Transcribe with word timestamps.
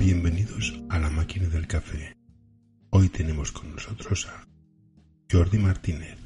Bienvenidos 0.00 0.82
a 0.88 0.98
la 0.98 1.10
máquina 1.10 1.46
del 1.50 1.66
café. 1.66 2.16
Hoy 2.88 3.10
tenemos 3.10 3.52
con 3.52 3.74
nosotros 3.74 4.26
a 4.28 4.46
Jordi 5.30 5.58
Martínez. 5.58 6.16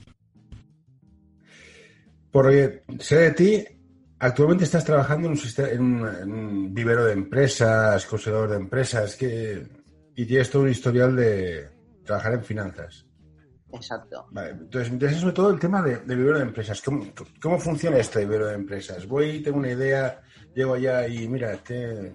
Por 2.31 2.47
oye, 2.47 2.85
sé 3.01 3.17
de 3.17 3.31
ti, 3.33 3.65
actualmente 4.21 4.63
estás 4.63 4.85
trabajando 4.85 5.27
en 5.27 5.33
un, 5.33 5.37
sistema, 5.37 5.71
en 5.71 5.81
un, 5.81 6.07
en 6.07 6.33
un 6.33 6.73
vivero 6.73 7.05
de 7.05 7.15
empresas, 7.15 8.07
consejerador 8.07 8.51
de 8.51 8.57
empresas, 8.59 9.17
que, 9.17 9.67
y 10.15 10.25
tienes 10.25 10.51
todo 10.51 10.63
un 10.63 10.71
historial 10.71 11.17
de 11.17 11.69
trabajar 12.05 12.35
en 12.35 12.45
finanzas. 12.45 13.05
Exacto. 13.73 14.29
Vale, 14.31 14.51
entonces 14.51 14.91
me 14.91 14.95
interesa 14.95 15.19
sobre 15.19 15.35
todo 15.35 15.51
el 15.51 15.59
tema 15.59 15.83
de, 15.83 15.97
de 15.97 16.15
vivero 16.15 16.39
de 16.39 16.45
empresas. 16.45 16.81
¿Cómo, 16.81 17.13
¿Cómo 17.43 17.59
funciona 17.59 17.99
este 17.99 18.21
vivero 18.21 18.47
de 18.47 18.55
empresas? 18.55 19.05
Voy, 19.09 19.43
tengo 19.43 19.59
una 19.59 19.73
idea, 19.73 20.23
llego 20.55 20.75
allá 20.75 21.09
y 21.09 21.27
mira, 21.27 21.55
este... 21.55 22.15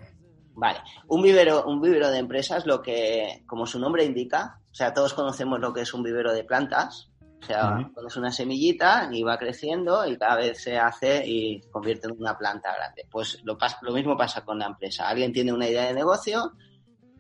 Vale, 0.60 0.80
un 1.08 1.22
vivero, 1.22 1.64
un 1.66 1.80
vivero 1.80 2.12
de 2.12 2.18
empresas, 2.18 2.66
lo 2.66 2.82
que, 2.82 3.44
como 3.48 3.66
su 3.66 3.80
nombre 3.80 4.04
indica, 4.04 4.60
o 4.70 4.76
sea, 4.76 4.94
todos 4.94 5.14
conocemos 5.14 5.60
lo 5.62 5.72
que 5.72 5.82
es 5.82 5.94
un 5.94 6.04
vivero 6.04 6.34
de 6.34 6.44
plantas, 6.44 7.10
o 7.42 7.46
sea, 7.46 7.90
pones 7.96 8.18
una 8.18 8.30
semillita 8.30 9.10
y 9.10 9.24
va 9.24 9.38
creciendo 9.38 10.06
y 10.06 10.18
cada 10.18 10.36
vez 10.36 10.62
se 10.62 10.78
hace 10.78 11.24
y 11.26 11.62
convierte 11.72 12.08
en 12.08 12.18
una 12.20 12.38
planta 12.38 12.76
grande. 12.76 13.08
Pues 13.10 13.40
lo, 13.46 13.58
lo 13.82 13.94
mismo 13.94 14.18
pasa 14.18 14.44
con 14.44 14.60
la 14.60 14.66
empresa. 14.66 15.08
Alguien 15.08 15.32
tiene 15.32 15.54
una 15.54 15.70
idea 15.70 15.86
de 15.86 15.94
negocio, 15.94 16.52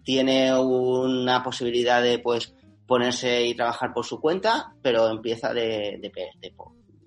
tiene 0.03 0.53
una 0.59 1.41
posibilidad 1.41 2.03
de, 2.03 2.19
pues, 2.19 2.53
ponerse 2.85 3.45
y 3.45 3.55
trabajar 3.55 3.93
por 3.93 4.05
su 4.05 4.19
cuenta, 4.19 4.73
pero 4.81 5.07
empieza 5.07 5.53
de, 5.53 5.97
de, 6.01 6.11
de 6.41 6.53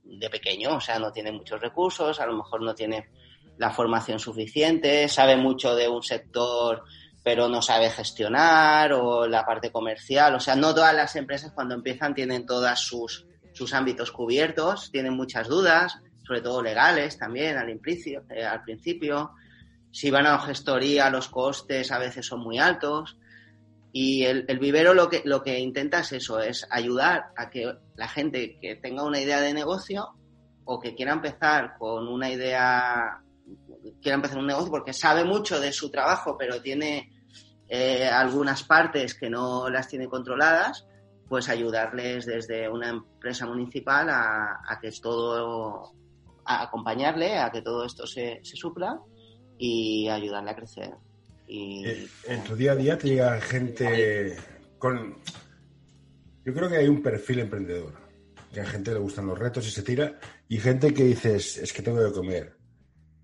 de 0.04 0.30
pequeño, 0.30 0.76
o 0.76 0.80
sea, 0.80 0.98
no 0.98 1.10
tiene 1.10 1.32
muchos 1.32 1.60
recursos, 1.60 2.20
a 2.20 2.26
lo 2.26 2.37
mejor 2.37 2.62
no 2.62 2.74
tiene 2.74 3.09
la 3.62 3.71
formación 3.71 4.19
suficiente, 4.19 5.09
sabe 5.09 5.37
mucho 5.37 5.74
de 5.74 5.88
un 5.88 6.02
sector 6.02 6.82
pero 7.24 7.49
no 7.49 7.63
sabe 7.63 7.88
gestionar 7.91 8.93
o 8.93 9.29
la 9.29 9.46
parte 9.46 9.71
comercial, 9.71 10.35
o 10.35 10.41
sea, 10.41 10.57
no 10.57 10.74
todas 10.74 10.93
las 10.93 11.15
empresas 11.15 11.52
cuando 11.52 11.74
empiezan 11.74 12.15
tienen 12.15 12.46
todos 12.46 12.80
sus, 12.80 13.27
sus 13.52 13.73
ámbitos 13.74 14.10
cubiertos, 14.10 14.91
tienen 14.91 15.15
muchas 15.15 15.46
dudas, 15.46 16.01
sobre 16.27 16.41
todo 16.41 16.63
legales 16.63 17.19
también 17.19 17.57
al 17.57 17.79
principio, 17.79 18.24
eh, 18.30 18.45
al 18.45 18.63
principio. 18.63 19.30
Si 19.93 20.10
van 20.10 20.26
a 20.26 20.38
gestoría, 20.38 21.10
los 21.10 21.29
costes 21.29 21.93
a 21.93 21.99
veces 21.99 22.26
son 22.26 22.41
muy 22.41 22.59
altos. 22.59 23.19
Y 23.93 24.24
el, 24.24 24.47
el 24.49 24.59
vivero 24.59 24.95
lo 24.95 25.09
que, 25.09 25.23
lo 25.24 25.43
que 25.43 25.60
intenta 25.60 26.01
es 26.01 26.13
eso, 26.13 26.41
es 26.41 26.66
ayudar 26.71 27.26
a 27.37 27.51
que 27.51 27.74
la 27.95 28.09
gente 28.09 28.59
que 28.59 28.74
tenga 28.76 29.04
una 29.04 29.21
idea 29.21 29.41
de 29.41 29.52
negocio 29.52 30.15
o 30.65 30.80
que 30.80 30.95
quiera 30.95 31.13
empezar 31.13 31.74
con 31.79 32.09
una 32.09 32.30
idea, 32.30 33.21
quiera 34.01 34.16
empezar 34.16 34.38
un 34.38 34.47
negocio 34.47 34.71
porque 34.71 34.93
sabe 34.93 35.25
mucho 35.25 35.61
de 35.61 35.73
su 35.73 35.91
trabajo, 35.91 36.37
pero 36.38 36.61
tiene 36.61 37.11
eh, 37.69 38.07
algunas 38.07 38.63
partes 38.65 39.15
que 39.15 39.30
no 39.30 39.69
las 39.69 39.88
tiene 39.88 40.09
controladas, 40.09 40.87
pues 41.29 41.49
ayudarles 41.49 42.27
desde 42.27 42.69
una 42.69 42.91
empresa 42.91 43.47
municipal 43.47 44.09
a, 44.10 44.60
a 44.66 44.79
que 44.80 44.91
todo, 45.01 45.93
a 46.45 46.63
acompañarle 46.65 47.38
a 47.38 47.51
que 47.51 47.63
todo 47.63 47.85
esto 47.85 48.07
se, 48.07 48.41
se 48.43 48.57
supla 48.57 49.01
y 49.59 50.09
ayudarle 50.09 50.51
a 50.51 50.57
crecer. 50.57 50.91
Y, 51.47 51.87
Eh, 51.87 52.09
En 52.29 52.45
tu 52.45 52.55
día 52.55 52.73
a 52.73 52.77
día 52.77 52.99
te 52.99 53.09
llega 53.09 53.41
gente 53.41 54.37
con... 54.79 55.16
Yo 56.45 56.53
creo 56.53 56.69
que 56.69 56.77
hay 56.77 56.88
un 56.88 57.03
perfil 57.03 57.41
emprendedor. 57.41 57.95
Que 58.53 58.60
a 58.60 58.66
gente 58.66 58.93
le 58.93 58.99
gustan 58.99 59.27
los 59.27 59.38
retos 59.38 59.66
y 59.66 59.71
se 59.71 59.83
tira. 59.83 60.19
Y 60.49 60.59
gente 60.59 60.93
que 60.93 61.05
dices, 61.05 61.57
es 61.57 61.73
que 61.73 61.80
tengo 61.83 62.05
que 62.05 62.13
comer. 62.13 62.57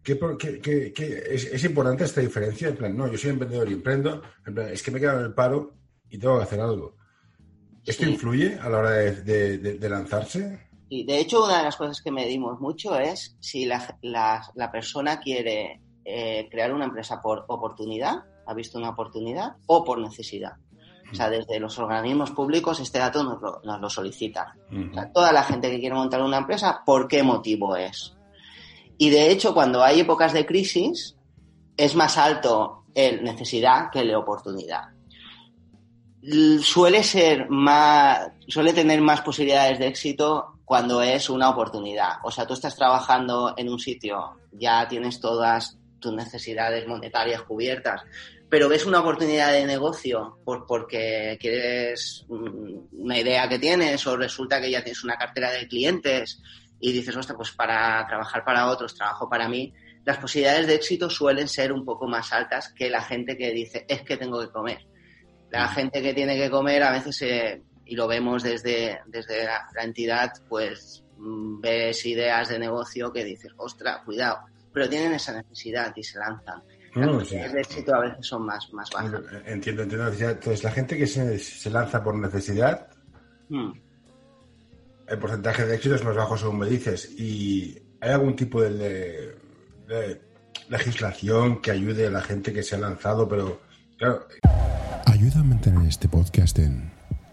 ¿Qué, 0.08 0.16
por- 0.16 0.38
qué- 0.38 0.58
qué- 0.58 0.90
qué- 0.90 1.22
es, 1.34 1.44
es 1.52 1.64
importante 1.64 2.04
esta 2.04 2.22
diferencia? 2.22 2.68
En 2.68 2.76
plan, 2.76 2.96
no, 2.96 3.06
yo 3.08 3.18
soy 3.18 3.28
emprendedor 3.28 3.68
y 3.68 3.74
emprendo. 3.74 4.22
En 4.46 4.54
plan, 4.54 4.70
es 4.70 4.82
que 4.82 4.90
me 4.90 4.98
quedo 5.00 5.18
en 5.18 5.26
el 5.26 5.34
paro 5.34 5.74
y 6.08 6.16
tengo 6.18 6.38
que 6.38 6.44
hacer 6.44 6.60
algo. 6.62 6.94
¿Esto 7.84 8.04
Sí. 8.04 8.10
influye 8.12 8.58
a 8.58 8.70
la 8.70 8.78
hora 8.78 8.90
de, 8.92 9.16
de- 9.22 9.58
de- 9.58 9.74
de 9.78 9.88
lanzarse? 9.90 10.70
Y 10.88 11.04
de 11.04 11.18
hecho, 11.18 11.44
una 11.44 11.58
de 11.58 11.64
las 11.64 11.76
cosas 11.76 12.00
que 12.00 12.10
medimos 12.10 12.58
mucho 12.58 12.98
es 12.98 13.36
si 13.40 13.66
la, 13.66 13.98
la- 14.00 14.50
la 14.54 14.72
persona 14.72 15.20
quiere 15.20 15.82
eh, 16.06 16.48
crear 16.50 16.72
una 16.72 16.86
empresa 16.86 17.20
por 17.20 17.44
oportunidad, 17.48 18.14
ha 18.46 18.54
visto 18.54 18.78
una 18.78 18.88
oportunidad, 18.88 19.56
o 19.66 19.84
por 19.84 19.98
necesidad. 19.98 20.52
O 21.12 21.14
sea, 21.14 21.28
desde 21.28 21.60
los 21.60 21.78
organismos 21.78 22.30
públicos 22.30 22.80
este 22.80 22.98
dato 22.98 23.22
nos 23.22 23.42
lo, 23.42 23.60
nos 23.62 23.78
lo 23.78 23.90
solicita. 23.90 24.54
O 24.90 24.94
sea, 24.94 25.12
toda 25.12 25.32
la 25.34 25.42
gente 25.42 25.70
que 25.70 25.78
quiere 25.80 25.94
montar 25.94 26.22
una 26.22 26.38
empresa, 26.38 26.80
¿por 26.86 27.06
qué 27.08 27.22
motivo 27.22 27.76
es? 27.76 28.14
Y 28.98 29.10
de 29.10 29.30
hecho, 29.30 29.54
cuando 29.54 29.82
hay 29.82 30.00
épocas 30.00 30.32
de 30.32 30.44
crisis, 30.44 31.16
es 31.76 31.94
más 31.94 32.18
alto 32.18 32.84
el 32.94 33.22
necesidad 33.22 33.90
que 33.90 34.00
el 34.00 34.14
oportunidad. 34.14 34.88
Suele 36.60 37.04
ser 37.04 37.48
más, 37.48 38.32
suele 38.48 38.72
tener 38.72 39.00
más 39.00 39.20
posibilidades 39.20 39.78
de 39.78 39.86
éxito 39.86 40.58
cuando 40.64 41.00
es 41.00 41.30
una 41.30 41.48
oportunidad. 41.48 42.16
O 42.24 42.30
sea, 42.30 42.46
tú 42.46 42.54
estás 42.54 42.76
trabajando 42.76 43.54
en 43.56 43.68
un 43.68 43.78
sitio, 43.78 44.36
ya 44.52 44.86
tienes 44.88 45.20
todas 45.20 45.78
tus 46.00 46.12
necesidades 46.12 46.86
monetarias 46.86 47.42
cubiertas, 47.42 48.02
pero 48.50 48.68
ves 48.68 48.84
una 48.84 49.00
oportunidad 49.00 49.52
de 49.52 49.64
negocio 49.64 50.38
por, 50.44 50.66
porque 50.66 51.38
quieres 51.40 52.24
mm, 52.28 53.00
una 53.02 53.18
idea 53.18 53.48
que 53.48 53.58
tienes 53.58 54.06
o 54.06 54.16
resulta 54.16 54.60
que 54.60 54.70
ya 54.70 54.82
tienes 54.82 55.04
una 55.04 55.16
cartera 55.16 55.52
de 55.52 55.68
clientes 55.68 56.40
y 56.80 56.92
dices, 56.92 57.16
ostras, 57.16 57.36
pues 57.36 57.50
para 57.52 58.06
trabajar 58.06 58.44
para 58.44 58.66
otros, 58.68 58.94
trabajo 58.94 59.28
para 59.28 59.48
mí, 59.48 59.72
las 60.04 60.18
posibilidades 60.18 60.66
de 60.66 60.74
éxito 60.74 61.10
suelen 61.10 61.48
ser 61.48 61.72
un 61.72 61.84
poco 61.84 62.06
más 62.06 62.32
altas 62.32 62.72
que 62.72 62.88
la 62.88 63.02
gente 63.02 63.36
que 63.36 63.50
dice, 63.52 63.84
es 63.88 64.02
que 64.02 64.16
tengo 64.16 64.40
que 64.40 64.50
comer. 64.52 64.78
La 65.50 65.68
gente 65.68 66.00
que 66.02 66.14
tiene 66.14 66.36
que 66.36 66.50
comer 66.50 66.82
a 66.82 66.92
veces, 66.92 67.20
eh, 67.22 67.62
y 67.84 67.96
lo 67.96 68.06
vemos 68.06 68.42
desde, 68.42 69.00
desde 69.06 69.44
la, 69.44 69.66
la 69.74 69.82
entidad, 69.82 70.30
pues 70.48 71.04
mm, 71.16 71.60
ves 71.60 72.04
ideas 72.06 72.48
de 72.48 72.58
negocio 72.58 73.12
que 73.12 73.24
dices, 73.24 73.52
ostras, 73.56 74.02
cuidado, 74.04 74.40
pero 74.72 74.88
tienen 74.88 75.14
esa 75.14 75.32
necesidad 75.32 75.92
y 75.96 76.02
se 76.02 76.18
lanzan. 76.18 76.62
Las 76.94 77.06
No, 77.06 77.18
posibilidades 77.18 77.50
sí. 77.50 77.54
de 77.54 77.60
éxito 77.60 77.94
a 77.94 78.00
veces 78.00 78.26
son 78.26 78.44
más, 78.46 78.72
más 78.72 78.90
bajas. 78.90 79.20
Entiendo, 79.46 79.82
entiendo. 79.82 80.08
Entonces, 80.08 80.62
la 80.64 80.70
gente 80.70 80.96
que 80.96 81.06
se, 81.06 81.38
se 81.38 81.70
lanza 81.70 82.02
por 82.02 82.14
necesidad, 82.16 82.88
Mm. 83.50 83.72
El 85.08 85.18
porcentaje 85.18 85.66
de 85.66 85.74
éxito 85.76 85.94
es 85.94 86.04
más 86.04 86.16
bajo 86.16 86.36
según 86.36 86.58
me 86.58 86.68
dices. 86.68 87.10
¿Y 87.18 87.78
hay 88.00 88.10
algún 88.10 88.36
tipo 88.36 88.60
de, 88.62 88.70
de- 88.70 89.34
de 89.88 90.20
legislación 90.68 91.60
que 91.62 91.70
ayude 91.70 92.06
a 92.06 92.10
la 92.10 92.20
gente 92.22 92.52
que 92.52 92.62
se 92.62 92.76
ha 92.76 92.78
lanzado? 92.78 93.28
Pero, 93.28 93.60
claro, 93.96 94.26
Ayuda 95.06 95.40
a 95.40 95.44
mantener 95.44 95.88
este 95.88 96.08
podcast 96.08 96.58
en 96.58 96.92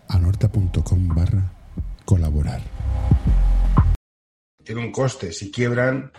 anorta.com 0.09 1.07
barra 1.09 1.51
colaborar. 2.05 2.61
tiene 4.63 4.81
un 4.81 4.91
coste. 4.91 5.31
Si 5.31 5.51
quiebran, 5.51 6.11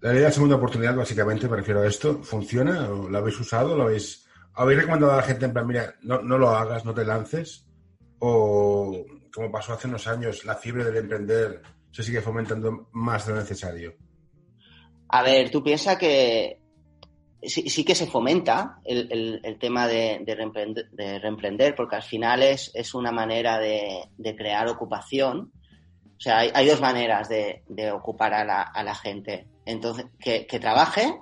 la 0.00 0.10
ley 0.10 0.18
de 0.20 0.24
la 0.24 0.32
segunda 0.32 0.56
oportunidad, 0.56 0.96
básicamente, 0.96 1.48
me 1.48 1.56
refiero 1.56 1.82
a 1.82 1.86
esto, 1.86 2.22
¿funciona? 2.22 2.88
¿O 2.90 3.08
¿Lo 3.08 3.18
habéis 3.18 3.38
usado? 3.38 3.76
¿Lo 3.76 3.84
habéis, 3.84 4.26
habéis 4.54 4.80
recomendado 4.80 5.12
a 5.12 5.16
la 5.18 5.22
gente 5.22 5.44
en 5.44 5.52
plan, 5.52 5.66
mira, 5.66 5.94
no, 6.02 6.20
no 6.22 6.38
lo 6.38 6.50
hagas, 6.50 6.84
no 6.84 6.94
te 6.94 7.04
lances? 7.04 7.66
¿O, 8.18 9.04
como 9.32 9.50
pasó 9.50 9.72
hace 9.72 9.88
unos 9.88 10.06
años, 10.06 10.44
la 10.44 10.54
fiebre 10.54 10.84
del 10.84 10.96
emprender 10.96 11.62
se 11.90 12.02
sigue 12.02 12.20
fomentando 12.20 12.88
más 12.92 13.26
de 13.26 13.32
lo 13.32 13.38
necesario? 13.38 13.94
A 15.08 15.22
ver, 15.22 15.50
tú 15.50 15.62
piensas 15.62 15.96
que 15.96 16.60
sí, 17.42 17.84
que 17.84 17.94
se 17.94 18.06
fomenta 18.06 18.78
el, 18.84 19.56
tema 19.60 19.86
de, 19.86 20.20
de 20.24 20.34
reemprender, 20.34 20.90
de 20.90 21.18
reemprender, 21.18 21.74
porque 21.74 21.96
al 21.96 22.02
final 22.02 22.42
es, 22.42 22.70
es 22.74 22.94
una 22.94 23.12
manera 23.12 23.58
de, 23.58 24.10
crear 24.36 24.68
ocupación. 24.68 25.52
O 26.16 26.20
sea, 26.20 26.38
hay, 26.38 26.66
dos 26.66 26.80
maneras 26.80 27.28
de, 27.28 27.62
ocupar 27.92 28.34
a 28.34 28.44
la, 28.44 28.94
gente. 28.94 29.46
Entonces, 29.64 30.06
que, 30.18 30.44
trabaje 30.60 31.14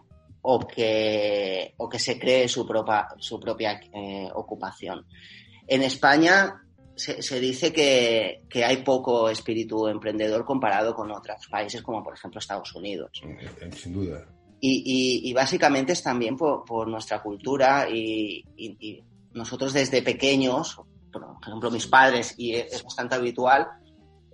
o 0.43 0.61
que, 0.61 1.75
o 1.77 1.89
que 1.89 1.99
se 1.99 2.19
cree 2.19 2.49
su 2.49 2.67
propia, 2.67 3.09
su 3.19 3.39
propia 3.39 3.81
eh, 3.93 4.29
ocupación. 4.35 5.07
En 5.69 5.83
España 5.83 6.66
se, 6.97 7.23
se 7.23 7.39
dice 7.41 7.73
que, 7.73 8.43
que 8.49 8.65
hay 8.65 8.79
poco 8.79 9.29
espíritu 9.29 9.87
emprendedor 9.89 10.45
comparado 10.45 10.95
con 10.95 11.11
otros 11.13 11.47
países 11.51 11.83
como 11.83 12.03
por 12.03 12.15
ejemplo 12.15 12.39
Estados 12.41 12.75
Unidos. 12.75 13.11
Eh, 13.23 13.71
Sin 13.73 13.93
duda. 13.93 14.27
Y, 14.61 14.83
y- 15.25 15.31
y 15.31 15.33
básicamente 15.35 15.93
es 15.93 16.03
también 16.03 16.37
por, 16.37 16.65
por 16.65 16.89
nuestra 16.89 17.23
cultura 17.23 17.89
y, 17.91 18.43
nosotros 19.35 19.75
desde 19.75 20.01
pequeños, 20.03 20.81
por 21.13 21.23
ejemplo 21.47 21.71
mis 21.71 21.87
padres, 21.87 22.35
y 22.39 22.55
es 22.55 22.83
bastante 22.83 23.15
habitual, 23.17 23.67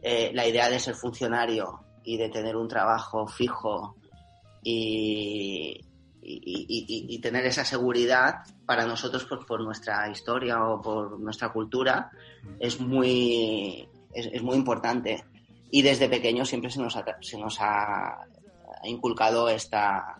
eh, 0.00 0.30
la 0.32 0.46
idea 0.46 0.70
de 0.70 0.78
ser 0.78 0.94
funcionario 0.94 1.80
y 2.04 2.16
de 2.16 2.28
tener 2.28 2.56
un 2.56 2.68
trabajo 2.68 3.26
fijo 3.26 3.96
y- 4.62 5.80
y- 6.24 7.06
y 7.14 7.18
tener 7.20 7.44
esa 7.46 7.64
seguridad 7.64 8.36
para 8.72 8.86
nosotros 8.86 9.26
pues, 9.28 9.44
por 9.44 9.60
nuestra 9.60 10.08
historia 10.08 10.64
o 10.64 10.80
por 10.80 11.20
nuestra 11.20 11.50
cultura 11.50 12.10
es 12.58 12.80
muy, 12.80 13.86
es, 14.14 14.30
es 14.32 14.42
muy 14.42 14.56
importante. 14.56 15.22
Y 15.70 15.82
desde 15.82 16.08
pequeño 16.08 16.46
siempre 16.46 16.70
se 16.70 16.80
nos 16.80 16.96
ha, 16.96 17.04
se 17.20 17.36
nos 17.36 17.58
ha 17.60 18.16
inculcado 18.84 19.50
esta, 19.50 20.18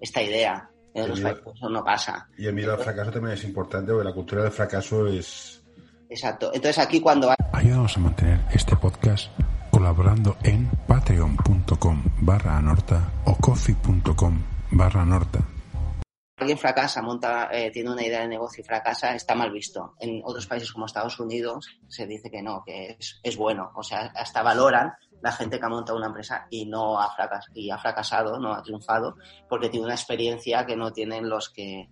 esta 0.00 0.20
idea. 0.20 0.68
En 0.94 1.12
miedo- 1.12 1.22
países 1.22 1.44
eso 1.54 1.68
no 1.68 1.84
pasa. 1.84 2.26
Y 2.36 2.46
el 2.46 2.54
miedo 2.54 2.72
al 2.72 2.80
fracaso 2.80 3.12
también 3.12 3.34
es 3.34 3.44
importante, 3.44 3.92
porque 3.92 4.08
la 4.08 4.14
cultura 4.14 4.42
del 4.42 4.50
fracaso 4.52 5.06
es... 5.06 5.62
Exacto. 6.10 6.50
Entonces 6.52 6.78
aquí 6.80 7.00
cuando 7.00 7.30
hay 7.30 7.36
Ayúdanos 7.52 7.96
a 7.96 8.00
mantener 8.00 8.40
este 8.50 8.74
podcast 8.74 9.30
colaborando 9.70 10.36
en 10.42 10.68
patreon.com 10.88 12.02
barra 12.20 12.56
anorta 12.58 13.12
o 13.26 13.36
coffee.com 13.36 14.42
barra 14.72 15.04
norta. 15.04 15.38
Alguien 16.42 16.58
fracasa, 16.58 17.00
monta, 17.02 17.48
eh, 17.50 17.70
tiene 17.70 17.90
una 17.90 18.04
idea 18.06 18.20
de 18.20 18.28
negocio 18.28 18.62
y 18.62 18.64
fracasa, 18.66 19.14
está 19.14 19.34
mal 19.34 19.50
visto. 19.50 19.94
En 19.98 20.20
otros 20.24 20.46
países 20.46 20.70
como 20.72 20.86
Estados 20.86 21.18
Unidos 21.18 21.66
se 21.88 22.06
dice 22.06 22.30
que 22.30 22.42
no, 22.42 22.62
que 22.64 22.96
es, 23.22 23.36
bueno. 23.36 23.72
O 23.74 23.82
sea, 23.82 24.12
hasta 24.14 24.42
valoran 24.42 24.92
la 25.22 25.32
gente 25.32 25.58
que 25.58 25.64
ha 25.66 25.68
montado 25.68 25.96
una 25.98 26.08
empresa 26.08 26.46
y 26.50 26.66
no 26.66 27.00
ha 27.00 27.10
fracas 27.14 27.46
y 27.54 27.70
ha 27.70 27.78
fracasado, 27.78 28.38
no 28.38 28.52
ha 28.54 28.62
triunfado, 28.62 29.16
porque 29.48 29.68
tiene 29.68 29.86
una 29.86 29.94
experiencia 29.94 30.66
que 30.66 30.76
no 30.76 30.92
tienen 30.92 31.28
los 31.28 31.48
que 31.50 31.88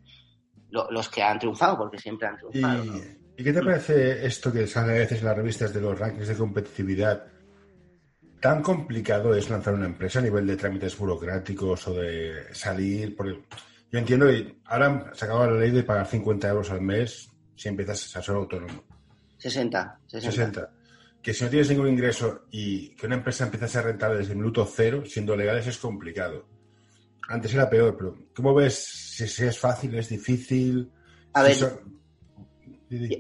lo- 0.71 0.91
los 0.91 1.09
que 1.09 1.23
han 1.23 1.39
triunfado, 1.39 1.77
porque 1.79 1.99
siempre 1.99 2.29
han 2.29 2.35
¿Y, 2.35 2.39
triunfado. 2.39 2.85
¿no? 2.85 2.97
¿y 3.37 3.43
qué 3.45 3.53
te 3.53 3.63
parece 3.63 4.27
esto 4.27 4.53
que 4.53 4.67
sale 4.67 4.93
a 4.93 4.99
veces 4.99 5.21
en 5.21 5.25
las 5.27 5.37
revistas 5.37 5.73
de 5.73 5.81
los 5.81 5.99
rankings 5.99 6.29
de 6.29 6.37
competitividad? 6.37 7.25
¿Tan 8.41 8.63
complicado 8.63 9.35
es 9.35 9.51
lanzar 9.51 9.75
una 9.75 9.87
empresa 9.87 10.19
a 10.19 10.23
nivel 10.23 10.47
de 10.47 10.57
trámites 10.57 10.97
burocráticos 10.97 11.87
o 11.89 11.95
de 11.95 12.55
salir? 12.55 13.15
Porque 13.15 13.43
yo 13.91 13.99
entiendo 13.99 14.27
que 14.27 14.57
ahora 14.67 15.11
se 15.15 15.25
acaba 15.25 15.47
la 15.47 15.59
ley 15.61 15.71
de 15.71 15.83
pagar 15.83 16.07
50 16.07 16.49
euros 16.49 16.71
al 16.71 16.81
mes 16.81 17.29
si 17.57 17.69
empiezas 17.69 18.17
a 18.17 18.23
ser 18.23 18.35
autónomo. 18.35 18.85
60, 19.39 19.99
60. 20.07 20.31
60. 20.33 20.71
Que 21.23 21.35
si 21.35 21.45
no 21.45 21.51
tienes 21.51 21.69
ningún 21.71 21.89
ingreso 21.89 22.45
y 22.51 22.91
que 22.97 23.07
una 23.07 23.17
empresa 23.17 23.45
empieza 23.45 23.67
a 23.67 23.69
ser 23.69 23.85
rentable 23.85 24.19
desde 24.19 24.33
el 24.33 24.39
minuto 24.39 24.65
cero, 24.65 25.03
siendo 25.07 25.37
legales, 25.37 25.67
es 25.67 25.77
complicado. 25.79 26.47
Antes 27.29 27.53
era 27.55 27.69
peor, 27.69 27.97
pero 27.97 28.17
¿cómo 28.35 28.55
ves 28.55 28.75
si, 28.77 29.27
si 29.29 29.45
es 29.45 29.59
fácil, 29.59 29.95
es 29.95 30.09
difícil? 30.09 30.91
A 31.35 31.43
Si 31.43 31.47
ver. 31.49 31.57
son- 31.57 32.01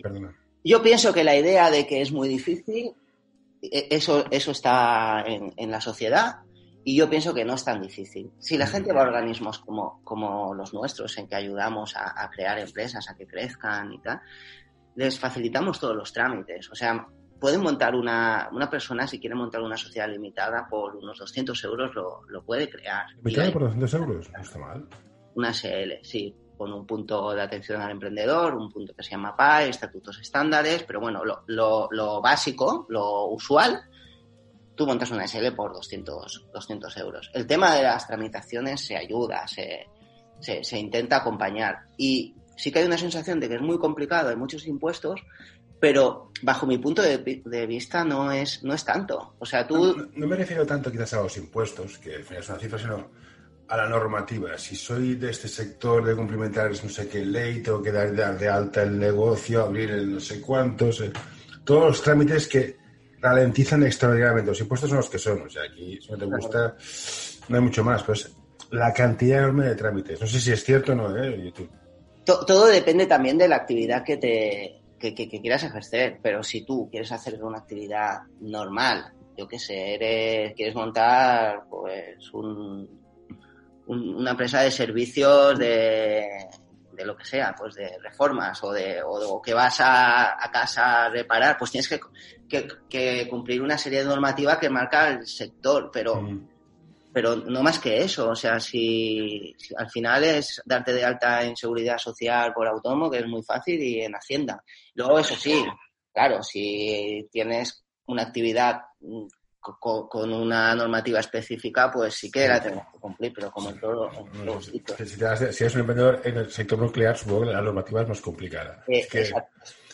perdona. 0.02 0.36
Yo 0.64 0.82
pienso 0.82 1.12
que 1.12 1.24
la 1.24 1.36
idea 1.36 1.70
de 1.70 1.86
que 1.86 2.00
es 2.02 2.10
muy 2.12 2.28
difícil, 2.28 2.92
e- 3.62 3.88
eso, 3.90 4.24
eso 4.30 4.50
está 4.50 5.22
en, 5.26 5.52
en 5.56 5.70
la 5.70 5.80
sociedad 5.80 6.40
y 6.84 6.96
yo 6.96 7.08
pienso 7.10 7.34
que 7.34 7.44
no 7.44 7.54
es 7.54 7.64
tan 7.64 7.80
difícil. 7.82 8.30
Si 8.38 8.56
la 8.56 8.66
gente 8.66 8.92
va 8.92 9.02
a 9.02 9.06
organismos 9.08 9.58
como, 9.58 10.00
como 10.04 10.54
los 10.54 10.72
nuestros, 10.72 11.16
en 11.18 11.28
que 11.28 11.34
ayudamos 11.36 11.94
a, 11.96 12.22
a 12.22 12.30
crear 12.30 12.58
empresas, 12.58 13.08
a 13.10 13.16
que 13.16 13.26
crezcan 13.26 13.92
y 13.92 14.00
tal, 14.00 14.20
les 14.96 15.18
facilitamos 15.18 15.78
todos 15.78 15.94
los 15.96 16.12
trámites. 16.12 16.70
O 16.70 16.74
sea, 16.74 17.06
pueden 17.38 17.62
montar 17.62 17.94
una, 17.94 18.48
una 18.52 18.68
persona, 18.68 19.06
si 19.06 19.18
quiere 19.20 19.34
montar 19.36 19.60
una 19.62 19.76
sociedad 19.76 20.08
limitada, 20.08 20.66
por 20.68 20.96
unos 20.96 21.18
200 21.18 21.62
euros 21.64 21.94
lo, 21.94 22.22
lo 22.28 22.42
puede 22.44 22.68
crear. 22.68 23.06
Y 23.26 23.36
¿Me 23.36 23.42
hay- 23.42 23.50
por 23.52 23.62
200 23.62 23.94
euros? 23.94 24.30
No 24.32 24.40
está 24.40 24.58
mal. 24.58 24.86
una 25.34 25.50
SL, 25.54 26.00
sí, 26.02 26.34
con 26.58 26.72
un 26.72 26.86
punto 26.86 27.32
de 27.32 27.40
atención 27.40 27.80
al 27.80 27.92
emprendedor, 27.92 28.54
un 28.54 28.70
punto 28.70 28.92
que 28.94 29.02
se 29.02 29.12
llama 29.12 29.34
PAE, 29.36 29.70
estatutos 29.70 30.18
estándares, 30.18 30.82
pero 30.82 31.00
bueno, 31.00 31.24
lo, 31.24 31.44
lo- 31.46 31.88
lo 31.90 32.20
básico, 32.20 32.84
lo 32.90 33.26
usual, 33.28 33.80
tú 34.80 34.86
montas 34.86 35.10
una 35.10 35.28
SL 35.28 35.52
por 35.54 35.74
200, 35.74 36.46
200 36.54 36.96
euros. 36.96 37.30
El 37.34 37.46
tema 37.46 37.74
de 37.76 37.82
las 37.82 38.06
tramitaciones 38.06 38.80
se 38.80 38.96
ayuda, 38.96 39.46
se, 39.46 39.86
se, 40.40 40.64
se 40.64 40.78
intenta 40.78 41.16
acompañar. 41.16 41.80
Y 41.98 42.34
sí 42.56 42.72
que 42.72 42.78
hay 42.78 42.86
una 42.86 42.96
sensación 42.96 43.38
de 43.40 43.50
que 43.50 43.56
es 43.56 43.60
muy 43.60 43.78
complicado, 43.78 44.30
hay 44.30 44.36
muchos 44.36 44.66
impuestos, 44.66 45.20
pero 45.78 46.32
bajo 46.40 46.66
mi 46.66 46.78
punto 46.78 47.02
de, 47.02 47.18
de 47.44 47.66
vista 47.66 48.06
no 48.06 48.32
es, 48.32 48.64
no 48.64 48.72
es 48.72 48.82
tanto. 48.82 49.34
O 49.38 49.44
sea, 49.44 49.66
tú... 49.66 49.94
No, 49.94 50.08
no 50.14 50.26
me 50.26 50.36
refiero 50.36 50.64
tanto 50.64 50.90
quizás 50.90 51.12
a 51.12 51.24
los 51.24 51.36
impuestos, 51.36 51.98
que 51.98 52.14
al 52.14 52.24
final 52.24 52.42
es 52.42 52.48
una 52.48 52.58
cifra, 52.58 52.78
sino 52.78 53.10
a 53.68 53.76
la 53.76 53.86
normativa. 53.86 54.56
Si 54.56 54.76
soy 54.76 55.16
de 55.16 55.30
este 55.30 55.46
sector 55.46 56.02
de 56.02 56.16
cumplimentar 56.16 56.70
no 56.70 56.88
sé 56.88 57.06
qué 57.06 57.22
ley, 57.22 57.60
tengo 57.60 57.82
que 57.82 57.92
dar, 57.92 58.16
dar 58.16 58.38
de 58.38 58.48
alta 58.48 58.82
el 58.82 58.98
negocio, 58.98 59.60
abrir 59.60 59.90
el 59.90 60.14
no 60.14 60.20
sé 60.20 60.40
cuántos, 60.40 61.02
eh, 61.02 61.12
todos 61.64 61.88
los 61.88 62.02
trámites 62.02 62.48
que 62.48 62.79
ralentizan 63.20 63.82
extraordinariamente. 63.84 64.50
Los 64.50 64.60
impuestos 64.60 64.88
son 64.90 64.98
los 64.98 65.10
que 65.10 65.18
son. 65.18 65.42
O 65.42 65.50
sea, 65.50 65.62
aquí 65.62 65.98
si 66.00 66.10
no 66.10 66.18
te 66.18 66.24
gusta, 66.26 66.76
no 67.48 67.56
hay 67.56 67.62
mucho 67.62 67.84
más. 67.84 68.02
Pues 68.02 68.34
la 68.70 68.92
cantidad 68.92 69.38
enorme 69.40 69.66
de 69.66 69.74
trámites. 69.74 70.20
No 70.20 70.26
sé 70.26 70.40
si 70.40 70.52
es 70.52 70.64
cierto 70.64 70.92
o 70.92 70.94
no, 70.94 71.16
¿eh? 71.16 71.42
YouTube. 71.44 71.70
To- 72.24 72.44
todo 72.44 72.66
depende 72.66 73.06
también 73.06 73.38
de 73.38 73.48
la 73.48 73.56
actividad 73.56 74.04
que 74.04 74.16
te 74.16 74.76
que, 74.98 75.14
que- 75.14 75.28
que 75.30 75.40
quieras 75.40 75.64
ejercer, 75.64 76.18
pero 76.22 76.42
si 76.42 76.62
tú 76.66 76.88
quieres 76.90 77.10
hacer 77.10 77.42
una 77.42 77.58
actividad 77.58 78.18
normal, 78.40 79.12
yo 79.36 79.48
qué 79.48 79.58
sé, 79.58 79.94
eres, 79.94 80.52
quieres 80.54 80.74
montar 80.74 81.62
pues 81.70 82.30
un, 82.34 82.86
un- 83.86 84.14
una 84.16 84.32
empresa 84.32 84.60
de 84.60 84.70
servicios 84.70 85.58
de, 85.58 86.26
de 87.00 87.06
lo 87.06 87.16
que 87.16 87.24
sea, 87.24 87.54
pues 87.58 87.74
de 87.74 87.98
reformas 88.02 88.62
o 88.64 88.72
de 88.72 89.02
o, 89.02 89.10
o 89.10 89.42
que 89.42 89.52
vas 89.54 89.80
a, 89.80 90.42
a 90.44 90.50
casa 90.50 91.04
a 91.06 91.08
reparar, 91.10 91.56
pues 91.58 91.70
tienes 91.70 91.88
que, 91.88 92.00
que- 92.48 92.68
que 92.88 93.28
cumplir 93.28 93.60
una 93.62 93.76
serie 93.78 94.00
de 94.00 94.04
normativas 94.06 94.58
que 94.58 94.70
marca 94.70 95.08
el 95.08 95.26
sector, 95.26 95.90
pero 95.92 96.20
Mm. 96.22 96.48
pero 97.12 97.34
no 97.36 97.60
más 97.62 97.80
que 97.80 98.02
eso. 98.02 98.30
O 98.30 98.36
sea, 98.36 98.60
si, 98.60 99.52
si 99.58 99.74
al 99.76 99.90
final 99.90 100.22
es 100.22 100.62
darte 100.64 100.92
de 100.92 101.04
alta 101.04 101.42
en 101.42 101.56
seguridad 101.56 101.98
social 101.98 102.52
por 102.54 102.68
autónomo, 102.68 103.10
que 103.10 103.18
es 103.18 103.26
muy 103.26 103.42
fácil, 103.42 103.82
y 103.82 104.00
en 104.02 104.14
Hacienda. 104.14 104.62
Luego, 104.94 105.18
eso 105.18 105.34
sí, 105.34 105.64
claro, 106.14 106.40
si 106.44 107.28
tienes 107.32 107.84
una 108.06 108.22
actividad 108.22 108.82
co- 109.60 109.78
co- 109.78 110.08
con 110.08 110.32
una 110.32 110.74
normativa 110.74 111.20
específica, 111.20 111.90
pues 111.92 112.14
sí 112.14 112.30
que 112.30 112.48
la 112.48 112.60
tenemos 112.62 112.86
que 112.92 112.98
cumplir, 112.98 113.32
pero 113.34 113.50
como 113.50 113.70
en 113.70 113.78
todo, 113.80 114.10
en 114.10 114.62
sitios. 114.62 114.98
Si, 114.98 115.62
eres 115.62 115.74
un 115.74 115.80
emprendedor 115.80 116.20
en 116.24 116.36
el 116.38 116.50
sector 116.50 116.78
nuclear, 116.78 117.16
supongo 117.16 117.42
que 117.42 117.52
la 117.52 117.60
normativa 117.60 118.02
es 118.02 118.08
más 118.08 118.20
complicada. 118.20 118.82
Eh, 118.88 119.00
Es 119.00 119.06
que- 119.08 119.20
exacto. 119.20 119.50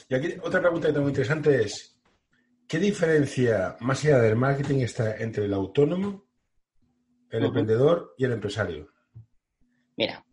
Y 0.08 0.14
aquí 0.14 0.34
otra 0.42 0.60
pregunta 0.60 0.86
que 0.88 0.92
tengo 0.92 1.02
muy 1.04 1.10
interesante 1.10 1.62
es, 1.64 1.98
¿qué 2.68 2.78
diferencia 2.78 3.76
más 3.80 4.04
allá 4.04 4.18
del 4.20 4.36
marketing 4.36 4.80
está 4.80 5.16
entre 5.16 5.44
el 5.46 5.52
autónomo, 5.54 6.24
el 7.30 7.44
emprendedor 7.44 8.14
y 8.16 8.24
el 8.24 8.32
empresario? 8.32 8.88
Mira, 9.96 10.24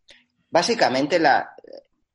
básicamente 0.49 1.17
la... 1.19 1.49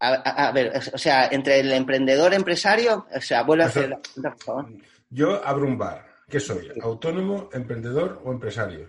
A, 0.00 0.08
a- 0.10 0.48
a 0.48 0.52
ver, 0.52 0.72
o 0.94 0.98
sea, 0.98 1.26
entre 1.26 1.58
el 1.58 1.72
emprendedor 1.72 2.32
empresario, 2.32 3.08
o 3.12 3.20
sea, 3.20 3.42
vuelve 3.42 3.64
a 3.64 3.66
hacer 3.66 3.88
la 3.88 3.98
pregunta, 4.00 4.30
por 4.30 4.42
favor. 4.44 4.66
Yo 5.10 5.44
abro 5.44 5.66
un 5.66 5.76
bar. 5.76 6.06
¿Qué 6.28 6.40
soy? 6.40 6.68
¿Autónomo, 6.82 7.48
emprendedor 7.52 8.20
o 8.24 8.32
empresario? 8.32 8.88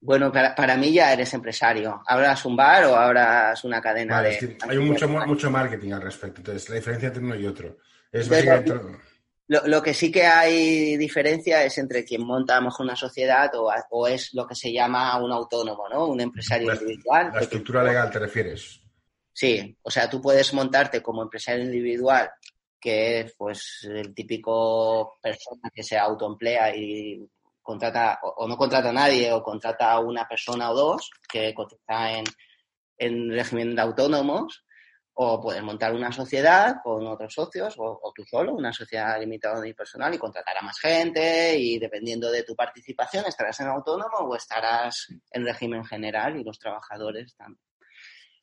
Bueno, 0.00 0.30
para, 0.30 0.54
para 0.54 0.76
mí 0.76 0.92
ya 0.92 1.12
eres 1.12 1.32
empresario. 1.34 2.02
¿Abras 2.06 2.44
un 2.44 2.54
bar 2.56 2.84
o 2.84 2.94
abras 2.94 3.64
una 3.64 3.80
cadena 3.80 4.16
Vale, 4.16 4.28
de...? 4.28 4.34
es 4.34 4.40
que 4.40 4.58
hay 4.68 4.78
mucho, 4.78 5.08
mucho 5.08 5.50
marketing 5.50 5.92
al 5.92 6.02
respecto. 6.02 6.40
Entonces, 6.40 6.68
la 6.68 6.76
diferencia 6.76 7.08
entre 7.08 7.22
uno 7.24 7.34
y 7.34 7.46
otro. 7.46 7.78
Es 8.12 8.24
Entonces, 8.28 8.46
básicamente... 8.46 8.98
Lo, 9.46 9.66
lo 9.66 9.82
que 9.82 9.92
sí 9.92 10.10
que 10.10 10.24
hay 10.24 10.96
diferencia 10.96 11.64
es 11.64 11.76
entre 11.78 12.02
quien 12.04 12.24
monta 12.24 12.56
a 12.56 12.60
lo 12.60 12.66
mejor 12.66 12.86
una 12.86 12.96
sociedad 12.96 13.50
o, 13.56 13.70
o 13.90 14.08
es 14.08 14.32
lo 14.32 14.46
que 14.46 14.54
se 14.54 14.72
llama 14.72 15.22
un 15.22 15.32
autónomo, 15.32 15.86
¿no? 15.88 16.06
Un 16.06 16.20
empresario 16.20 16.68
La, 16.68 16.74
individual. 16.76 17.30
la 17.34 17.40
estructura 17.40 17.82
legal, 17.84 18.10
¿te 18.10 18.18
refieres? 18.20 18.80
Sí, 19.32 19.76
o 19.82 19.90
sea, 19.90 20.08
tú 20.08 20.22
puedes 20.22 20.54
montarte 20.54 21.02
como 21.02 21.22
empresario 21.22 21.64
individual, 21.64 22.30
que 22.84 23.20
es 23.20 23.34
pues 23.38 23.80
el 23.90 24.14
típico 24.14 25.16
persona 25.22 25.70
que 25.74 25.82
se 25.82 25.96
autoemplea 25.96 26.76
y 26.76 27.26
contrata 27.62 28.18
o, 28.22 28.44
o 28.44 28.46
no 28.48 28.58
contrata 28.58 28.90
a 28.90 28.92
nadie 28.92 29.32
o 29.32 29.42
contrata 29.42 29.92
a 29.92 30.00
una 30.00 30.28
persona 30.28 30.70
o 30.70 30.74
dos 30.74 31.10
que 31.26 31.54
cotiza 31.54 32.12
en, 32.18 32.24
en 32.98 33.30
régimen 33.30 33.74
de 33.74 33.80
autónomos 33.80 34.64
o 35.14 35.40
puedes 35.40 35.62
montar 35.62 35.94
una 35.94 36.12
sociedad 36.12 36.76
con 36.82 37.06
otros 37.06 37.32
socios 37.32 37.74
o, 37.78 37.84
o 38.02 38.12
tú 38.14 38.22
solo, 38.26 38.52
una 38.52 38.72
sociedad 38.72 39.18
limitada 39.18 39.60
unipersonal 39.60 40.12
y 40.12 40.18
contratar 40.18 40.58
a 40.58 40.62
más 40.62 40.78
gente 40.78 41.56
y 41.56 41.78
dependiendo 41.78 42.30
de 42.30 42.42
tu 42.42 42.54
participación 42.54 43.24
estarás 43.26 43.58
en 43.60 43.68
autónomo 43.68 44.18
o 44.18 44.36
estarás 44.36 45.06
en 45.30 45.44
régimen 45.46 45.84
general 45.86 46.36
y 46.38 46.44
los 46.44 46.58
trabajadores 46.58 47.34
también. 47.36 47.60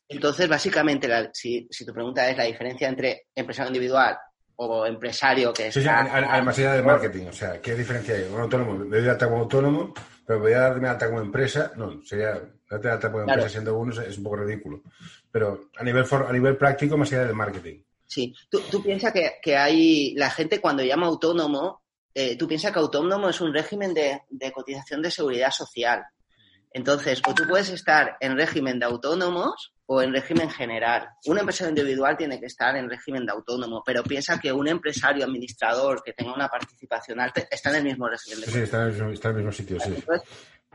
Entonces, 0.08 0.50
básicamente, 0.50 1.08
la- 1.08 1.30
si, 1.34 1.68
si 1.70 1.86
tu 1.86 1.94
pregunta 1.94 2.28
es 2.30 2.36
la 2.38 2.44
diferencia 2.46 2.88
entre 2.90 3.28
empresario 3.36 3.70
individual 3.70 4.18
o 4.66 4.86
empresario 4.86 5.52
que 5.54 5.66
Sí, 5.72 5.80
sí, 5.82 5.88
está- 5.88 6.02
además 6.34 6.58
allá 6.58 6.74
del 6.74 6.84
marketing. 6.86 7.26
O 7.28 7.34
sea, 7.34 7.60
¿qué 7.62 7.76
diferencia 7.76 8.16
hay? 8.16 8.24
Un 8.32 8.40
autónomo, 8.42 8.74
me 8.74 8.86
doy 8.98 9.02
de 9.06 9.10
alta 9.10 9.28
como 9.28 9.42
autónomo, 9.42 9.94
pero 10.26 10.40
voy 10.40 10.54
a 10.54 10.60
darme 10.60 10.82
de 10.88 10.90
alta 10.90 11.08
como 11.08 11.22
empresa. 11.22 11.72
No, 11.76 12.02
sería 12.04 12.34
darte 12.70 12.88
de 12.88 12.94
alta 12.94 13.12
como 13.12 13.24
Claro. 13.26 13.40
empresa 13.42 13.50
siendo 13.54 13.78
uno 13.78 13.92
es, 13.92 14.08
es 14.08 14.18
un 14.18 14.24
poco 14.24 14.38
ridículo. 14.38 14.82
Pero 15.32 15.70
a 15.78 15.84
nivel, 15.84 16.06
for- 16.06 16.26
a 16.30 16.32
nivel 16.34 16.58
práctico, 16.58 16.98
más 16.98 17.12
allá 17.12 17.26
del 17.26 17.36
marketing. 17.36 17.82
Sí, 18.06 18.34
tú, 18.50 18.60
tú 18.70 18.84
piensas 18.84 19.14
que, 19.14 19.36
que 19.42 19.56
hay 19.58 20.14
la 20.16 20.30
gente 20.30 20.60
cuando 20.60 20.84
llama 20.84 21.08
autónomo, 21.08 21.82
eh, 22.14 22.36
tú 22.38 22.48
piensas 22.48 22.72
que 22.74 22.80
autónomo 22.80 23.30
es 23.30 23.40
un 23.40 23.54
régimen 23.54 23.94
de, 23.94 24.22
de 24.30 24.52
cotización 24.52 25.02
de 25.02 25.10
seguridad 25.12 25.52
social. 25.52 26.04
Entonces, 26.74 27.22
o 27.28 27.34
tú 27.34 27.44
puedes 27.48 27.70
estar 27.70 28.18
en 28.20 28.38
régimen 28.38 28.80
de 28.80 28.86
autónomos 28.86 29.74
o 29.94 30.02
en 30.02 30.14
régimen 30.14 30.50
general. 30.50 31.10
Un 31.26 31.38
empresario 31.38 31.70
individual 31.70 32.16
tiene 32.16 32.40
que 32.40 32.46
estar 32.46 32.74
en 32.78 32.90
régimen 32.90 33.26
de 33.26 33.34
autónomo, 33.34 33.84
pero 33.86 34.04
piensa 34.04 34.40
que 34.40 34.50
un 34.50 34.70
empresario 34.70 35.26
administrador 35.26 36.02
que 36.02 36.14
tenga 36.14 36.34
una 36.34 36.48
participación 36.48 37.20
alta 37.20 37.46
está 37.52 37.72
en 37.72 37.76
el 37.76 37.84
mismo 37.84 38.08
régimen 38.08 38.50
Sí, 38.50 38.60
está 38.60 38.84
en 38.84 38.88
el 38.88 38.94
mismo, 38.94 39.10
está 39.10 39.30
en 39.30 39.36
el 39.36 39.42
mismo 39.42 39.52
sitio, 39.52 39.80
sí. 39.82 39.92
Entonces, 39.94 40.30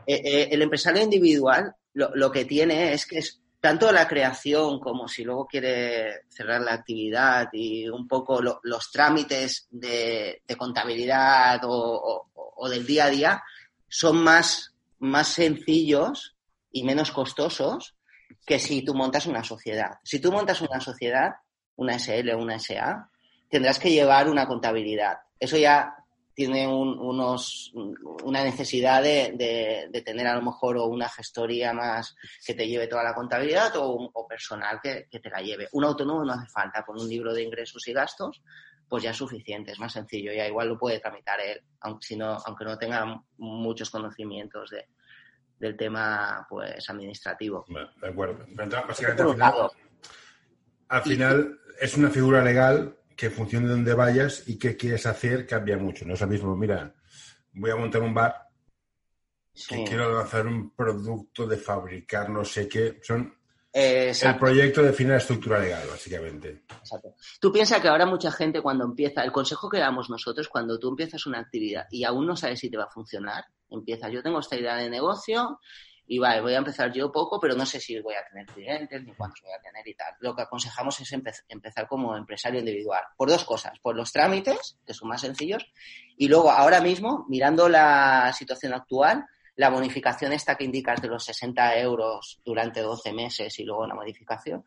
eh, 0.05 0.21
eh, 0.23 0.47
el 0.51 0.61
empresario 0.61 1.01
individual 1.01 1.73
lo, 1.95 2.11
lo 2.13 2.31
que 2.31 2.45
tiene 2.45 2.93
es 2.93 3.07
que 3.07 3.17
es 3.17 3.41
tanto 3.59 3.91
la 3.91 4.07
creación 4.07 4.79
como 4.79 5.07
si 5.07 5.23
luego 5.23 5.47
quiere 5.47 6.21
cerrar 6.29 6.61
la 6.61 6.73
actividad 6.73 7.49
y 7.53 7.89
un 7.89 8.07
poco 8.07 8.39
los 8.39 8.91
trámites 8.91 9.67
de, 9.71 10.43
contabilidad 10.59 11.61
o, 11.63 12.69
del 12.69 12.85
día 12.85 13.05
a 13.05 13.09
día 13.09 13.43
son 13.87 14.17
más, 14.23 14.75
más 14.99 15.29
sencillos 15.29 16.35
y 16.71 16.83
menos 16.83 17.11
costosos 17.11 17.96
que 18.45 18.59
si 18.59 18.83
tú 18.83 18.93
montas 18.93 19.25
una 19.25 19.43
sociedad. 19.43 19.99
Si 20.03 20.19
tú 20.19 20.31
montas 20.31 20.61
una 20.61 20.79
sociedad, 20.79 21.35
una 21.75 21.99
SL 21.99 22.31
o 22.31 22.39
una 22.39 22.59
SA, 22.59 23.09
tendrás 23.49 23.79
que 23.79 23.91
llevar 23.91 24.29
una 24.29 24.47
contabilidad. 24.47 25.19
Eso 25.39 25.57
ya 25.57 25.93
tiene 26.33 26.67
unos, 26.67 27.71
una 28.23 28.43
necesidad 28.43 29.01
de, 29.01 29.89
tener 30.05 30.27
a 30.27 30.35
lo 30.35 30.43
mejor 30.43 30.77
una 30.77 31.09
gestoría 31.09 31.73
más 31.73 32.15
que 32.45 32.53
te 32.53 32.67
lleve 32.67 32.85
toda 32.85 33.03
la 33.03 33.15
contabilidad 33.15 33.73
o, 33.77 34.27
personal 34.27 34.79
que, 34.81 35.07
te 35.09 35.29
la 35.29 35.41
lleve. 35.41 35.67
Un 35.71 35.85
autónomo 35.85 36.23
no 36.23 36.33
hace 36.33 36.47
falta, 36.49 36.83
con 36.83 37.01
un 37.01 37.09
libro 37.09 37.33
de 37.33 37.41
ingresos 37.41 37.87
y 37.87 37.93
gastos, 37.93 38.43
pues 38.87 39.03
ya 39.03 39.09
es 39.09 39.17
suficiente, 39.17 39.71
es 39.71 39.79
más 39.79 39.93
sencillo, 39.93 40.31
ya 40.31 40.47
igual 40.47 40.69
lo 40.69 40.77
puede 40.77 40.99
tramitar 40.99 41.41
él, 41.41 41.59
aunque, 41.81 42.15
no, 42.15 42.37
aunque 42.45 42.65
no 42.65 42.77
tenga 42.77 43.19
muchos 43.37 43.89
conocimientos 43.89 44.69
de, 44.69 44.85
del 45.59 45.75
tema 45.75 46.45
pues 46.49 46.89
administrativo. 46.89 47.65
de 48.01 48.07
acuerdo. 48.07 48.45
básicamente, 48.87 49.23
al 49.23 49.33
final, 49.33 49.71
al 50.89 51.01
final 51.01 51.59
es 51.79 51.97
una 51.97 52.09
figura 52.09 52.43
legal 52.43 52.97
que 53.15 53.27
en 53.27 53.31
función 53.31 53.63
de 53.63 53.69
dónde 53.69 53.93
vayas 53.93 54.47
y 54.47 54.59
qué 54.59 54.77
quieres 54.77 55.05
hacer 55.05 55.47
cambia 55.47 55.77
mucho. 55.77 56.05
No 56.05 56.13
es 56.13 56.21
lo 56.21 56.27
mismo, 56.27 56.55
mira, 56.55 56.93
voy 57.53 57.71
a 57.71 57.75
montar 57.75 58.01
un 58.01 58.13
bar 58.13 58.47
que 59.67 59.83
quiero 59.83 60.13
lanzar 60.13 60.45
un 60.45 60.69
producto 60.75 61.47
de 61.47 61.57
fabricar 61.57 62.29
no 62.29 62.45
sé 62.45 62.67
qué. 62.67 62.99
Son 63.01 63.33
El 63.73 64.37
proyecto 64.39 64.83
define 64.83 65.11
la 65.11 65.17
estructura 65.17 65.59
legal, 65.59 65.87
básicamente. 65.89 66.63
Exacto. 66.79 67.15
Tú 67.39 67.51
piensas 67.51 67.81
que 67.81 67.87
ahora 67.87 68.05
mucha 68.05 68.31
gente 68.31 68.61
cuando 68.61 68.85
empieza, 68.85 69.23
el 69.23 69.31
consejo 69.31 69.67
que 69.67 69.79
damos 69.79 70.09
nosotros, 70.11 70.47
cuando 70.47 70.77
tú 70.77 70.89
empiezas 70.89 71.25
una 71.25 71.39
actividad 71.39 71.87
y 71.89 72.03
aún 72.03 72.27
no 72.27 72.35
sabes 72.35 72.59
si 72.59 72.69
te 72.69 72.77
va 72.77 72.83
a 72.83 72.89
funcionar, 72.89 73.45
empieza, 73.69 74.09
yo 74.09 74.23
tengo 74.23 74.39
esta 74.39 74.55
idea 74.55 74.75
de 74.75 74.89
negocio 74.89 75.59
y 76.09 76.19
vale, 76.19 76.41
voy 76.41 76.53
a 76.53 76.59
empezar 76.59 76.91
yo 76.93 77.11
poco, 77.11 77.39
pero 77.39 77.53
no 77.55 77.65
sé 77.65 77.81
si 77.81 77.99
voy 77.99 78.15
a 78.15 78.25
tener 78.29 78.45
clientes 78.45 79.03
ni 79.03 79.13
cuántos 79.13 79.41
voy 79.41 79.51
a 79.51 79.61
tener 79.61 79.85
y 79.85 79.93
tal. 79.93 80.13
Lo 80.21 80.33
que 80.33 80.43
aconsejamos 80.43 80.99
es 81.01 81.13
empezar 81.49 81.87
como 81.87 82.15
empresario 82.15 82.59
individual. 82.59 83.03
Por 83.17 83.29
dos 83.29 83.43
cosas, 83.43 83.77
por 83.79 83.95
los 83.95 84.13
trámites, 84.13 84.77
que 84.85 84.93
son 84.93 85.09
más 85.09 85.21
sencillos, 85.21 85.69
y 86.15 86.29
luego 86.29 86.49
ahora 86.49 86.79
mismo, 86.79 87.25
mirando 87.27 87.67
la 87.67 88.31
situación 88.31 88.73
actual, 88.73 89.25
la 89.57 89.69
bonificación 89.69 90.31
esta 90.31 90.55
que 90.55 90.63
indicas 90.63 91.01
de 91.01 91.09
los 91.09 91.25
60 91.25 91.77
euros 91.79 92.39
durante 92.45 92.79
12 92.79 93.11
meses 93.11 93.59
y 93.59 93.63
luego 93.63 93.83
una 93.83 93.95
modificación, 93.95 94.63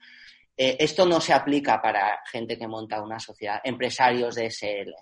eh, 0.56 0.76
esto 0.78 1.06
no 1.06 1.22
se 1.22 1.32
aplica 1.32 1.80
para 1.80 2.20
gente 2.30 2.58
que 2.58 2.68
monta 2.68 3.00
una 3.00 3.18
sociedad, 3.18 3.60
empresarios 3.64 4.34
de 4.34 4.50
SL. 4.50 4.92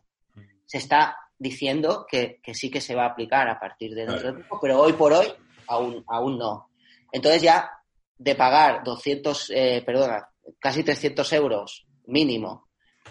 Se 0.65 0.79
está 0.79 1.17
diciendo 1.39 2.07
que, 2.09 2.41
sí 2.53 2.71
que 2.71 2.81
se 2.81 2.95
va 2.95 3.05
a 3.05 3.09
aplicar 3.11 3.49
a 3.49 3.59
partir 3.59 3.95
de 3.95 4.07
dentro 4.07 4.33
de 4.33 4.45
poco, 4.45 4.61
pero 4.63 4.81
hoy 4.81 4.93
por 4.93 5.13
hoy 5.13 5.27
aún, 5.67 6.05
aún 6.07 6.39
no. 6.39 6.71
Entonces 7.13 7.43
ya 7.43 7.71
de 8.17 8.35
pagar 8.35 8.83
200, 8.83 9.51
eh, 9.55 9.83
perdona, 9.87 10.29
casi 10.59 10.83
300 10.83 11.33
euros 11.35 11.87
mínimo 12.07 12.69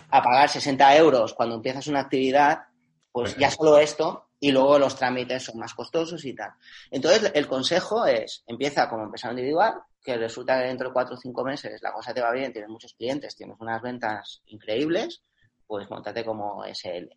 a 0.10 0.22
pagar 0.22 0.50
60 0.50 0.96
euros 0.98 1.34
cuando 1.34 1.56
empiezas 1.56 1.88
una 1.88 2.02
actividad, 2.02 2.60
pues 3.12 3.36
ya 3.38 3.50
solo 3.50 3.78
esto 3.78 4.30
y 4.40 4.52
luego 4.52 4.78
los 4.78 4.96
trámites 4.96 5.44
son 5.44 5.60
más 5.60 5.74
costosos 5.74 6.24
y 6.26 6.36
tal. 6.36 6.52
Entonces 6.92 7.32
el 7.34 7.48
consejo 7.48 8.06
es, 8.06 8.44
empieza 8.46 8.90
como 8.90 9.04
empresario 9.04 9.38
individual, 9.38 9.76
que 10.04 10.18
resulta 10.18 10.60
que 10.60 10.68
dentro 10.68 10.90
de 10.90 10.94
cuatro 10.94 11.16
o 11.16 11.18
cinco 11.18 11.44
meses 11.44 11.82
la 11.82 11.92
cosa 11.92 12.14
te 12.14 12.22
va 12.22 12.32
bien, 12.32 12.52
tienes 12.52 12.70
muchos 12.70 12.94
clientes, 12.94 13.36
tienes 13.36 13.58
unas 13.60 13.82
ventas 13.82 14.42
increíbles, 14.46 15.24
pues 15.68 15.90
montate 15.90 16.24
como 16.24 16.64
SL. 16.66 17.10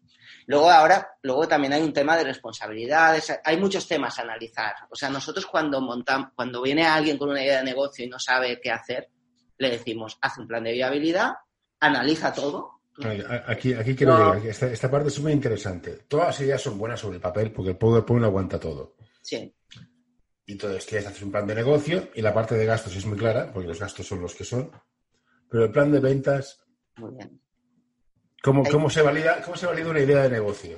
Luego 0.47 0.69
ahora, 0.69 1.17
luego 1.23 1.47
también 1.47 1.73
hay 1.73 1.83
un 1.83 1.93
tema 1.93 2.17
de 2.17 2.25
responsabilidades, 2.25 3.33
hay 3.45 3.57
muchos 3.57 3.87
temas 3.87 4.19
a 4.19 4.23
analizar. 4.23 4.75
O 4.91 4.97
sea, 4.97 5.09
nosotros 5.09 5.47
cuando 5.47 5.81
montamos, 5.81 6.31
cuando 6.35 6.61
viene 6.61 6.85
alguien 6.85 7.17
con 7.17 7.31
una 7.31 7.43
idea 7.43 7.59
de 7.59 7.65
negocio 7.65 8.05
y 8.05 8.09
no 8.09 8.19
sabe 8.19 8.61
qué 8.61 8.73
hacer, 8.73 9.09
le 9.57 9.71
decimos, 9.71 10.19
haz 10.21 10.37
un 10.39 10.49
plan 10.49 10.65
de 10.65 10.73
viabilidad, 10.73 11.35
analiza 11.79 12.33
todo. 12.33 12.81
Aquí, 13.47 13.73
aquí 13.73 13.95
quiero 13.95 14.35
llegar, 14.35 14.47
esta, 14.47 14.67
esta, 14.67 14.91
parte 14.91 15.09
es 15.09 15.21
muy 15.21 15.33
interesante. 15.33 16.01
Todas 16.09 16.27
las 16.27 16.41
ideas 16.41 16.61
son 16.61 16.77
buenas 16.77 17.01
sobre 17.01 17.17
el 17.17 17.23
papel 17.23 17.53
porque 17.53 17.71
el 17.71 17.79
PowerPoint 17.79 18.25
aguanta 18.25 18.59
todo. 18.59 18.97
Sí. 19.23 19.55
Y 20.45 20.53
entonces 20.53 20.85
quieres 20.85 21.07
hacer 21.07 21.25
un 21.25 21.31
plan 21.31 21.47
de 21.47 21.55
negocio 21.55 22.11
y 22.15 22.21
la 22.21 22.35
parte 22.35 22.57
de 22.57 22.67
gastos 22.67 22.97
es 22.97 23.07
muy 23.07 23.17
clara, 23.17 23.51
porque 23.53 23.69
los 23.69 23.79
gastos 23.79 24.07
son 24.07 24.21
los 24.21 24.35
que 24.35 24.45
son. 24.45 24.71
Pero 25.49 25.65
el 25.65 25.71
plan 25.71 25.93
de 25.93 26.01
ventas. 26.01 26.61
Muy 26.97 27.15
bien 27.15 27.41
¿Cómo, 28.43 28.89
se 28.89 29.03
valida, 29.03 29.43
¿Cómo 29.43 29.57
se 29.57 29.67
valida 29.67 29.91
una 29.91 30.01
idea 30.01 30.23
de 30.23 30.31
negocio? 30.31 30.77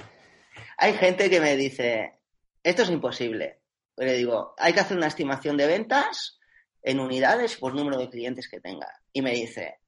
Hay 0.78 0.94
gente 0.94 1.30
que 1.30 1.40
me 1.40 1.56
dice, 1.56 2.18
esto 2.62 2.82
es 2.82 2.90
imposible. 2.90 3.60
le 3.96 4.14
digo, 4.14 4.54
hay 4.58 4.72
que 4.72 4.80
hacer 4.80 4.96
una 4.96 5.06
estimación 5.06 5.56
de 5.56 5.66
ventas 5.66 6.40
en 6.82 6.98
unidades 6.98 7.56
por 7.56 7.74
número 7.74 7.98
de 7.98 8.10
clientes 8.10 8.48
que 8.48 8.60
tenga. 8.60 8.88
Y 9.12 9.22
me 9.22 9.32
dice, 9.32 9.78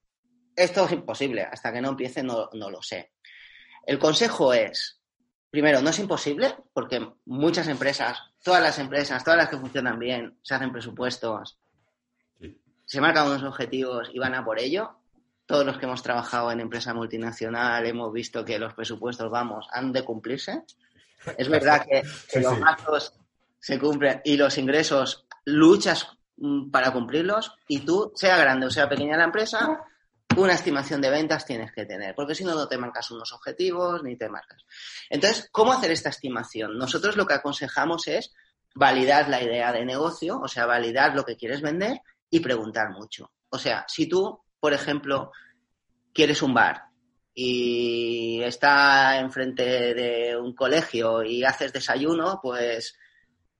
esto 0.55 0.87
es 0.87 0.93
imposible, 0.93 1.43
hasta 1.43 1.73
que 1.73 1.81
no 1.81 1.91
empiece 1.91 2.23
no, 2.23 2.49
no 2.53 2.71
lo 2.71 2.81
sé. 2.81 3.13
El 3.85 3.99
consejo 3.99 4.55
es, 4.55 5.01
primero, 5.51 5.81
no 5.83 5.91
es 5.91 5.99
imposible, 5.99 6.55
porque 6.73 7.05
muchas 7.25 7.67
empresas, 7.67 8.19
todas 8.43 8.63
las 8.63 8.79
empresas, 8.79 9.25
todas 9.25 9.39
las 9.39 9.49
que 9.49 9.59
funcionan 9.59 9.99
bien, 9.99 10.39
se 10.43 10.55
hacen 10.55 10.71
presupuestos, 10.71 11.59
se 12.85 13.01
marcan 13.01 13.27
unos 13.27 13.43
objetivos 13.43 14.11
y 14.13 14.19
van 14.19 14.35
a 14.35 14.45
por 14.45 14.61
ello 14.61 15.01
todos 15.47 15.67
los 15.67 15.79
que 15.79 15.87
hemos 15.87 16.03
trabajado 16.03 16.51
en 16.51 16.61
empresa 16.61 16.95
multinacional 16.95 17.87
hemos 17.87 18.13
visto 18.13 18.45
que 18.45 18.59
los 18.59 18.75
presupuestos, 18.75 19.31
vamos, 19.31 19.67
han 19.73 19.93
de 19.93 20.05
cumplirse. 20.05 20.63
Es 21.37 21.49
verdad 21.49 21.85
que, 21.87 22.03
los 22.41 22.59
gastos 22.59 23.15
se 23.61 23.79
cumplen 23.79 24.21
y 24.25 24.37
los 24.37 24.57
ingresos 24.59 25.27
luchas 25.45 26.09
mm, 26.37 26.71
para 26.71 26.93
cumplirlos 26.93 27.53
y 27.69 27.81
tú, 27.81 28.13
sea 28.15 28.37
grande 28.37 28.67
o 28.67 28.71
sea 28.71 28.89
pequeña 28.89 29.17
la 29.17 29.25
empresa, 29.25 29.81
una 30.37 30.55
estimación 30.55 31.01
de 31.01 31.11
ventas 31.11 31.47
tienes 31.47 31.73
que 31.73 31.87
tener, 31.87 32.15
porque 32.15 32.35
si 32.35 32.45
no, 32.45 32.55
no 32.55 32.67
te 32.67 32.79
marcas 32.79 33.11
unos 33.11 33.33
objetivos 33.33 34.03
ni 34.03 34.17
te 34.17 34.29
marcas. 34.29 34.65
Entonces, 35.09 35.49
¿cómo 35.53 35.73
hacer 35.73 35.93
esta 35.93 36.09
estimación? 36.09 36.77
Nosotros 36.77 37.17
lo 37.17 37.27
que 37.27 37.35
aconsejamos 37.35 38.09
es 38.09 38.33
validar 38.75 39.29
la 39.29 39.43
idea 39.43 39.73
de 39.73 39.85
negocio, 39.85 40.41
o 40.43 40.49
sea, 40.49 40.67
validar 40.67 41.15
lo 41.15 41.25
que 41.25 41.37
quieres 41.37 41.63
vender 41.63 42.01
y 42.31 42.41
preguntar 42.41 42.91
mucho. 42.91 43.31
O 43.51 43.59
sea, 43.59 43.85
si 43.87 44.09
tú 44.09 44.44
por 44.65 44.73
ejemplo, 44.73 45.31
quieres 46.15 46.41
un 46.41 46.55
bar 46.55 46.85
y 47.35 48.41
está 48.43 49.21
enfrente 49.21 49.93
de 49.93 50.39
un 50.39 50.55
colegio 50.55 51.23
y 51.23 51.45
haces 51.45 51.71
desayuno, 51.71 52.41
pues 52.43 52.97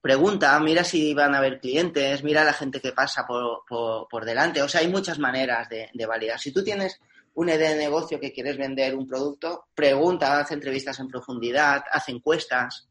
pregunta, 0.01 0.59
mira 0.59 0.83
si 0.83 1.13
van 1.13 1.35
a 1.35 1.37
haber 1.37 1.59
clientes, 1.59 2.23
mira 2.23 2.43
la 2.43 2.53
gente 2.53 2.81
que 2.81 2.91
pasa 2.91 3.23
por, 3.27 4.25
delante. 4.25 4.63
O 4.63 4.67
sea, 4.67 4.81
hay 4.81 4.87
muchas 4.87 5.19
maneras 5.19 5.69
de, 5.69 6.05
validar. 6.07 6.39
Si 6.39 6.51
tú 6.51 6.63
tienes 6.63 6.99
una 7.35 7.53
idea 7.53 7.69
de 7.69 7.77
negocio 7.77 8.19
que 8.19 8.33
quieres 8.33 8.57
vender 8.57 8.95
un 8.95 9.07
producto, 9.07 9.67
pregunta, 9.75 10.39
haz 10.39 10.53
entrevistas 10.53 10.99
en 10.99 11.07
profundidad, 11.07 11.83
haz 11.91 12.09
encuestas. 12.09 12.89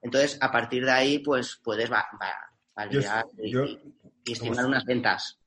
Entonces, 0.00 0.38
a 0.40 0.50
partir 0.50 0.86
de 0.86 0.92
ahí, 0.92 1.18
pues 1.18 1.60
puedes 1.62 1.90
validar 1.90 3.26
y 4.24 4.32
estimar 4.32 4.64
unas 4.64 4.86
ventas 4.86 5.38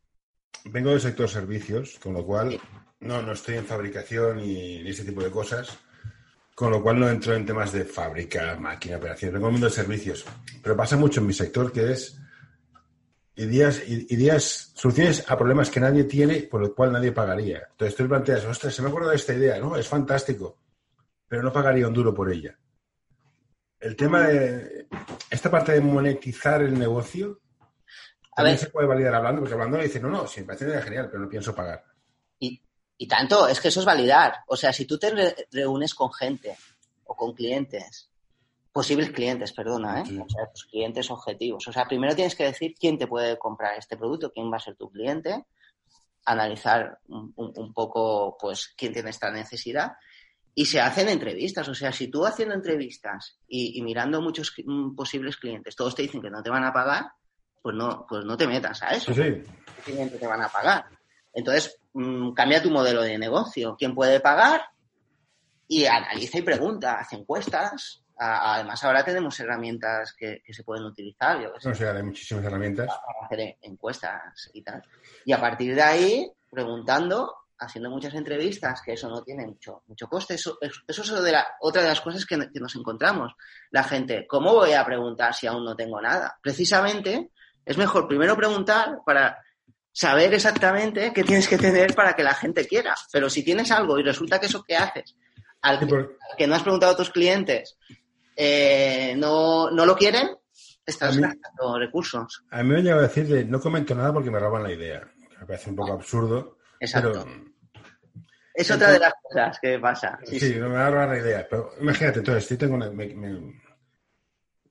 vengo 0.66 0.92
del 0.92 1.02
sector 1.02 1.30
servicios, 1.30 1.98
con 2.02 2.14
lo 2.14 2.26
cual 2.26 2.60
no, 3.00 3.22
no 3.22 3.32
estoy 3.32 3.56
en 3.56 3.66
fabricación 3.66 4.38
ni, 4.38 4.88
ese 4.88 5.06
tipo 5.06 5.24
de 5.24 5.32
cosas, 5.32 5.78
con 6.54 6.72
lo 6.72 6.84
cual 6.84 7.00
no 7.00 7.10
entro 7.10 7.34
en 7.34 7.46
temas 7.46 7.72
de 7.72 7.86
fábrica, 7.86 8.56
máquina, 8.60 8.98
operaciones, 8.98 9.34
vengo 9.34 9.48
del 9.48 9.54
mundo 9.54 9.68
de 9.68 9.74
servicios. 9.74 10.26
Pero 10.62 10.76
pasa 10.76 10.98
mucho 10.98 11.22
en 11.22 11.28
mi 11.28 11.34
sector 11.34 11.72
que 11.72 11.92
es 11.92 12.20
ideas, 13.36 13.82
ideas, 13.88 14.72
soluciones 14.76 15.24
a 15.30 15.38
problemas 15.38 15.70
que 15.70 15.80
nadie 15.80 16.04
tiene, 16.04 16.42
por 16.42 16.62
lo 16.62 16.76
cual 16.76 16.92
nadie 16.92 17.14
pagaría. 17.14 17.64
Entonces 17.72 17.96
tú 17.96 18.08
planteas, 18.08 18.44
ostras, 18.46 18.76
se 18.76 18.82
me 18.82 18.90
acuerdo 18.90 19.10
de 19.10 19.16
esta 19.16 19.34
idea, 19.34 19.60
¿no? 19.60 19.78
Es 19.78 19.88
fantástico, 19.88 20.58
pero 21.28 21.42
no 21.42 21.54
pagaría 21.54 21.88
un 21.88 21.94
duro 21.94 22.14
por 22.14 22.32
ella. 22.32 22.58
El 23.80 23.96
tema 23.96 24.28
de 24.28 24.88
esta 25.30 25.50
parte 25.50 25.72
de 25.72 25.80
monetizar 25.80 26.62
el 26.62 26.78
negocio, 26.78 27.40
a 28.40 28.44
ver. 28.44 28.58
se 28.58 28.70
puede 28.70 28.88
validar 28.88 29.16
hablando, 29.16 29.42
porque 29.42 29.54
hablando 29.54 29.78
le 29.78 29.84
dice, 29.84 30.00
no, 30.00 30.10
no, 30.10 30.28
sí, 30.28 30.42
me 30.42 30.48
parece 30.48 30.82
genial, 30.82 31.08
pero 31.10 31.24
no 31.24 31.30
pienso 31.30 31.56
pagar. 31.56 31.84
Y, 32.40 32.62
y 32.98 33.08
tanto, 33.08 33.48
es 33.48 33.60
que 33.60 33.70
eso 33.70 33.80
es 33.80 33.86
validar. 33.86 34.38
O 34.48 34.56
sea, 34.56 34.74
si 34.74 34.86
tú 34.86 34.98
te 34.98 35.36
reúnes 35.52 35.94
con 35.94 36.12
gente 36.12 36.58
o 37.06 37.16
con 37.16 37.34
clientes, 37.34 38.10
posibles 38.72 39.12
clientes, 39.12 39.54
perdona, 39.54 40.02
¿eh? 40.02 40.20
O 40.22 40.30
sea, 40.30 40.50
tus 40.54 40.66
clientes 40.66 41.10
objetivos. 41.12 41.68
O 41.68 41.74
sea, 41.74 41.86
primero 41.86 42.16
tienes 42.16 42.36
que 42.36 42.46
decir 42.46 42.76
quién 42.80 42.98
te 42.98 43.08
puede 43.08 43.38
comprar 43.38 43.78
este 43.78 43.98
producto, 43.98 44.32
quién 44.32 44.52
va 44.52 44.58
a 44.58 44.62
ser 44.62 44.76
tu 44.76 44.90
cliente, 44.90 45.46
analizar 46.26 47.00
un, 47.08 47.34
un 47.36 47.74
poco, 47.74 48.38
pues, 48.40 48.74
quién 48.78 48.94
tiene 48.94 49.10
esta 49.10 49.32
necesidad 49.32 49.94
y 50.54 50.66
se 50.66 50.82
hacen 50.82 51.08
entrevistas. 51.08 51.68
O 51.70 51.74
sea, 51.74 51.92
si 51.92 52.10
tú 52.10 52.26
haciendo 52.26 52.54
entrevistas 52.54 53.40
y, 53.48 53.80
y 53.80 53.82
mirando 53.82 54.22
muchos 54.22 54.54
posibles 54.96 55.38
clientes, 55.38 55.76
todos 55.76 55.96
te 55.96 56.02
dicen 56.02 56.22
que 56.22 56.30
no 56.30 56.44
te 56.44 56.50
van 56.50 56.66
a 56.66 56.74
pagar, 56.74 57.06
pues 57.62 57.76
no, 57.76 58.06
pues 58.08 58.26
no 58.26 58.36
te 58.38 58.48
metas 58.48 58.82
a 58.84 58.90
eso. 58.92 59.14
Sí, 59.14 59.22
sí. 59.24 59.44
¿Qué 59.86 60.06
te 60.20 60.28
van 60.28 60.42
a 60.42 60.50
pagar? 60.50 60.86
Entonces, 61.34 61.80
mm, 61.94 62.34
cambia 62.34 62.62
tu 62.62 62.70
modelo 62.72 63.02
de 63.02 63.18
negocio. 63.18 63.76
¿Quién 63.78 63.94
puede 63.96 64.20
pagar? 64.20 64.62
Y 65.68 65.86
analiza 65.86 66.40
y 66.40 66.42
pregunta, 66.42 67.00
hace 67.00 67.16
encuestas. 67.16 68.04
A- 68.18 68.56
Además, 68.56 68.84
ahora 68.84 69.04
tenemos 69.04 69.40
herramientas 69.40 70.14
que, 70.18 70.42
que 70.44 70.54
se 70.54 70.64
pueden 70.64 70.86
utilizar. 70.86 71.42
Yo 71.42 71.54
qué 71.54 71.60
sé, 71.62 71.70
No 71.70 71.76
sé, 71.76 71.88
hay 71.90 72.04
muchísimas 72.04 72.44
herramientas. 72.46 72.88
para 72.88 73.26
hacer 73.26 73.58
encuestas 73.62 74.50
y 74.54 74.62
tal. 74.64 74.82
Y 75.26 75.32
a 75.32 75.40
partir 75.40 75.76
de 75.76 75.82
ahí, 75.82 76.32
preguntando, 76.50 77.36
haciendo 77.60 77.90
muchas 77.90 78.14
entrevistas, 78.16 78.82
que 78.84 78.94
eso 78.94 79.08
no 79.10 79.22
tiene 79.22 79.46
mucho, 79.46 79.84
mucho 79.88 80.08
coste. 80.08 80.34
Eso, 80.34 80.58
eso 80.62 81.02
es 81.02 81.12
otra 81.12 81.22
de, 81.22 81.32
la- 81.32 81.48
otra 81.62 81.82
de 81.84 81.90
las 81.90 82.02
cosas 82.02 82.26
que, 82.26 82.36
que 82.52 82.60
nos 82.60 82.76
encontramos. 82.76 83.34
La 83.72 83.84
gente, 83.84 84.26
¿cómo 84.28 84.54
voy 84.56 84.74
a 84.74 84.84
preguntar 84.86 85.34
si 85.34 85.46
aún 85.48 85.64
no 85.64 85.76
tengo 85.76 86.02
nada? 86.02 86.38
Precisamente, 86.42 87.30
es 87.70 87.78
mejor 87.78 88.08
primero 88.08 88.36
preguntar 88.36 89.00
para 89.06 89.38
saber 89.92 90.34
exactamente 90.34 91.12
qué 91.14 91.24
tienes 91.24 91.48
que 91.48 91.58
tener 91.58 91.94
para 91.96 92.14
que 92.16 92.24
la 92.24 92.34
gente 92.34 92.66
quiera. 92.68 92.96
Pero 93.12 93.30
si 93.30 93.44
tienes 93.44 93.70
algo 93.72 94.00
y 94.00 94.04
resulta 94.04 94.40
que 94.40 94.48
eso 94.48 94.64
que 94.64 94.76
haces, 94.76 95.16
al 95.62 95.78
que, 95.80 95.86
por- 95.88 96.18
al 96.30 96.38
que 96.38 96.48
no 96.48 96.56
has 96.56 96.64
preguntado 96.64 96.94
a 96.94 96.98
tus 96.98 97.10
clientes, 97.12 97.78
eh, 98.36 99.14
no, 99.18 99.70
no 99.72 99.86
lo 99.86 99.96
quieren, 99.96 100.30
estás 100.86 101.16
mí- 101.16 101.22
gastando 101.22 101.78
recursos. 101.80 102.44
A 102.52 102.64
mí 102.64 102.70
me 102.70 102.82
llegado 102.82 103.02
a 103.02 103.08
decir 103.08 103.28
de 103.28 103.46
no 103.46 103.60
comento 103.60 103.94
nada 103.96 104.14
porque 104.14 104.32
me 104.32 104.40
roban 104.40 104.64
la 104.64 104.72
idea. 104.72 105.02
Me 105.40 105.46
parece 105.46 105.70
un 105.70 105.76
poco 105.76 105.94
absurdo. 105.94 106.58
Exacto. 106.80 107.12
Pero 107.26 107.50
Es 108.54 108.70
otra 108.72 108.92
de 108.92 109.00
las 109.00 109.14
cosas 109.22 109.60
que 109.62 109.80
pasa. 109.80 110.18
Sí, 110.26 110.40
Sí, 110.40 110.54
sí. 110.54 110.60
no 110.60 110.70
me 110.70 110.76
va 110.76 110.88
a 110.88 110.92
robar 110.92 111.10
la 111.10 111.18
idea. 111.20 111.48
Pero 111.50 111.72
imagínate, 111.80 112.20
entonces, 112.20 112.50
yo 112.50 112.58
tengo, 112.58 112.76
una- 112.76 112.90
me- 112.90 113.14
me- 113.14 113.62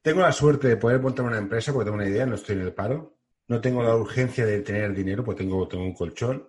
tengo 0.08 0.22
la 0.22 0.32
suerte 0.32 0.68
de 0.68 0.76
poder 0.78 1.00
montar 1.00 1.26
una 1.26 1.36
empresa 1.36 1.70
porque 1.70 1.84
tengo 1.84 1.96
una 1.96 2.08
idea, 2.08 2.24
no 2.24 2.36
estoy 2.36 2.56
en 2.56 2.62
el 2.62 2.72
paro. 2.72 3.18
No 3.46 3.60
tengo 3.60 3.82
la 3.82 3.94
urgencia 3.94 4.46
de 4.46 4.60
tener 4.62 4.94
dinero 4.94 5.22
porque 5.22 5.42
tengo, 5.44 5.68
tengo 5.68 5.84
un 5.84 5.92
colchón. 5.92 6.48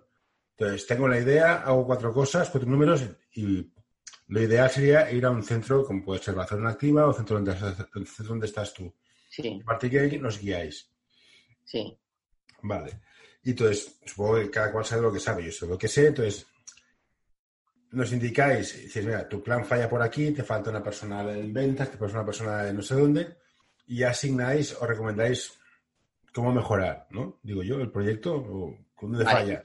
Entonces, 0.56 0.86
tengo 0.86 1.06
la 1.06 1.18
idea, 1.18 1.56
hago 1.56 1.84
cuatro 1.86 2.10
cosas, 2.12 2.48
cuatro 2.48 2.70
números 2.70 3.04
y 3.32 3.70
lo 4.28 4.40
ideal 4.42 4.70
sería 4.70 5.10
ir 5.10 5.26
a 5.26 5.30
un 5.30 5.42
centro 5.42 5.84
como 5.84 6.02
puede 6.02 6.22
ser 6.22 6.34
Barcelona 6.34 6.70
Activa 6.70 7.06
o 7.06 7.12
centro 7.12 7.36
donde, 7.36 7.54
centro 7.54 8.24
donde 8.28 8.46
estás 8.46 8.72
tú. 8.72 8.94
Sí, 9.28 9.60
A 9.62 9.64
partir 9.66 9.90
de 9.90 10.00
ahí 10.00 10.18
nos 10.18 10.40
guiáis. 10.40 10.90
sí. 11.64 11.96
Vale. 12.62 13.00
Y 13.42 13.50
entonces, 13.50 13.98
supongo 14.06 14.36
que 14.36 14.50
cada 14.50 14.72
cual 14.72 14.84
sabe 14.86 15.02
lo 15.02 15.12
que 15.12 15.20
sabe. 15.20 15.44
Yo 15.44 15.52
sé 15.52 15.66
lo 15.66 15.76
que 15.78 15.88
sé, 15.88 16.06
entonces 16.08 16.46
nos 17.92 18.12
indicáis, 18.12 18.82
dices, 18.82 19.04
mira, 19.04 19.28
tu 19.28 19.42
plan 19.42 19.64
falla 19.64 19.88
por 19.88 20.00
aquí, 20.02 20.30
te 20.30 20.42
falta 20.44 20.70
una 20.70 20.82
persona 20.82 21.22
en 21.32 21.52
ventas, 21.52 21.90
te 21.90 21.96
falta 21.98 22.16
una 22.16 22.24
persona 22.26 22.68
en 22.68 22.76
no 22.76 22.82
sé 22.82 22.94
dónde, 22.94 23.39
y 23.90 24.04
asignáis 24.04 24.76
o 24.80 24.86
recomendáis 24.86 25.58
cómo 26.32 26.52
mejorar, 26.52 27.08
¿no? 27.10 27.40
Digo 27.42 27.64
yo, 27.64 27.80
el 27.80 27.90
proyecto, 27.90 28.36
o 28.36 28.76
dónde 29.02 29.24
Vale. 29.24 29.36
falla. 29.36 29.64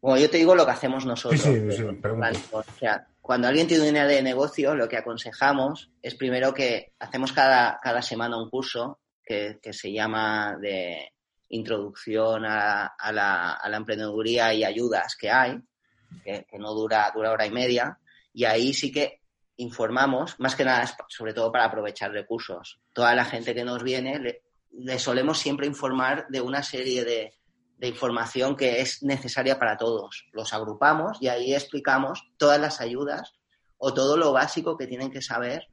Bueno, 0.00 0.18
yo 0.18 0.30
te 0.30 0.38
digo 0.38 0.54
lo 0.54 0.64
que 0.64 0.70
hacemos 0.70 1.04
nosotros. 1.04 1.38
Sí, 1.38 1.60
sí, 1.70 1.72
sí, 1.76 1.82
pregunto. 2.00 2.26
o 2.52 2.62
sea, 2.78 3.06
cuando 3.20 3.46
alguien 3.46 3.66
tiene 3.66 3.90
una 3.90 3.98
idea 4.06 4.06
de 4.16 4.22
negocio, 4.22 4.74
lo 4.74 4.88
que 4.88 4.96
aconsejamos 4.96 5.92
es 6.00 6.14
primero 6.14 6.54
que 6.54 6.94
hacemos 6.98 7.32
cada, 7.32 7.78
cada 7.82 8.00
semana 8.00 8.42
un 8.42 8.48
curso 8.48 9.00
que, 9.22 9.58
que 9.60 9.74
se 9.74 9.92
llama 9.92 10.56
de 10.58 11.12
introducción 11.50 12.46
a, 12.46 12.86
a 12.86 13.12
la, 13.12 13.52
a 13.52 13.68
la 13.68 13.76
emprendeduría 13.76 14.54
y 14.54 14.64
ayudas 14.64 15.14
que 15.14 15.30
hay, 15.30 15.60
que, 16.24 16.46
que 16.50 16.58
no 16.58 16.72
dura, 16.72 17.12
dura 17.14 17.32
hora 17.32 17.44
y 17.44 17.50
media, 17.50 17.98
y 18.32 18.44
ahí 18.44 18.72
sí 18.72 18.90
que 18.90 19.19
informamos, 19.60 20.38
más 20.38 20.56
que 20.56 20.64
nada, 20.64 20.84
sobre 21.08 21.34
todo 21.34 21.52
para 21.52 21.66
aprovechar 21.66 22.10
recursos. 22.12 22.80
Toda 22.92 23.14
la 23.14 23.24
gente 23.24 23.54
que 23.54 23.64
nos 23.64 23.82
viene, 23.82 24.18
le, 24.18 24.42
le 24.72 24.98
solemos 24.98 25.38
siempre 25.38 25.66
informar 25.66 26.26
de 26.28 26.40
una 26.40 26.62
serie 26.62 27.04
de, 27.04 27.34
de 27.80 27.88
información 27.88 28.56
que 28.56 28.80
es 28.80 29.02
necesaria 29.02 29.58
para 29.58 29.76
todos. 29.76 30.28
Los 30.32 30.52
agrupamos 30.52 31.18
y 31.20 31.28
ahí 31.28 31.54
explicamos 31.54 32.30
todas 32.36 32.60
las 32.60 32.80
ayudas 32.80 33.34
o 33.78 33.94
todo 33.94 34.16
lo 34.16 34.32
básico 34.32 34.76
que 34.76 34.86
tienen 34.86 35.10
que 35.10 35.22
saber 35.22 35.66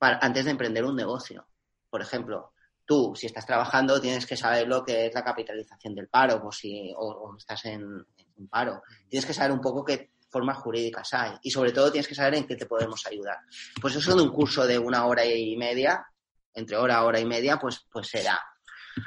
antes 0.00 0.44
de 0.44 0.50
emprender 0.50 0.84
un 0.84 0.96
negocio. 0.96 1.46
Por 1.88 2.02
ejemplo, 2.02 2.52
tú, 2.84 3.14
si 3.16 3.26
estás 3.26 3.46
trabajando, 3.46 4.00
tienes 4.00 4.26
que 4.26 4.36
saber 4.36 4.68
lo 4.68 4.84
que 4.84 5.06
es 5.06 5.14
la 5.14 5.24
capitalización 5.24 5.94
del 5.94 6.08
paro 6.08 6.42
o, 6.44 6.52
si, 6.52 6.92
o, 6.94 7.34
estás 7.36 7.64
en, 7.64 8.06
en 8.36 8.48
paro. 8.48 8.82
Tienes 9.08 9.24
que 9.24 9.34
saber 9.34 9.52
un 9.52 9.60
poco 9.60 9.84
qué 9.84 10.10
formas 10.28 10.58
jurídicas 10.58 11.12
hay 11.14 11.32
y 11.42 11.50
sobre 11.50 11.72
todo 11.72 11.90
tienes 11.90 12.08
que 12.08 12.14
saber 12.14 12.34
en 12.34 12.46
qué 12.46 12.56
te 12.56 12.66
podemos 12.66 13.06
ayudar. 13.06 13.38
Pues 13.80 13.96
eso 13.96 14.14
de 14.14 14.22
un 14.22 14.30
curso 14.30 14.66
de 14.66 14.78
una 14.78 15.06
hora 15.06 15.24
y 15.24 15.56
media, 15.56 16.06
entre 16.54 16.76
hora, 16.76 17.04
hora 17.04 17.20
y 17.20 17.24
media, 17.24 17.58
pues, 17.58 17.86
pues 17.90 18.08
será. 18.08 18.40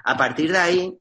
A 0.03 0.17
partir 0.17 0.51
de 0.51 0.57
ahí, 0.57 0.97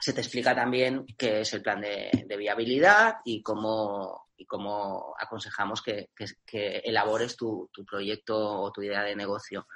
se 0.00 0.12
te 0.12 0.20
explica 0.20 0.54
también 0.54 1.06
qué 1.16 1.40
es 1.40 1.52
el 1.54 1.62
plan 1.62 1.80
de, 1.80 2.10
viabilidad 2.36 3.16
y 3.24 3.42
cómo, 3.42 4.28
y 4.36 4.44
cómo 4.46 5.14
aconsejamos 5.18 5.82
que, 5.82 6.10
que- 6.14 6.78
elabores 6.84 7.36
tu, 7.36 7.70
tu 7.72 7.84
proyecto 7.84 8.36
o 8.36 8.72
tu 8.72 8.82
idea 8.82 9.02
de 9.02 9.16
negocio. 9.16 9.66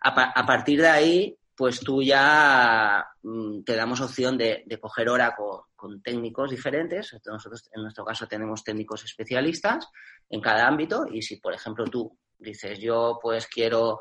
A 0.00 0.46
partir 0.46 0.80
de 0.80 0.88
ahí, 0.88 1.36
pues 1.62 1.78
tú 1.78 2.02
ya 2.02 3.06
mm, 3.22 3.62
te 3.62 3.76
damos 3.76 4.00
opción 4.00 4.36
de, 4.36 4.64
de 4.66 4.80
coger 4.80 5.08
hora 5.08 5.32
con, 5.36 5.60
con 5.76 6.02
técnicos 6.02 6.50
diferentes. 6.50 7.16
Nosotros, 7.24 7.70
en 7.72 7.82
nuestro 7.82 8.04
caso, 8.04 8.26
tenemos 8.26 8.64
técnicos 8.64 9.04
especialistas 9.04 9.88
en 10.28 10.40
cada 10.40 10.66
ámbito 10.66 11.06
y 11.08 11.22
si, 11.22 11.36
por 11.36 11.54
ejemplo, 11.54 11.84
tú 11.84 12.18
dices, 12.36 12.80
yo 12.80 13.16
pues 13.22 13.46
quiero 13.46 14.00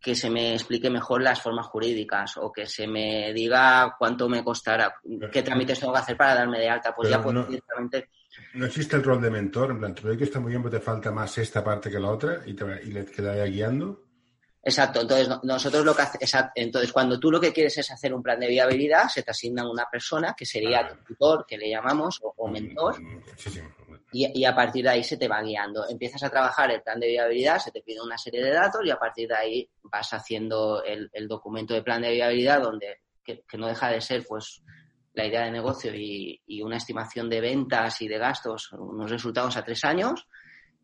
que 0.00 0.14
se 0.14 0.30
me 0.30 0.54
explique 0.54 0.88
mejor 0.88 1.20
las 1.20 1.42
formas 1.42 1.66
jurídicas 1.66 2.38
o 2.38 2.50
que 2.50 2.64
se 2.64 2.86
me 2.86 3.34
diga 3.34 3.94
cuánto 3.98 4.26
me 4.26 4.42
costará, 4.42 4.94
qué 5.30 5.42
trámites 5.42 5.80
tengo 5.80 5.92
que 5.92 5.98
hacer 5.98 6.16
para 6.16 6.36
darme 6.36 6.58
de 6.58 6.70
alta, 6.70 6.94
pues 6.96 7.10
ya 7.10 7.20
puedo 7.22 7.34
no- 7.34 7.44
directamente. 7.44 8.08
No 8.54 8.64
existe 8.64 8.96
el 8.96 9.04
rol 9.04 9.20
de 9.20 9.30
mentor, 9.30 9.72
en 9.72 9.78
plan, 9.78 9.94
tu 9.94 10.00
proyecto 10.00 10.24
está 10.24 10.40
muy 10.40 10.52
bien, 10.52 10.62
pero 10.62 10.78
te 10.78 10.82
falta 10.82 11.10
más 11.12 11.36
esta 11.36 11.62
parte 11.62 11.90
que 11.90 12.00
la 12.00 12.10
otra 12.10 12.40
y 12.46 12.54
te, 12.54 12.64
y 12.82 12.92
le 12.92 13.04
quedaría 13.04 13.44
guiando. 13.44 14.07
Exacto, 14.68 15.00
entonces 15.00 15.28
no- 15.28 15.40
nosotros 15.44 15.82
lo 15.84 15.94
que 15.96 16.02
hace, 16.02 16.18
exacto, 16.20 16.52
entonces 16.56 16.92
cuando 16.92 17.18
tú 17.18 17.30
lo 17.30 17.40
que 17.40 17.52
quieres 17.52 17.78
es 17.78 17.90
hacer 17.90 18.12
un 18.12 18.22
plan 18.22 18.38
de 18.38 18.48
viabilidad, 18.48 19.08
se 19.08 19.22
te 19.22 19.30
asigna 19.30 19.68
una 19.70 19.86
persona 19.90 20.34
que 20.36 20.44
sería 20.44 20.80
Ah. 20.80 20.88
tu 20.88 21.04
tutor, 21.14 21.46
que 21.46 21.56
le 21.56 21.70
llamamos, 21.70 22.20
o, 22.22 22.34
o 22.36 22.48
mentor, 22.48 23.00
Mm, 23.00 23.22
Sí, 23.36 23.50
sí. 23.50 23.60
y, 24.12 24.40
y 24.40 24.44
a 24.44 24.54
partir 24.54 24.84
de 24.84 24.90
ahí 24.90 25.02
se 25.04 25.16
te 25.16 25.26
va 25.28 25.40
guiando. 25.42 25.88
Empiezas 25.88 26.22
a 26.22 26.28
trabajar 26.30 26.70
el 26.70 26.82
plan 26.82 27.00
de 27.00 27.08
viabilidad, 27.08 27.58
se 27.58 27.70
te 27.70 27.80
pide 27.82 28.00
una 28.02 28.18
serie 28.18 28.42
de 28.44 28.50
datos 28.52 28.80
y 28.84 28.90
a 28.90 28.98
partir 28.98 29.28
de 29.28 29.36
ahí 29.36 29.70
vas 29.84 30.12
haciendo 30.12 30.82
el, 30.84 31.08
el 31.12 31.26
documento 31.28 31.72
de 31.74 31.82
plan 31.82 32.02
de 32.02 32.10
viabilidad 32.12 32.60
donde 32.62 33.00
que, 33.24 33.42
que 33.48 33.56
no 33.58 33.68
deja 33.68 33.88
de 33.90 34.00
ser 34.00 34.24
pues 34.26 34.62
la 35.14 35.26
idea 35.26 35.44
de 35.44 35.50
negocio 35.50 35.94
y, 35.94 36.40
y 36.46 36.62
una 36.62 36.76
estimación 36.76 37.28
de 37.30 37.40
ventas 37.40 38.00
y 38.02 38.08
de 38.08 38.18
gastos, 38.18 38.70
unos 38.72 39.10
resultados 39.10 39.56
a 39.56 39.64
tres 39.64 39.84
años 39.84 40.26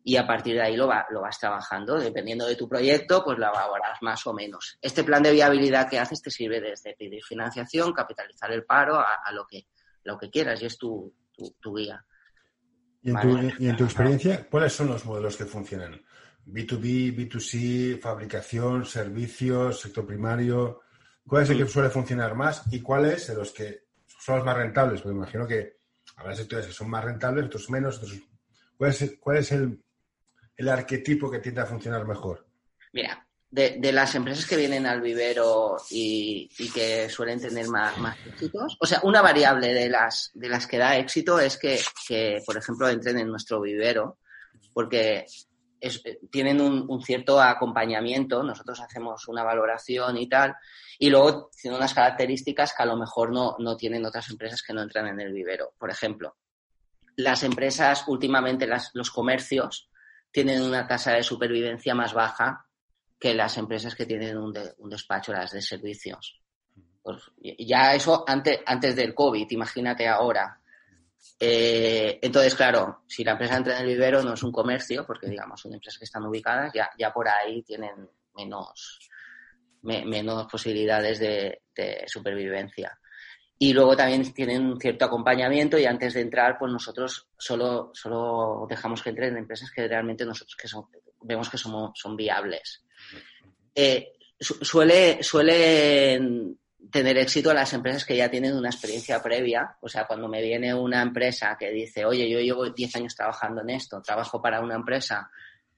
y 0.07 0.17
a 0.17 0.27
partir 0.27 0.53
de 0.55 0.61
ahí 0.61 0.77
lo, 0.77 0.87
va- 0.87 1.07
lo 1.09 1.21
vas 1.21 1.39
trabajando. 1.39 1.99
Dependiendo 1.99 2.45
de 2.45 2.55
tu 2.55 2.69
proyecto, 2.69 3.23
pues 3.25 3.39
lo 3.39 3.49
elaboras 3.49 3.97
más 4.01 4.25
o 4.27 4.33
menos. 4.33 4.77
Este 4.79 5.03
plan 5.03 5.23
de 5.23 5.31
viabilidad 5.31 5.89
que 5.89 5.97
haces 5.97 6.21
te 6.21 6.29
sirve 6.29 6.61
desde 6.61 6.95
pedir 6.95 7.23
financiación, 7.23 7.91
capitalizar 7.91 8.51
el 8.51 8.63
paro, 8.65 8.99
a, 8.99 9.07
a 9.25 9.31
lo, 9.31 9.47
que, 9.47 9.65
lo 10.03 10.15
que 10.17 10.29
quieras 10.29 10.61
y 10.61 10.67
es 10.67 10.77
tu, 10.77 11.11
tu, 11.33 11.55
tu 11.59 11.75
guía. 11.75 12.05
Y 13.01 13.09
en, 13.09 13.19
tu, 13.19 13.39
y 13.59 13.67
en 13.67 13.75
tu 13.77 13.83
experiencia, 13.83 14.47
¿cuáles 14.47 14.73
son 14.73 14.87
los 14.89 15.03
modelos 15.05 15.35
que 15.37 15.45
funcionan? 15.45 15.99
B2B, 16.45 17.15
B2C, 17.15 17.99
fabricación, 17.99 18.85
servicios, 18.85 19.79
sector 19.81 20.05
primario. 20.05 20.81
¿Cuál 21.25 21.43
es 21.43 21.49
el 21.49 21.57
que 21.57 21.65
suele 21.67 21.89
funcionar 21.89 22.35
más 22.35 22.61
y 22.71 22.79
cuáles 22.81 23.25
de 23.25 23.33
los 23.35 23.51
que 23.51 23.85
son 24.05 24.37
los 24.37 24.45
más 24.45 24.55
rentables? 24.55 25.01
Porque 25.01 25.13
me 25.15 25.21
imagino 25.23 25.47
que 25.47 25.77
habrá 26.17 26.35
sectores 26.35 26.67
que 26.67 26.73
son 26.73 26.91
más 26.91 27.03
rentables, 27.03 27.45
otros 27.45 27.69
menos. 27.71 27.97
Otros... 27.97 28.19
¿Cuál 28.77 28.91
es, 28.91 29.17
cuál 29.19 29.37
es 29.37 29.51
el, 29.51 29.83
el 30.57 30.69
arquetipo 30.69 31.29
que 31.29 31.39
tiende 31.39 31.61
a 31.61 31.65
funcionar 31.65 32.05
mejor? 32.05 32.45
Mira, 32.93 33.27
de, 33.49 33.77
las 33.91 34.15
empresas 34.15 34.45
que 34.45 34.55
vienen 34.57 34.85
al 34.85 35.01
vivero 35.01 35.77
y, 35.89 36.49
que 36.73 37.09
suelen 37.09 37.39
tener 37.39 37.67
más, 37.67 37.97
más 37.97 38.15
éxitos, 38.25 38.77
o 38.79 38.85
sea, 38.85 38.99
una 39.03 39.21
variable 39.21 39.73
de 39.73 39.89
las, 39.89 40.31
de 40.33 40.49
las 40.49 40.67
que 40.67 40.77
da 40.77 40.97
éxito 40.97 41.39
es 41.39 41.57
que, 41.57 41.79
que, 42.07 42.41
por 42.45 42.57
ejemplo, 42.57 42.89
entren 42.89 43.19
en 43.19 43.27
nuestro 43.29 43.61
vivero, 43.61 44.17
porque 44.73 45.25
es- 45.79 46.01
tienen 46.31 46.59
un, 46.61 46.85
un 46.89 47.01
cierto 47.01 47.39
acompañamiento, 47.41 48.43
nosotros 48.43 48.79
hacemos 48.81 49.27
una 49.27 49.43
valoración 49.43 50.17
y 50.17 50.27
tal, 50.27 50.55
y 50.99 51.09
luego 51.09 51.49
tienen 51.61 51.77
unas 51.77 51.93
características 51.93 52.73
que 52.75 52.83
a 52.83 52.87
lo 52.87 52.95
mejor 52.97 53.31
no, 53.31 53.55
no 53.59 53.75
tienen 53.77 54.05
otras 54.05 54.29
empresas 54.29 54.61
que 54.61 54.73
no 54.73 54.81
entran 54.81 55.07
en 55.07 55.19
el 55.19 55.31
vivero. 55.33 55.73
Por 55.77 55.89
ejemplo, 55.91 56.35
las 57.17 57.43
empresas, 57.43 58.03
últimamente 58.07 58.67
las- 58.67 58.91
los 58.93 59.11
comercios, 59.11 59.89
tienen 60.35 60.61
una 60.61 60.85
tasa 60.85 61.13
de 61.13 61.23
supervivencia 61.23 61.95
más 61.95 62.13
baja 62.13 62.67
que 63.17 63.33
las 63.33 63.57
empresas 63.57 63.95
que 63.95 64.05
tienen 64.05 64.37
un, 64.37 64.51
de- 64.51 64.73
un 64.79 64.89
despacho, 64.89 65.31
las 65.31 65.51
de 65.51 65.61
servicios. 65.61 66.41
Pues, 67.01 67.23
ya 67.59 67.95
eso 67.95 68.25
antes, 68.27 68.59
antes 68.65 68.97
del 68.97 69.15
COVID, 69.15 69.47
imagínate 69.51 70.05
ahora. 70.09 70.59
Eh, 71.39 72.19
entonces, 72.21 72.53
claro, 72.53 73.03
si 73.07 73.23
la 73.23 73.31
empresa 73.31 73.55
entra 73.55 73.77
en 73.77 73.83
el 73.83 73.87
vivero 73.87 74.21
no 74.23 74.33
es 74.33 74.43
un 74.43 74.51
comercio, 74.51 75.05
porque 75.05 75.29
digamos 75.29 75.61
son 75.61 75.73
empresas 75.73 75.99
que 75.99 76.03
están 76.03 76.25
ubicadas, 76.25 76.73
ya, 76.73 76.89
ya 76.99 77.13
por 77.13 77.29
ahí 77.29 77.63
tienen 77.63 78.09
menos, 78.35 78.99
menos 79.83 80.47
posibilidades 80.51 81.17
de, 81.19 81.61
supervivencia. 82.07 82.99
Y 83.57 83.73
luego 83.73 83.95
también 83.95 84.33
tienen 84.33 84.77
cierto 84.79 85.05
acompañamiento 85.05 85.77
y 85.77 85.85
antes 85.85 86.13
de 86.13 86.21
entrar, 86.21 86.57
pues 86.57 86.71
nosotros 86.71 87.27
solo, 87.37 87.91
solo 87.93 88.65
dejamos 88.69 89.01
que 89.01 89.09
entren 89.09 89.37
empresas 89.37 89.71
que 89.71 89.87
realmente 89.87 90.25
nosotros 90.25 90.55
que 90.55 90.67
son, 90.67 90.85
vemos 91.21 91.49
que 91.49 91.57
somos, 91.57 91.91
son 91.95 92.17
viables. 92.17 92.83
Eh, 93.73 94.13
suele, 94.39 95.23
suelen 95.23 96.57
tener 96.91 97.17
éxito 97.17 97.53
las 97.53 97.73
empresas 97.73 98.05
que 98.05 98.15
ya 98.15 98.29
tienen 98.29 98.55
una 98.55 98.69
experiencia 98.69 99.21
previa. 99.21 99.77
O 99.81 99.89
sea, 99.89 100.05
cuando 100.05 100.27
me 100.27 100.41
viene 100.41 100.73
una 100.73 101.01
empresa 101.01 101.55
que 101.59 101.71
dice, 101.71 102.05
oye, 102.05 102.29
yo 102.29 102.39
llevo 102.39 102.69
10 102.69 102.95
años 102.97 103.15
trabajando 103.15 103.61
en 103.61 103.71
esto, 103.71 104.01
trabajo 104.01 104.41
para 104.41 104.61
una 104.61 104.75
empresa, 104.75 105.29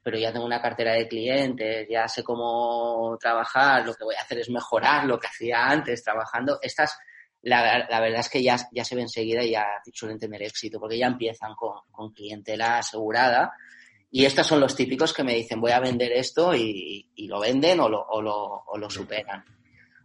pero 0.01 0.17
ya 0.17 0.31
tengo 0.31 0.45
una 0.45 0.61
cartera 0.61 0.93
de 0.93 1.07
clientes, 1.07 1.87
ya 1.89 2.07
sé 2.07 2.23
cómo 2.23 3.17
trabajar, 3.19 3.85
lo 3.85 3.93
que 3.93 4.03
voy 4.03 4.15
a 4.15 4.21
hacer 4.21 4.39
es 4.39 4.49
mejorar 4.49 5.05
lo 5.05 5.19
que 5.19 5.27
hacía 5.27 5.67
antes 5.67 6.03
trabajando. 6.03 6.59
Estas, 6.61 6.97
la, 7.41 7.85
verdad 7.99 8.19
es 8.19 8.29
que 8.29 8.43
ya, 8.43 8.57
ya 8.71 8.83
se 8.83 8.95
ven 8.95 9.03
enseguida 9.03 9.43
y 9.43 9.51
ya 9.51 9.65
suelen 9.93 10.19
tener 10.19 10.43
éxito, 10.43 10.79
porque 10.79 10.97
ya 10.97 11.07
empiezan 11.07 11.55
con, 11.55 11.79
con 11.91 12.11
clientela 12.13 12.79
asegurada. 12.79 13.53
Y 14.09 14.25
estos 14.25 14.47
son 14.47 14.59
los 14.59 14.75
típicos 14.75 15.13
que 15.13 15.23
me 15.23 15.35
dicen, 15.35 15.59
voy 15.59 15.71
a 15.71 15.79
vender 15.79 16.11
esto 16.13 16.55
y, 16.55 17.09
y 17.15 17.27
lo 17.27 17.39
venden 17.39 17.79
o 17.79 17.89
lo, 17.89 18.01
o 18.01 18.21
lo, 18.21 18.63
o 18.65 18.77
lo 18.77 18.89
superan. 18.89 19.43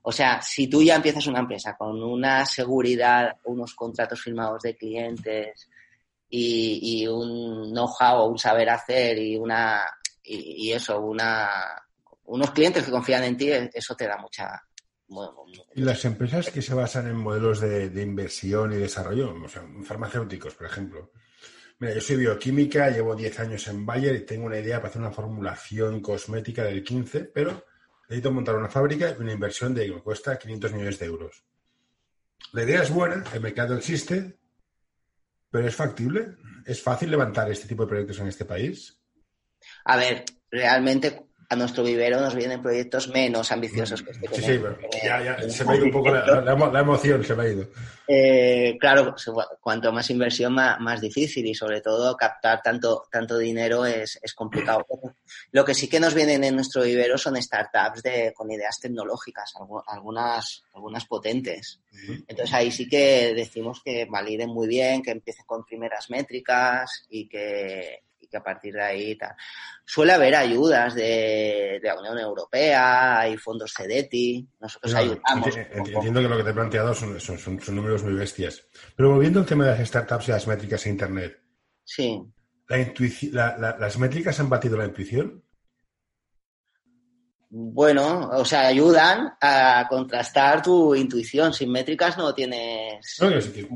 O 0.03 0.11
sea, 0.11 0.43
si 0.43 0.67
tú 0.67 0.83
ya 0.83 0.97
empiezas 0.97 1.27
una 1.29 1.41
empresa 1.41 1.77
con 1.77 2.03
una 2.03 2.45
seguridad, 2.45 3.37
unos 3.45 3.75
contratos 3.75 4.21
firmados 4.21 4.63
de 4.63 4.77
clientes 4.77 5.69
y, 6.29 7.07
un 7.07 7.73
know-how, 7.73 8.27
un 8.29 8.39
saber 8.39 8.69
hacer 8.71 9.19
y 9.19 9.37
una 9.37 9.83
y, 10.25 10.73
eso, 10.73 11.01
una 11.01 11.49
unos 12.25 12.51
clientes 12.51 12.85
que 12.85 12.91
confían 12.91 13.25
en 13.25 13.37
ti, 13.37 13.51
eso 13.51 13.95
te 13.95 14.07
da 14.07 14.17
mucha. 14.17 14.61
Y 15.75 15.83
las 15.83 16.05
empresas 16.05 16.51
que 16.51 16.63
se 16.63 16.75
basan 16.75 17.07
en 17.09 17.17
modelos 17.17 17.61
de, 17.61 18.03
inversión 18.03 18.73
y 18.73 18.77
desarrollo, 18.77 19.35
o 19.35 19.49
sea, 19.49 19.65
farmacéuticos, 19.85 20.55
por 20.55 20.67
ejemplo. 20.67 21.13
Mira, 21.79 21.95
yo 21.95 22.01
soy 22.01 22.17
bioquímica, 22.17 22.91
llevo 22.91 23.17
10 23.17 23.41
años 23.41 23.67
en 23.69 23.85
Bayer 23.85 24.15
y 24.15 24.27
tengo 24.27 24.47
una 24.47 24.59
idea 24.59 24.79
para 24.79 24.89
hacer 24.89 25.03
una 25.03 25.11
formulación 25.11 26.01
cosmética 26.01 26.65
del 26.65 26.85
15, 26.85 27.25
pero 27.25 27.65
necesito 28.09 28.31
montar 28.31 28.57
una 28.57 28.69
fábrica 28.69 29.11
y 29.11 29.21
una 29.21 29.33
inversión 29.33 29.75
de 29.75 29.87
que 29.87 29.95
me 29.95 30.03
cuesta 30.03 30.39
500 30.39 30.73
millones 30.73 30.99
de 30.99 31.07
euros. 31.07 31.45
La 32.53 32.63
idea 32.65 32.83
es 32.83 32.91
buena, 32.91 33.25
el 33.33 33.41
mercado 33.41 33.77
existe, 33.77 34.39
pero 35.51 35.67
es 35.67 35.75
factible. 35.75 36.37
¿Es 36.65 36.81
fácil 36.83 37.11
levantar 37.11 37.51
este 37.51 37.67
tipo 37.67 37.85
de 37.85 37.89
proyectos 37.89 38.19
en 38.21 38.29
este 38.29 38.45
país? 38.45 39.01
A 39.85 39.97
ver, 39.97 40.25
realmente 40.51 41.27
a 41.53 41.57
nuestro 41.57 41.85
vivero 41.85 42.19
nos 42.19 42.35
vienen 42.35 42.63
proyectos 42.63 43.09
menos 43.09 43.53
ambiciosos 43.53 44.03
que 44.03 44.13
este. 44.13 44.27
Sí, 44.29 44.43
sí, 44.43 44.59
pero 44.59 44.79
ya, 45.05 45.23
ya, 45.23 45.51
se 45.51 45.65
me 45.67 45.73
ha 45.73 45.77
ido 45.77 45.85
un 45.85 45.93
poco 45.93 46.11
la, 46.11 46.81
emoción, 46.81 47.23
se 47.23 47.35
me 47.35 47.43
ha 47.43 47.49
ido. 47.49 47.69
Eh, 48.09 48.79
claro, 48.81 49.15
cuanto 49.61 49.93
más 49.93 50.09
inversión, 50.09 50.55
más, 50.55 51.01
difícil 51.03 51.47
y 51.47 51.55
sobre 51.55 51.83
todo 51.83 52.17
captar 52.17 52.63
tanto, 52.63 53.07
tanto 53.11 53.37
dinero 53.37 53.85
es, 53.85 54.19
es, 54.23 54.33
complicado. 54.33 54.87
Lo 55.51 55.63
que 55.63 55.75
sí 55.75 55.89
que 55.89 56.01
nos 56.01 56.15
vienen 56.15 56.43
en 56.43 56.55
nuestro 56.55 56.85
vivero 56.85 57.19
son 57.19 57.41
startups 57.41 58.03
de, 58.03 58.33
con 58.35 58.51
ideas 58.51 58.81
tecnológicas, 58.81 59.53
algunas, 59.89 60.65
algunas 60.73 61.05
potentes. 61.05 61.81
Entonces 62.29 62.55
ahí 62.55 62.71
sí 62.71 62.89
que 62.89 63.35
decimos 63.35 63.83
que 63.85 64.07
validen 64.07 64.49
muy 64.49 64.69
bien, 64.69 65.03
que 65.03 65.11
empiecen 65.11 65.45
con 65.45 65.65
primeras 65.65 66.09
métricas 66.09 67.05
y 67.11 67.29
que, 67.29 68.01
que 68.33 68.39
a 68.39 68.43
partir 68.43 68.75
de 68.75 68.83
ahí 68.83 69.17
tal. 69.17 69.37
Suele 69.85 70.13
haber 70.13 70.35
ayudas 70.35 70.95
de, 70.95 71.79
la 71.83 72.01
Unión 72.01 72.19
Europea, 72.19 73.21
hay 73.21 73.37
fondos 73.37 73.75
CEDETI, 73.77 74.49
nosotros 74.59 74.95
ayudamos. 74.95 75.57
Entiendo 75.57 76.21
que 76.21 76.29
lo 76.29 76.37
que 76.39 76.45
te 76.45 76.51
he 76.51 76.55
planteado 76.55 76.95
son, 76.95 77.21
son, 77.21 77.61
números 77.69 78.03
muy 78.03 78.15
bestias. 78.15 78.67
Pero 78.97 79.11
volviendo 79.11 79.41
al 79.41 79.47
tema 79.47 79.67
de 79.67 79.79
las 79.79 79.87
startups 79.89 80.29
y 80.29 80.31
las 80.33 80.47
métricas 80.47 80.87
en 80.87 80.93
Internet. 80.93 81.41
Sí. 81.85 82.23
¿Las 82.69 83.99
métricas 83.99 84.41
han 84.41 84.49
batido 84.49 84.79
la 84.79 84.87
intuición? 84.87 85.45
Bueno, 87.51 88.31
o 88.33 88.47
sea, 88.47 88.69
ayudan 88.69 89.35
a 89.39 89.87
contrastar 89.91 90.63
tu 90.63 90.95
intuición. 90.95 91.53
Sin 91.53 91.71
métricas 91.71 92.17
no 92.17 92.33
tienes 92.33 93.21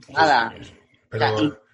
nada. 0.09 0.55
Pero 1.11 1.66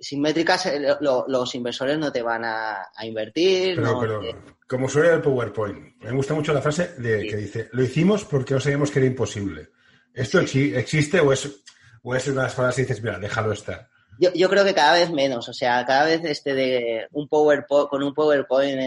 sin 0.00 0.20
métricas 0.20 0.66
eh, 0.66 0.96
los 1.00 1.54
inversores 1.54 1.98
no 1.98 2.10
te 2.12 2.22
van 2.22 2.42
a, 2.44 2.88
invertir. 3.02 3.76
Pero, 3.76 4.20
como 4.66 4.88
suele 4.88 5.14
el 5.14 5.20
PowerPoint, 5.20 6.02
me 6.02 6.12
gusta 6.12 6.34
mucho 6.34 6.52
la 6.52 6.62
frase 6.62 6.94
de, 6.98 7.26
que 7.26 7.36
dice, 7.36 7.68
lo 7.72 7.82
hicimos 7.82 8.24
porque 8.24 8.54
no 8.54 8.60
sabíamos 8.60 8.90
que 8.90 8.98
era 8.98 9.08
imposible. 9.08 9.70
¿Esto 10.12 10.40
existe 10.40 11.20
o 11.20 11.32
es, 11.32 11.62
o 12.02 12.14
es 12.14 12.26
una 12.26 12.42
de 12.42 12.46
las 12.46 12.54
palabras 12.54 12.76
que 12.76 12.82
dices, 12.82 13.02
mira, 13.02 13.18
déjalo 13.18 13.52
estar? 13.52 13.88
Yo, 14.20 14.32
yo, 14.34 14.50
creo 14.50 14.64
que 14.64 14.74
cada 14.74 14.94
vez 14.94 15.12
menos, 15.12 15.48
o 15.48 15.52
sea, 15.52 15.84
cada 15.86 16.04
vez 16.04 16.24
este 16.24 16.52
de 16.52 17.06
un 17.12 17.28
PowerPoint, 17.28 17.88
con 17.88 18.02
un 18.02 18.12
PowerPoint 18.14 18.80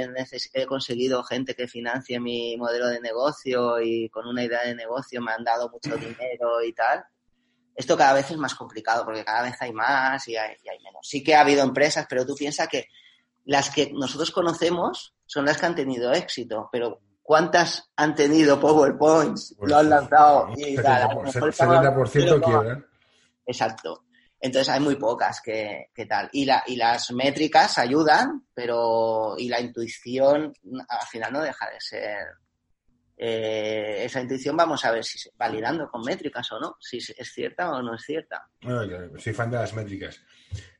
he, 0.54 0.65
conseguido 0.65 1.23
gente 1.23 1.56
que 1.56 1.69
financie 1.69 2.19
mi 2.19 2.58
modelo 2.58 2.88
de 2.88 2.99
negocio 2.99 3.82
y 3.82 4.10
con 4.10 4.27
una 4.27 4.43
idea 4.43 4.63
de 4.65 4.75
negocio 4.75 5.21
me 5.21 5.32
han 5.32 5.45
dado 5.45 5.69
mucho 5.69 5.95
dinero 5.97 6.62
y 6.62 6.73
tal 6.73 7.06
esto 7.75 7.97
cada 7.97 8.13
vez 8.13 8.29
es 8.29 8.38
más 8.38 8.55
complicado 8.55 9.05
porque 9.05 9.23
cada 9.23 9.43
vez 9.43 9.55
hay 9.62 9.73
más 9.73 10.27
y 10.27 10.36
hay, 10.36 10.57
menos. 10.84 11.07
Sí 11.07 11.23
que 11.23 11.36
ha 11.36 11.41
habido 11.41 11.63
empresas, 11.63 12.05
pero 12.10 12.25
tú 12.25 12.36
piensas 12.36 12.67
que 12.67 12.88
las 13.45 13.69
que 13.69 13.91
nosotros 13.93 14.31
conocemos 14.31 15.15
son 15.25 15.45
las 15.45 15.57
que 15.57 15.65
han 15.65 15.75
tenido 15.75 16.12
éxito, 16.13 16.69
pero 16.71 17.01
¿cuántas 17.21 17.89
han 17.95 18.13
tenido 18.13 18.60
PowerPoints? 18.60 19.55
lo 19.62 19.77
han 19.77 19.89
lanzado 19.89 20.49
y 20.55 20.75
tal. 20.75 21.10
70% 21.10 22.43
quiebran. 22.43 22.86
Exacto. 23.45 24.03
Entonces 24.39 24.73
hay 24.73 24.79
muy 24.79 24.95
pocas 24.95 25.39
que, 25.39 25.91
que 25.93 26.05
tal. 26.07 26.29
Y, 26.34 26.45
la, 26.45 26.63
y 26.65 26.75
las 26.75 27.12
métricas 27.12 27.77
ayudan, 27.77 28.47
pero 28.53 29.36
y 29.38 29.47
la 29.47 29.62
intuición 29.62 30.51
al 30.88 31.07
final 31.07 31.34
no 31.34 31.41
deja 31.41 31.69
de 31.69 31.79
ser 31.79 32.17
eh, 33.23 34.05
esa 34.05 34.19
intuición 34.19 34.57
vamos 34.57 34.84
a 34.84 34.89
ver 34.89 35.03
si 35.03 35.29
validando 35.38 35.88
con 35.88 36.01
métricas 36.01 36.51
o 36.53 36.60
no, 36.60 36.77
si 36.79 36.97
es 36.97 37.31
cierta 37.31 37.69
o 37.69 37.79
no 37.84 37.93
es 37.93 38.01
cierta. 38.01 38.49
soy 38.60 39.34
fan 39.34 39.51
de 39.51 39.57
las 39.57 39.75
métricas. 39.75 40.19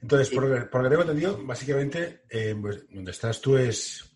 Entonces, 0.01 0.32
por, 0.32 0.45
lo 0.47 0.56
que 0.65 0.89
tengo 0.89 1.01
entendido, 1.04 1.38
básicamente, 1.45 2.23
eh, 2.27 2.56
pues, 2.60 2.84
donde 2.89 3.12
estás 3.12 3.39
tú 3.39 3.58
es 3.58 4.12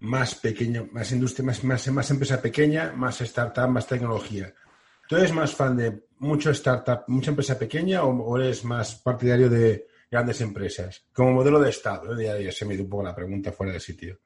más 0.00 0.34
pequeño, 0.34 0.88
más 0.90 1.12
industria, 1.12 1.46
más, 1.46 1.62
más, 1.62 1.86
más 1.86 2.10
empresa 2.10 2.42
pequeña, 2.42 2.92
más 2.96 3.20
startup, 3.20 3.68
más 3.68 3.86
tecnología. 3.86 4.52
¿Tú 5.08 5.16
eres 5.16 5.32
más 5.32 5.54
fan 5.54 5.76
de 5.76 6.06
mucho 6.18 6.50
startup, 6.50 7.04
mucha 7.06 7.30
empresa 7.30 7.56
pequeña 7.56 8.02
o, 8.02 8.36
eres 8.40 8.64
más 8.64 8.96
partidario 8.96 9.48
de 9.48 9.86
grandes 10.10 10.40
empresas? 10.40 11.06
Como 11.12 11.30
modelo 11.30 11.60
de 11.60 11.70
Estado, 11.70 12.18
¿eh? 12.18 12.42
ya, 12.44 12.50
se 12.50 12.64
me 12.64 12.74
dio 12.74 12.82
un 12.82 12.90
poco 12.90 13.04
la 13.04 13.14
pregunta 13.14 13.52
fuera 13.52 13.72
de 13.72 13.78
sitio 13.78 14.18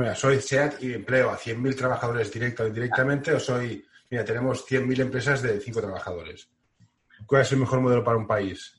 mira, 0.00 0.14
soy 0.14 0.40
SEAT 0.40 0.82
y 0.82 0.94
empleo 0.94 1.30
a 1.30 1.38
100.000 1.38 1.76
trabajadores 1.76 2.32
directa 2.32 2.64
o 2.64 2.66
indirectamente, 2.66 3.32
o 3.32 3.40
soy, 3.40 3.84
mira, 4.10 4.24
tenemos 4.24 4.66
100.000 4.66 5.00
empresas 5.00 5.42
de 5.42 5.60
5 5.60 5.80
trabajadores. 5.80 6.48
¿Cuál 7.26 7.42
es 7.42 7.52
el 7.52 7.58
mejor 7.58 7.80
modelo 7.80 8.02
para 8.02 8.16
un 8.16 8.26
país? 8.26 8.74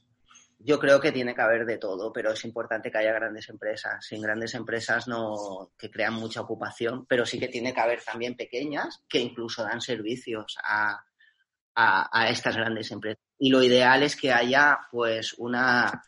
Yo 0.60 0.80
creo 0.80 0.99
que 0.99 1.12
tiene 1.12 1.36
que 1.36 1.41
haber 1.41 1.65
de 1.65 1.78
todo, 1.78 2.13
pero 2.13 2.32
es 2.32 2.45
importante 2.45 2.89
que 2.89 2.97
haya 2.97 3.12
grandes 3.12 3.49
empresas. 3.49 4.06
Sin 4.06 4.21
grandes 4.21 4.54
empresas 4.56 5.08
no 5.08 5.71
que 5.78 5.91
crean 5.91 6.13
mucha 6.13 6.41
ocupación, 6.41 7.06
pero 7.06 7.26
sí 7.26 7.38
que 7.38 7.49
tiene 7.49 7.73
que 7.73 7.82
haber 7.82 8.02
también 8.02 8.36
pequeñas 8.36 9.04
que 9.10 9.19
incluso 9.19 9.63
dan 9.63 9.82
servicios 9.82 10.56
a, 10.63 11.04
a 11.76 12.30
estas 12.30 12.56
grandes 12.56 12.91
empresas. 12.91 13.21
Y 13.38 13.49
lo 13.49 13.62
ideal 13.62 14.04
es 14.04 14.15
que 14.15 14.32
haya 14.32 14.80
pues 14.89 15.34
una 15.34 16.02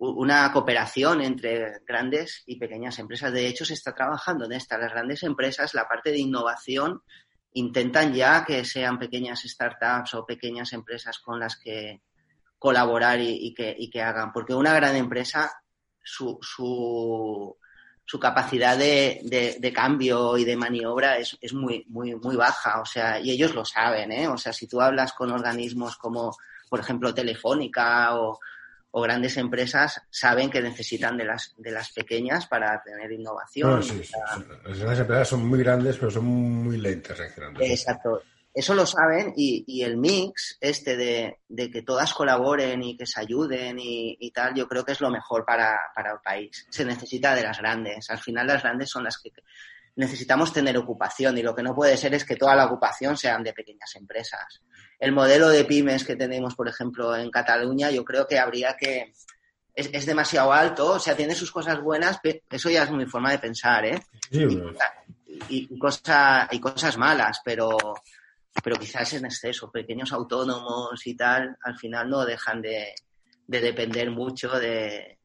una 0.00 0.50
cooperación 0.50 1.20
entre 1.20 1.80
grandes 1.86 2.42
y 2.46 2.56
pequeñas 2.56 2.98
empresas. 2.98 3.32
De 3.32 3.46
hecho, 3.46 3.66
se 3.66 3.74
está 3.74 3.94
trabajando 3.94 4.46
en 4.46 4.52
esta. 4.52 4.78
Las 4.78 4.92
grandes 4.92 5.22
empresas, 5.22 5.74
la 5.74 5.86
parte 5.86 6.10
de 6.10 6.18
innovación, 6.18 7.02
intentan 7.52 8.14
ya 8.14 8.42
que 8.46 8.64
sean 8.64 8.98
pequeñas 8.98 9.42
startups 9.42 10.14
o 10.14 10.24
pequeñas 10.24 10.72
empresas 10.72 11.18
con 11.18 11.38
las 11.38 11.56
que 11.56 12.00
colaborar 12.58 13.20
y, 13.20 13.52
que, 13.54 14.02
hagan. 14.02 14.32
Porque 14.32 14.54
una 14.54 14.72
gran 14.72 14.96
empresa, 14.96 15.52
su, 16.02 16.38
su, 16.40 17.54
su 18.06 18.18
capacidad 18.18 18.78
de, 18.78 19.58
de, 19.60 19.72
cambio 19.74 20.38
y 20.38 20.46
de 20.46 20.56
maniobra 20.56 21.18
es, 21.18 21.36
es, 21.42 21.52
muy, 21.52 21.84
muy, 21.90 22.14
muy 22.14 22.36
baja. 22.36 22.80
O 22.80 22.86
sea, 22.86 23.20
y 23.20 23.32
ellos 23.32 23.54
lo 23.54 23.66
saben, 23.66 24.12
¿eh? 24.12 24.28
O 24.28 24.38
sea, 24.38 24.54
si 24.54 24.66
tú 24.66 24.80
hablas 24.80 25.12
con 25.12 25.30
organismos 25.30 25.98
como, 25.98 26.34
por 26.70 26.80
ejemplo, 26.80 27.12
Telefónica 27.12 28.18
o, 28.18 28.38
o 28.92 29.00
grandes 29.00 29.36
empresas 29.36 30.00
saben 30.10 30.50
que 30.50 30.60
necesitan 30.60 31.16
de 31.16 31.24
las, 31.24 31.54
de 31.56 31.70
las 31.70 31.92
pequeñas 31.92 32.46
para 32.46 32.82
tener 32.82 33.10
innovación. 33.12 33.80
Las 34.64 34.78
grandes 34.78 35.00
empresas 35.00 35.28
son 35.28 35.46
muy 35.46 35.60
grandes, 35.60 35.96
pero 35.96 36.10
son 36.10 36.24
muy 36.24 36.76
lentas 36.76 37.18
reaccionando. 37.18 37.60
Exacto. 37.62 38.22
Eso 38.52 38.74
lo 38.74 38.84
saben 38.84 39.32
y, 39.36 39.64
y 39.64 39.84
el 39.84 39.96
mix 39.96 40.58
este 40.60 40.96
de, 40.96 41.38
de, 41.48 41.70
que 41.70 41.82
todas 41.82 42.12
colaboren 42.12 42.82
y 42.82 42.96
que 42.96 43.06
se 43.06 43.20
ayuden 43.20 43.78
y, 43.78 44.16
y, 44.18 44.32
tal, 44.32 44.54
yo 44.54 44.66
creo 44.66 44.84
que 44.84 44.90
es 44.90 45.00
lo 45.00 45.08
mejor 45.08 45.44
para, 45.44 45.78
para 45.94 46.12
el 46.12 46.18
país. 46.18 46.66
Se 46.68 46.84
necesita 46.84 47.36
de 47.36 47.44
las 47.44 47.58
grandes. 47.58 48.10
Al 48.10 48.18
final 48.18 48.48
las 48.48 48.62
grandes 48.62 48.90
son 48.90 49.04
las 49.04 49.18
que 49.18 49.30
necesitamos 49.94 50.52
tener 50.52 50.76
ocupación 50.78 51.38
y 51.38 51.42
lo 51.42 51.54
que 51.54 51.62
no 51.62 51.74
puede 51.74 51.96
ser 51.96 52.14
es 52.14 52.24
que 52.24 52.34
toda 52.34 52.56
la 52.56 52.66
ocupación 52.66 53.16
sean 53.16 53.44
de 53.44 53.52
pequeñas 53.52 53.94
empresas. 53.94 54.60
El 55.00 55.12
modelo 55.12 55.48
de 55.48 55.64
pymes 55.64 56.04
que 56.04 56.14
tenemos, 56.14 56.54
por 56.54 56.68
ejemplo, 56.68 57.16
en 57.16 57.30
Cataluña, 57.30 57.90
yo 57.90 58.04
creo 58.04 58.26
que 58.26 58.38
habría 58.38 58.76
que... 58.76 59.12
Es, 59.74 60.04
demasiado 60.04 60.52
alto, 60.52 60.92
o 60.92 60.98
sea, 60.98 61.16
tiene 61.16 61.34
sus 61.34 61.50
cosas 61.50 61.80
buenas, 61.80 62.20
eso 62.50 62.68
ya 62.68 62.82
es 62.82 62.90
mi 62.90 63.06
forma 63.06 63.30
de 63.30 63.38
pensar, 63.38 63.86
¿eh? 63.86 64.02
y, 65.48 65.68
y 65.70 65.78
cosas 65.78 66.98
malas, 66.98 67.40
pero, 67.42 67.78
pero 68.62 68.76
quizás 68.76 69.12
en 69.14 69.26
exceso. 69.26 69.70
Pequeños 69.70 70.12
autónomos 70.12 71.06
y 71.06 71.14
tal, 71.14 71.56
al 71.62 71.76
final 71.76 72.08
no 72.08 72.24
dejan 72.24 72.60
de, 72.60 72.94
depender 73.46 74.10
mucho 74.10 74.58
de, 74.58 75.18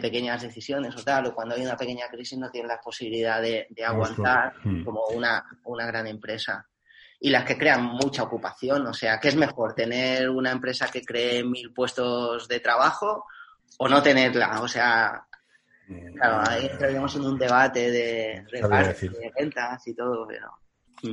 pequeñas 0.00 0.42
decisiones 0.42 0.94
o 0.96 1.02
tal, 1.02 1.26
o 1.26 1.34
cuando 1.34 1.54
hay 1.54 1.62
una 1.62 1.76
pequeña 1.76 2.08
crisis 2.08 2.38
no 2.38 2.50
tienen 2.50 2.68
la 2.68 2.80
posibilidad 2.80 3.42
de, 3.42 3.66
aguantar 3.84 4.54
hmm. 4.64 4.84
como 4.84 5.06
una, 5.08 5.44
una 5.64 5.86
gran 5.86 6.06
empresa. 6.06 6.66
Y 7.24 7.30
las 7.30 7.44
que 7.44 7.56
crean 7.56 7.84
mucha 7.84 8.24
ocupación, 8.24 8.84
o 8.84 8.92
sea, 8.92 9.20
¿qué 9.20 9.28
es 9.28 9.36
mejor? 9.36 9.74
¿Tener 9.74 10.28
una 10.28 10.50
empresa 10.50 10.88
que 10.88 11.02
cree 11.02 11.44
mil 11.44 11.72
puestos 11.72 12.48
de 12.48 12.58
trabajo 12.58 13.26
o 13.78 13.88
no 13.88 14.02
tenerla? 14.02 14.60
O 14.60 14.66
sea, 14.66 15.24
mm, 15.86 16.14
claro, 16.16 16.50
ahí 16.50 16.66
entraríamos 16.66 17.14
en 17.14 17.22
un 17.22 17.38
debate 17.38 17.92
de 17.92 18.44
reparto, 18.50 19.06
de 19.06 19.32
ventas 19.38 19.86
y 19.86 19.94
todo, 19.94 20.26
pero... 20.26 20.48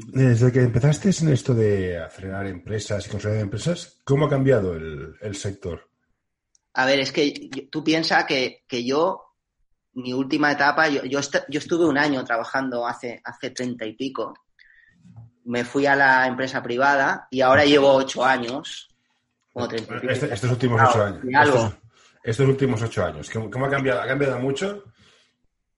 Desde 0.08 0.52
que 0.52 0.62
empezaste 0.62 1.12
en 1.22 1.32
esto 1.32 1.54
de 1.54 2.00
acelerar 2.00 2.48
empresas 2.48 3.06
y 3.06 3.10
construir 3.12 3.39
empresas, 3.41 4.00
¿cómo 4.04 4.26
ha 4.26 4.30
cambiado 4.30 4.74
el, 4.74 5.36
sector? 5.36 5.91
A 6.74 6.88
ver, 6.88 7.02
es 7.02 7.12
que 7.12 7.67
tú 7.72 7.84
piensas 7.84 8.26
que, 8.26 8.65
yo, 8.84 9.36
mi 9.93 10.12
última 10.13 10.52
etapa, 10.52 10.89
yo, 10.89 11.04
yo, 11.06 11.19
estuve 11.19 11.86
un 11.86 12.00
año 12.00 12.24
trabajando 12.24 12.88
hace, 12.88 13.22
hace 13.24 13.52
treinta 13.52 13.86
y 13.86 13.93
pico. 13.93 14.34
Me 15.49 15.63
fui 15.63 15.85
a 15.85 15.95
la 15.95 16.27
empresa 16.27 16.62
privada 16.62 17.27
y 17.31 17.41
ahora 17.41 17.65
llevo 17.65 17.91
ocho 17.93 18.23
años. 18.23 18.89
Este, 19.55 20.33
estos 20.33 20.51
últimos 20.51 20.81
ocho 20.81 21.03
años. 21.03 21.73
Estos, 22.23 22.47
últimos 22.47 22.81
ocho 22.81 23.05
años. 23.05 23.29
¿Cómo, 23.29 23.65
ha 23.65 23.69
cambiado? 23.69 24.01
¿Ha 24.01 24.07
cambiado 24.07 24.39
mucho? 24.39 24.83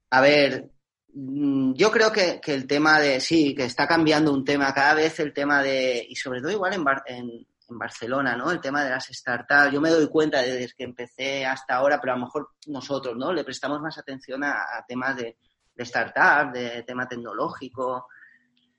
A 0.09 0.21
ver, 0.21 0.71
Mm, 1.13 1.73
yo 1.73 1.91
creo 1.91 2.11
que, 2.11 2.39
el 2.45 2.67
tema 2.67 2.99
de, 2.99 3.19
sí, 3.19 3.53
que 3.55 3.65
está 3.65 3.87
cambiando 3.87 4.31
un 4.33 4.45
tema 4.45 4.73
cada 4.73 4.93
vez, 4.93 5.19
el 5.19 5.33
tema 5.33 5.61
de, 5.61 6.05
y 6.07 6.15
sobre 6.15 6.41
todo 6.41 6.51
igual 6.51 6.73
en, 6.73 6.85
en, 7.05 7.45
Barcelona, 7.73 8.35
¿no? 8.35 8.51
El 8.51 8.59
tema 8.59 8.83
de 8.83 8.89
las 8.89 9.07
startups. 9.07 9.71
Yo 9.71 9.79
me 9.79 9.89
doy 9.89 10.07
cuenta 10.09 10.41
desde 10.41 10.73
que 10.75 10.83
empecé 10.83 11.45
hasta 11.45 11.75
ahora, 11.75 11.99
pero 12.01 12.13
a 12.13 12.15
lo 12.17 12.25
mejor 12.25 12.49
nosotros, 12.67 13.15
¿no? 13.15 13.31
Le 13.31 13.45
prestamos 13.45 13.79
más 13.81 13.97
atención 13.97 14.43
a, 14.43 14.83
temas 14.85 15.15
de, 15.15 15.37
de 15.73 15.85
startups, 15.85 16.51
de 16.51 16.83
tema 16.83 17.07
tecnológico. 17.07 18.07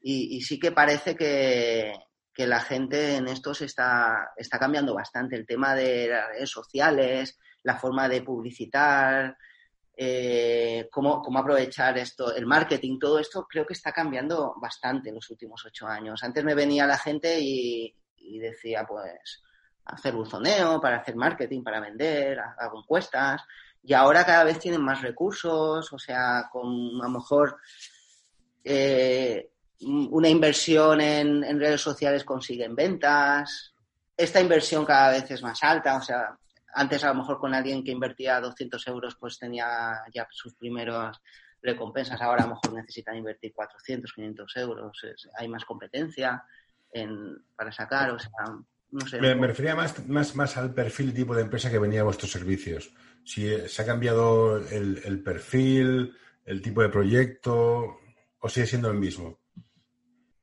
Y, 0.05 0.41
sí 0.43 0.59
que 0.59 0.73
parece 0.73 1.15
que, 1.15 1.95
que, 2.35 2.47
la 2.47 2.61
gente 2.61 3.17
en 3.17 3.29
esto 3.29 3.55
se 3.55 3.67
está, 3.67 4.33
está 4.37 4.59
cambiando 4.59 4.95
bastante. 4.95 5.37
El 5.37 5.47
tema 5.47 5.75
de 5.75 6.09
las 6.09 6.29
redes 6.29 6.51
sociales, 6.51 7.39
la 7.63 7.79
forma 7.79 8.09
de 8.09 8.23
publicitar, 8.23 9.37
eh, 9.95 10.89
cómo, 10.91 11.23
aprovechar 11.37 11.99
esto, 11.99 12.35
el 12.35 12.47
marketing, 12.47 12.99
todo 12.99 13.19
esto 13.19 13.47
creo 13.49 13.67
que 13.67 13.75
está 13.75 13.93
cambiando 13.93 14.55
bastante 14.61 15.11
en 15.11 15.17
los 15.17 15.31
últimos 15.31 15.65
ocho 15.67 15.87
años. 15.87 16.23
Antes 16.23 16.43
me 16.45 16.55
venía 16.55 16.87
la 16.87 16.99
gente 16.99 17.39
y, 17.41 17.95
decía, 18.41 18.85
pues, 18.87 19.43
hacer 19.85 20.15
buzoneo, 20.15 20.81
para 20.81 20.99
hacer 20.99 21.15
marketing, 21.15 21.63
para 21.63 21.81
vender, 21.81 22.41
hago 22.41 22.81
encuestas, 22.81 23.43
y 23.83 23.93
ahora 23.93 24.25
cada 24.25 24.45
vez 24.45 24.59
tienen 24.59 24.83
más 24.83 25.03
recursos, 25.03 25.93
o 25.93 25.99
sea, 25.99 26.49
con 26.51 26.69
a 27.01 27.05
lo 27.05 27.11
mejor 27.11 27.59
eh, 28.65 29.52
una 29.85 30.29
inversión 30.29 31.01
en, 31.01 31.45
en 31.45 31.61
redes 31.61 31.81
sociales 31.81 32.25
consiguen 32.25 32.75
ventas, 32.75 33.75
esta 34.17 34.41
inversión 34.41 34.85
cada 34.85 35.13
vez 35.13 35.31
es 35.31 35.43
más 35.43 35.63
alta, 35.63 35.97
o 35.97 36.03
sea, 36.03 36.37
antes 36.75 37.05
a 37.05 37.09
lo 37.09 37.17
mejor 37.17 37.39
con 37.39 37.55
alguien 37.55 37.85
que 37.85 37.91
invertía 37.91 38.41
200 38.41 38.87
euros 38.89 39.17
pues 39.17 39.39
tenía 39.39 40.01
ya 40.13 40.27
sus 40.31 40.55
primeras 40.55 41.19
recompensas, 41.61 42.21
ahora 42.21 42.45
a 42.45 42.47
lo 42.47 42.55
mejor 42.55 42.75
necesitan 42.75 43.17
invertir 43.17 43.53
400, 43.53 44.13
500 44.13 44.57
euros, 44.57 45.01
hay 45.37 45.49
más 45.49 45.65
competencia 45.65 46.45
para 47.57 47.73
sacar, 47.73 48.11
o 48.11 48.19
sea, 48.19 48.31
no 48.91 49.07
sé. 49.07 49.21
Me, 49.21 49.35
refería 49.35 49.75
más, 49.75 50.07
más, 50.07 50.37
más 50.37 50.57
al 50.57 50.75
perfil 50.75 51.15
tipo 51.15 51.35
de 51.35 51.43
empresa 51.43 51.71
que 51.71 51.79
venía 51.79 52.03
a 52.03 52.05
vuestros 52.05 52.31
servicios. 52.31 52.93
Si 53.25 53.49
se 53.67 53.83
ha 53.83 53.87
cambiado 53.87 54.59
el, 54.59 55.01
el 55.05 55.23
perfil, 55.23 56.15
el 56.45 56.61
tipo 56.61 56.83
de 56.83 56.91
proyecto, 56.91 57.97
o 58.41 58.49
sigue 58.49 58.67
siendo 58.67 58.91
el 58.91 58.99
mismo. 58.99 59.42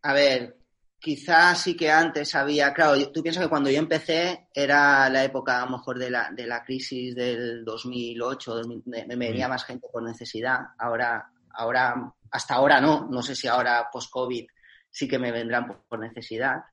A 0.01 0.13
ver, 0.13 0.57
quizás 0.99 1.61
sí 1.61 1.75
que 1.75 1.91
antes 1.91 2.35
había, 2.35 2.73
claro, 2.73 3.09
tú 3.11 3.21
piensas 3.21 3.43
que 3.43 3.49
cuando 3.49 3.69
yo 3.69 3.79
empecé 3.79 4.47
era 4.53 5.09
la 5.09 5.23
época 5.23 5.61
a 5.61 5.65
lo 5.65 5.77
mejor 5.77 5.99
de 5.99 6.09
la, 6.09 6.29
de 6.31 6.47
la 6.47 6.63
crisis 6.63 7.15
del 7.15 7.65
2008, 7.65 8.61
me, 8.85 9.15
venía 9.15 9.47
mm. 9.47 9.49
más 9.49 9.65
gente 9.65 9.87
por 9.91 10.03
necesidad, 10.03 10.59
ahora, 10.77 11.31
ahora, 11.53 12.13
hasta 12.31 12.55
ahora 12.55 12.79
no, 12.79 13.07
no 13.09 13.21
sé 13.21 13.35
si 13.35 13.47
ahora 13.47 13.87
post-COVID 13.91 14.45
sí 14.89 15.07
que 15.07 15.19
me 15.19 15.31
vendrán 15.31 15.67
por, 15.87 15.99
necesidad. 15.99 16.63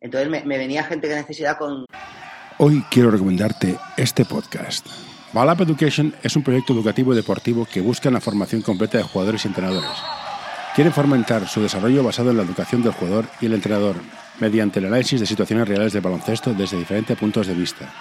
Entonces 0.00 0.28
me, 0.28 0.44
me, 0.44 0.58
venía 0.58 0.84
gente 0.84 1.08
de 1.08 1.16
necesidad 1.16 1.58
con... 1.58 1.84
Hoy 2.58 2.84
quiero 2.90 3.10
recomendarte 3.10 3.78
este 3.96 4.24
podcast. 4.24 4.86
Balap 5.32 5.60
Education 5.62 6.14
es 6.22 6.36
un 6.36 6.42
proyecto 6.42 6.72
educativo 6.72 7.12
y 7.12 7.16
deportivo 7.16 7.66
que 7.70 7.80
busca 7.80 8.10
la 8.10 8.20
formación 8.20 8.62
completa 8.62 8.98
de 8.98 9.04
jugadores 9.04 9.44
y 9.44 9.48
entrenadores 9.48 10.27
Quieren 10.78 10.92
fomentar 10.92 11.48
su 11.48 11.60
desarrollo 11.60 12.04
basado 12.04 12.30
en 12.30 12.36
la 12.36 12.44
educación 12.44 12.84
del 12.84 12.92
jugador 12.92 13.24
y 13.40 13.46
el 13.46 13.54
entrenador, 13.54 13.96
mediante 14.38 14.78
el 14.78 14.84
análisis 14.84 15.18
de 15.18 15.26
situaciones 15.26 15.66
reales 15.66 15.92
del 15.92 16.02
baloncesto 16.02 16.54
desde 16.54 16.78
diferentes 16.78 17.18
puntos 17.18 17.48
de 17.48 17.54
vista. 17.54 17.92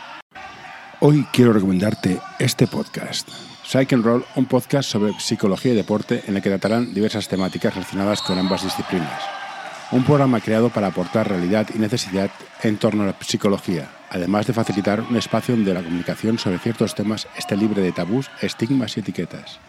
Hoy 0.99 1.25
quiero 1.33 1.53
recomendarte 1.53 2.19
este 2.37 2.67
podcast. 2.67 3.29
Psych 3.63 3.93
and 3.93 4.05
Roll, 4.05 4.23
un 4.35 4.45
podcast 4.45 4.91
sobre 4.91 5.19
psicología 5.19 5.73
y 5.73 5.75
deporte 5.75 6.21
en 6.27 6.35
el 6.35 6.41
que 6.43 6.49
tratarán 6.49 6.93
diversas 6.93 7.27
temáticas 7.27 7.73
relacionadas 7.73 8.21
con 8.21 8.37
ambas 8.37 8.63
disciplinas. 8.63 9.23
Un 9.91 10.03
programa 10.03 10.39
creado 10.39 10.69
para 10.69 10.85
aportar 10.85 11.29
realidad 11.29 11.67
y 11.73 11.79
necesidad 11.79 12.29
en 12.61 12.77
torno 12.77 13.01
a 13.01 13.05
la 13.07 13.15
psicología, 13.19 13.89
además 14.11 14.45
de 14.45 14.53
facilitar 14.53 15.01
un 15.01 15.17
espacio 15.17 15.55
donde 15.55 15.73
la 15.73 15.81
comunicación 15.81 16.37
sobre 16.37 16.59
ciertos 16.59 16.93
temas 16.93 17.27
esté 17.35 17.57
libre 17.57 17.81
de 17.81 17.91
tabús, 17.91 18.29
estigmas 18.39 18.95
y 18.97 18.99
etiquetas 18.99 19.59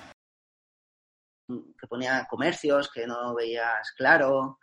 que 1.79 1.87
ponía 1.87 2.27
comercios 2.29 2.91
que 2.91 3.07
no 3.07 3.35
veías 3.35 3.93
claro. 3.97 4.59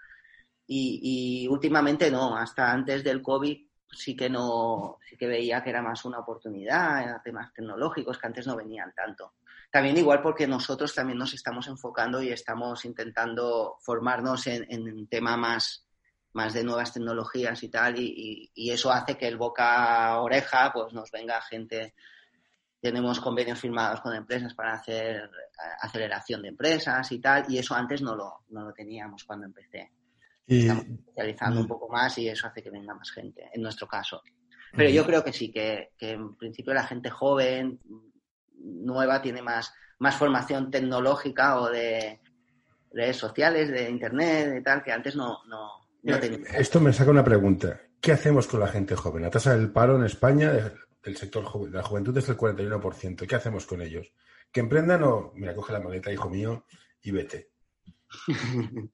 Y, 0.68 1.48
últimamente 1.50 2.10
no, 2.10 2.36
hasta 2.36 2.72
antes 2.72 3.04
del 3.04 3.22
COVID 3.22 3.68
sí 3.92 4.16
que 4.16 4.30
no, 4.30 4.98
sí 5.08 5.16
que 5.16 5.28
veía 5.28 5.64
que 5.64 5.70
era 5.70 5.82
más 5.82 6.04
una 6.06 6.20
oportunidad 6.20 7.22
temas 7.24 7.54
tecnológicos 7.54 8.18
que 8.18 8.28
antes 8.28 8.48
no 8.48 8.56
venían 8.56 8.92
tanto. 8.94 9.36
También 9.72 9.98
igual 9.98 10.22
porque 10.22 10.48
nosotros 10.48 10.94
también 10.94 11.20
nos 11.20 11.34
estamos 11.34 11.68
enfocando 11.68 12.22
y 12.22 12.30
estamos 12.30 12.84
intentando 12.86 13.78
formarnos 13.82 14.48
en, 14.48 14.66
en 14.70 15.08
tema 15.08 15.38
más, 15.38 15.86
más 16.36 16.54
de 16.54 16.66
nuevas 16.66 16.92
tecnologías 16.94 17.64
y 17.64 17.70
tal, 17.70 17.96
y, 17.98 18.52
eso 18.70 18.92
hace 18.92 19.18
que 19.18 19.28
el 19.28 19.38
boca 19.38 20.20
oreja 20.20 20.72
pues 20.74 20.94
nos 20.94 21.10
venga 21.10 21.42
gente 21.42 21.96
tenemos 22.86 23.20
convenios 23.20 23.60
firmados 23.60 24.00
con 24.00 24.14
empresas 24.14 24.54
para 24.54 24.74
hacer 24.74 25.16
eh, 25.16 25.30
aceleración 25.82 26.44
de 26.44 26.50
empresas 26.50 27.12
y 27.12 27.18
tal, 27.20 27.44
y 27.50 27.58
eso 27.58 27.74
antes 27.74 28.04
no 28.04 28.16
lo, 28.16 28.44
no 28.50 28.64
lo 28.64 28.74
teníamos 28.74 29.24
cuando 29.24 29.48
empecé. 29.48 29.92
Estamos 30.46 30.86
especializando 30.86 31.62
un 31.62 31.68
poco 31.68 31.90
más 31.90 32.16
y 32.20 32.30
eso 32.30 32.46
hace 32.46 32.62
que 32.62 32.70
venga 32.70 32.94
más 32.94 33.10
gente, 33.10 33.50
en 33.52 33.64
nuestro 33.64 33.88
caso. 33.88 34.22
Pero 34.78 34.92
yo 34.92 35.04
creo 35.04 35.24
que 35.24 35.34
sí, 35.34 35.52
que, 35.52 35.94
en 35.98 36.36
principio 36.36 36.76
la 36.76 36.86
gente 36.86 37.10
joven, 37.10 37.80
nueva, 38.54 39.20
tiene 39.20 39.42
más, 39.42 39.74
más 39.98 40.16
formación 40.16 40.70
tecnológica 40.70 41.60
o 41.60 41.72
de 41.72 42.22
redes 42.94 43.18
sociales, 43.18 43.72
de 43.72 43.90
internet, 43.90 44.58
y 44.60 44.64
tal, 44.64 44.84
que 44.84 44.92
antes 44.92 45.16
no, 45.16 45.40
no, 45.48 45.88
no 46.04 46.20
tenía. 46.20 46.52
Esto 46.56 46.80
me 46.80 46.94
saca 46.94 47.10
una 47.10 47.24
pregunta. 47.24 47.82
¿Qué 48.00 48.12
hacemos 48.12 48.46
con 48.46 48.60
la 48.60 48.68
gente 48.68 48.96
joven? 48.96 49.24
La 49.24 49.32
tasa 49.32 49.58
del 49.58 49.72
paro 49.72 49.96
en 49.96 50.04
España 50.04 50.52
el 51.06 51.16
sector 51.16 51.44
de 51.70 51.78
la 51.78 51.84
juventud 51.84 52.18
es 52.18 52.28
el 52.30 52.38
41%. 52.38 53.28
¿Qué 53.28 53.36
hacemos 53.36 53.66
con 53.66 53.82
ellos? 53.82 54.12
¿Que 54.52 54.60
emprendan 54.60 55.04
o, 55.04 55.32
mira, 55.36 55.54
coge 55.54 55.74
la 55.74 55.80
maleta, 55.80 56.12
hijo 56.12 56.30
mío, 56.30 56.66
y 57.02 57.12
vete? 57.12 57.52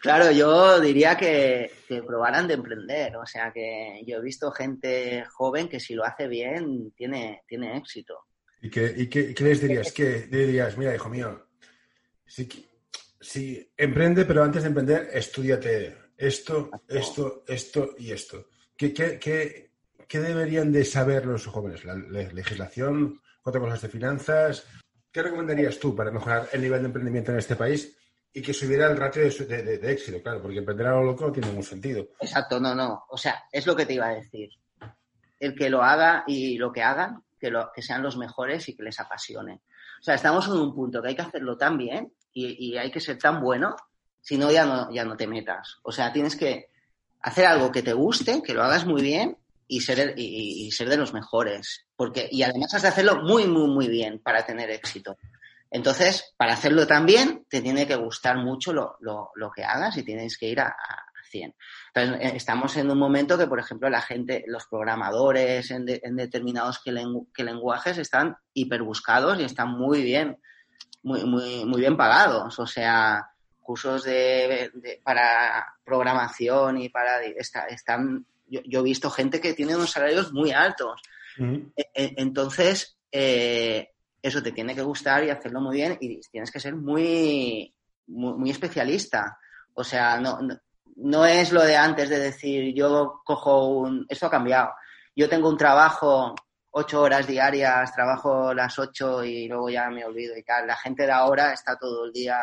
Claro, 0.00 0.30
yo 0.30 0.80
diría 0.80 1.14
que, 1.14 1.70
probaran 2.06 2.48
de 2.48 2.54
emprender. 2.54 3.14
O 3.18 3.26
sea, 3.26 3.52
que 3.52 4.02
yo 4.06 4.16
he 4.16 4.22
visto 4.22 4.50
gente 4.50 5.24
joven 5.26 5.68
que 5.68 5.78
si 5.78 5.94
lo 5.94 6.04
hace 6.04 6.26
bien 6.26 6.92
tiene, 6.92 7.42
tiene 7.46 7.76
éxito. 7.76 8.14
¿Y 8.62 8.70
qué, 8.70 9.34
les 9.38 9.60
dirías? 9.60 9.92
¿Qué 9.94 10.22
dirías? 10.22 10.78
Mira, 10.78 10.94
hijo 10.94 11.10
mío, 11.10 11.48
si, 12.24 12.48
si 13.20 13.70
emprende, 13.76 14.24
pero 14.24 14.42
antes 14.42 14.62
de 14.62 14.68
emprender, 14.68 15.10
estudiate 15.12 15.98
esto, 16.16 16.70
esto, 16.88 17.44
esto 17.46 17.94
y 17.98 18.12
esto. 18.12 18.48
¿Qué, 18.74 18.94
qué, 18.94 19.18
qué, 19.18 19.69
¿qué 20.10 20.18
deberían 20.18 20.72
de 20.72 20.84
saber 20.84 21.24
los 21.24 21.46
jóvenes? 21.46 21.84
¿La 21.84 21.94
legislación? 21.94 23.22
¿Cuatro 23.40 23.60
cosas 23.60 23.82
de 23.82 23.88
finanzas? 23.88 24.66
¿Qué 25.12 25.22
recomendarías 25.22 25.78
tú 25.78 25.94
para 25.94 26.10
mejorar 26.10 26.48
el 26.52 26.62
nivel 26.62 26.80
de 26.80 26.86
emprendimiento 26.86 27.30
en 27.30 27.38
este 27.38 27.54
país 27.54 27.96
y 28.32 28.42
que 28.42 28.52
subiera 28.52 28.90
el 28.90 28.96
ratio 28.96 29.22
de, 29.22 29.80
éxito, 29.92 30.20
claro, 30.20 30.42
porque 30.42 30.58
emprender 30.58 30.88
a 30.88 30.92
lo 30.92 31.04
loco 31.04 31.26
no 31.26 31.32
tiene 31.32 31.48
ningún 31.48 31.64
sentido. 31.64 32.08
Exacto, 32.20 32.60
no, 32.60 32.74
no. 32.74 33.04
O 33.08 33.16
sea, 33.16 33.44
es 33.50 33.66
lo 33.66 33.74
que 33.74 33.86
te 33.86 33.94
iba 33.94 34.06
a 34.06 34.14
decir. 34.14 34.50
El 35.38 35.54
que 35.54 35.70
lo 35.70 35.82
haga 35.82 36.24
y 36.26 36.58
lo 36.58 36.72
que 36.72 36.82
hagan, 36.82 37.24
que, 37.38 37.50
lo, 37.50 37.70
que 37.72 37.82
sean 37.82 38.02
los 38.02 38.16
mejores 38.16 38.68
y 38.68 38.76
que 38.76 38.82
les 38.82 39.00
apasione. 39.00 39.62
O 40.00 40.02
sea, 40.02 40.14
estamos 40.14 40.46
en 40.46 40.54
un 40.54 40.74
punto 40.74 41.02
que 41.02 41.08
hay 41.08 41.16
que 41.16 41.22
hacerlo 41.22 41.56
tan 41.56 41.78
bien 41.78 42.12
y, 42.32 42.76
hay 42.76 42.90
que 42.90 43.00
ser 43.00 43.18
tan 43.18 43.40
bueno, 43.40 43.76
si 44.20 44.38
no 44.38 44.50
ya, 44.50 44.64
no, 44.64 44.92
ya 44.92 45.04
no 45.04 45.16
te 45.16 45.26
metas. 45.26 45.78
O 45.82 45.92
sea, 45.92 46.12
tienes 46.12 46.36
que 46.36 46.70
hacer 47.20 47.46
algo 47.46 47.72
que 47.72 47.82
te 47.82 47.92
guste, 47.92 48.42
que 48.42 48.54
lo 48.54 48.62
hagas 48.62 48.86
muy 48.86 49.02
bien 49.02 49.36
y 49.70 49.80
ser, 49.80 50.14
y, 50.16 50.68
ser 50.72 50.88
de 50.88 50.96
los 50.96 51.14
mejores. 51.14 51.86
Porque, 51.94 52.28
y 52.30 52.42
además 52.42 52.74
has 52.74 52.82
de 52.82 52.88
hacerlo 52.88 53.22
muy, 53.22 53.46
muy, 53.46 53.68
muy 53.68 53.86
bien 53.86 54.18
para 54.18 54.44
tener 54.44 54.68
éxito. 54.68 55.16
Entonces, 55.70 56.34
para 56.36 56.54
hacerlo 56.54 56.88
tan 56.88 57.06
bien, 57.06 57.46
te 57.48 57.62
tiene 57.62 57.86
que 57.86 57.94
gustar 57.94 58.36
mucho 58.38 58.72
lo, 58.72 58.98
lo, 59.00 59.52
que 59.54 59.62
hagas 59.62 59.96
y 59.96 60.02
tienes 60.02 60.36
que 60.36 60.48
ir 60.48 60.60
a, 60.60 60.74
100. 61.30 61.54
Entonces, 61.94 62.20
eh, 62.20 62.32
estamos 62.34 62.76
en 62.76 62.90
un 62.90 62.98
momento 62.98 63.38
que, 63.38 63.46
por 63.46 63.60
ejemplo, 63.60 63.88
la 63.88 64.02
gente, 64.02 64.42
los 64.48 64.66
programadores 64.66 65.70
en, 65.70 65.86
determinados 65.86 66.80
que, 66.82 66.90
lenguajes 67.44 67.98
están 67.98 68.36
hiperbuscados 68.52 69.38
y 69.38 69.44
están 69.44 69.70
muy 69.70 70.02
bien, 70.02 70.36
muy, 71.04 71.24
muy, 71.24 71.64
muy 71.64 71.80
bien 71.80 71.96
pagados. 71.96 72.58
O 72.58 72.66
sea, 72.66 73.30
cursos 73.60 74.02
de, 74.02 74.72
para 75.04 75.76
programación 75.84 76.78
y 76.78 76.88
para... 76.88 77.22
están, 77.22 78.26
yo, 78.50 78.80
he 78.80 78.82
visto 78.82 79.10
gente 79.10 79.40
que 79.40 79.54
tiene 79.54 79.76
unos 79.76 79.92
salarios 79.92 80.32
muy 80.32 80.50
altos. 80.50 81.00
E, 81.38 81.90
e, 81.94 82.14
entonces, 82.16 82.98
eh, 83.10 83.90
eso 84.20 84.42
te 84.42 84.52
tiene 84.52 84.74
que 84.74 84.82
gustar 84.82 85.24
y 85.24 85.30
hacerlo 85.30 85.60
muy 85.60 85.76
bien 85.76 85.96
y 86.00 86.20
tienes 86.20 86.50
que 86.50 86.60
ser 86.60 86.74
muy, 86.74 87.74
muy, 88.08 88.50
especialista. 88.50 89.38
O 89.74 89.84
sea, 89.84 90.18
no, 90.20 90.40
no, 90.96 91.24
es 91.24 91.52
lo 91.52 91.62
de 91.62 91.76
antes 91.76 92.08
de 92.08 92.18
decir 92.18 92.74
yo 92.74 93.22
cojo 93.24 93.68
un... 93.68 94.04
Esto 94.08 94.26
ha 94.26 94.30
cambiado. 94.30 94.70
Yo 95.14 95.28
tengo 95.28 95.48
un 95.48 95.56
trabajo 95.56 96.34
ocho 96.72 97.02
horas 97.02 97.26
diarias, 97.26 97.92
trabajo 97.92 98.52
las 98.54 98.78
ocho 98.78 99.24
y 99.24 99.48
luego 99.48 99.70
ya 99.70 99.88
me 99.90 100.04
olvido 100.04 100.36
y 100.36 100.42
tal. 100.42 100.66
La 100.66 100.76
gente 100.76 101.04
de 101.04 101.12
ahora 101.12 101.52
está 101.52 101.78
todo 101.78 102.04
el 102.04 102.12
día 102.12 102.38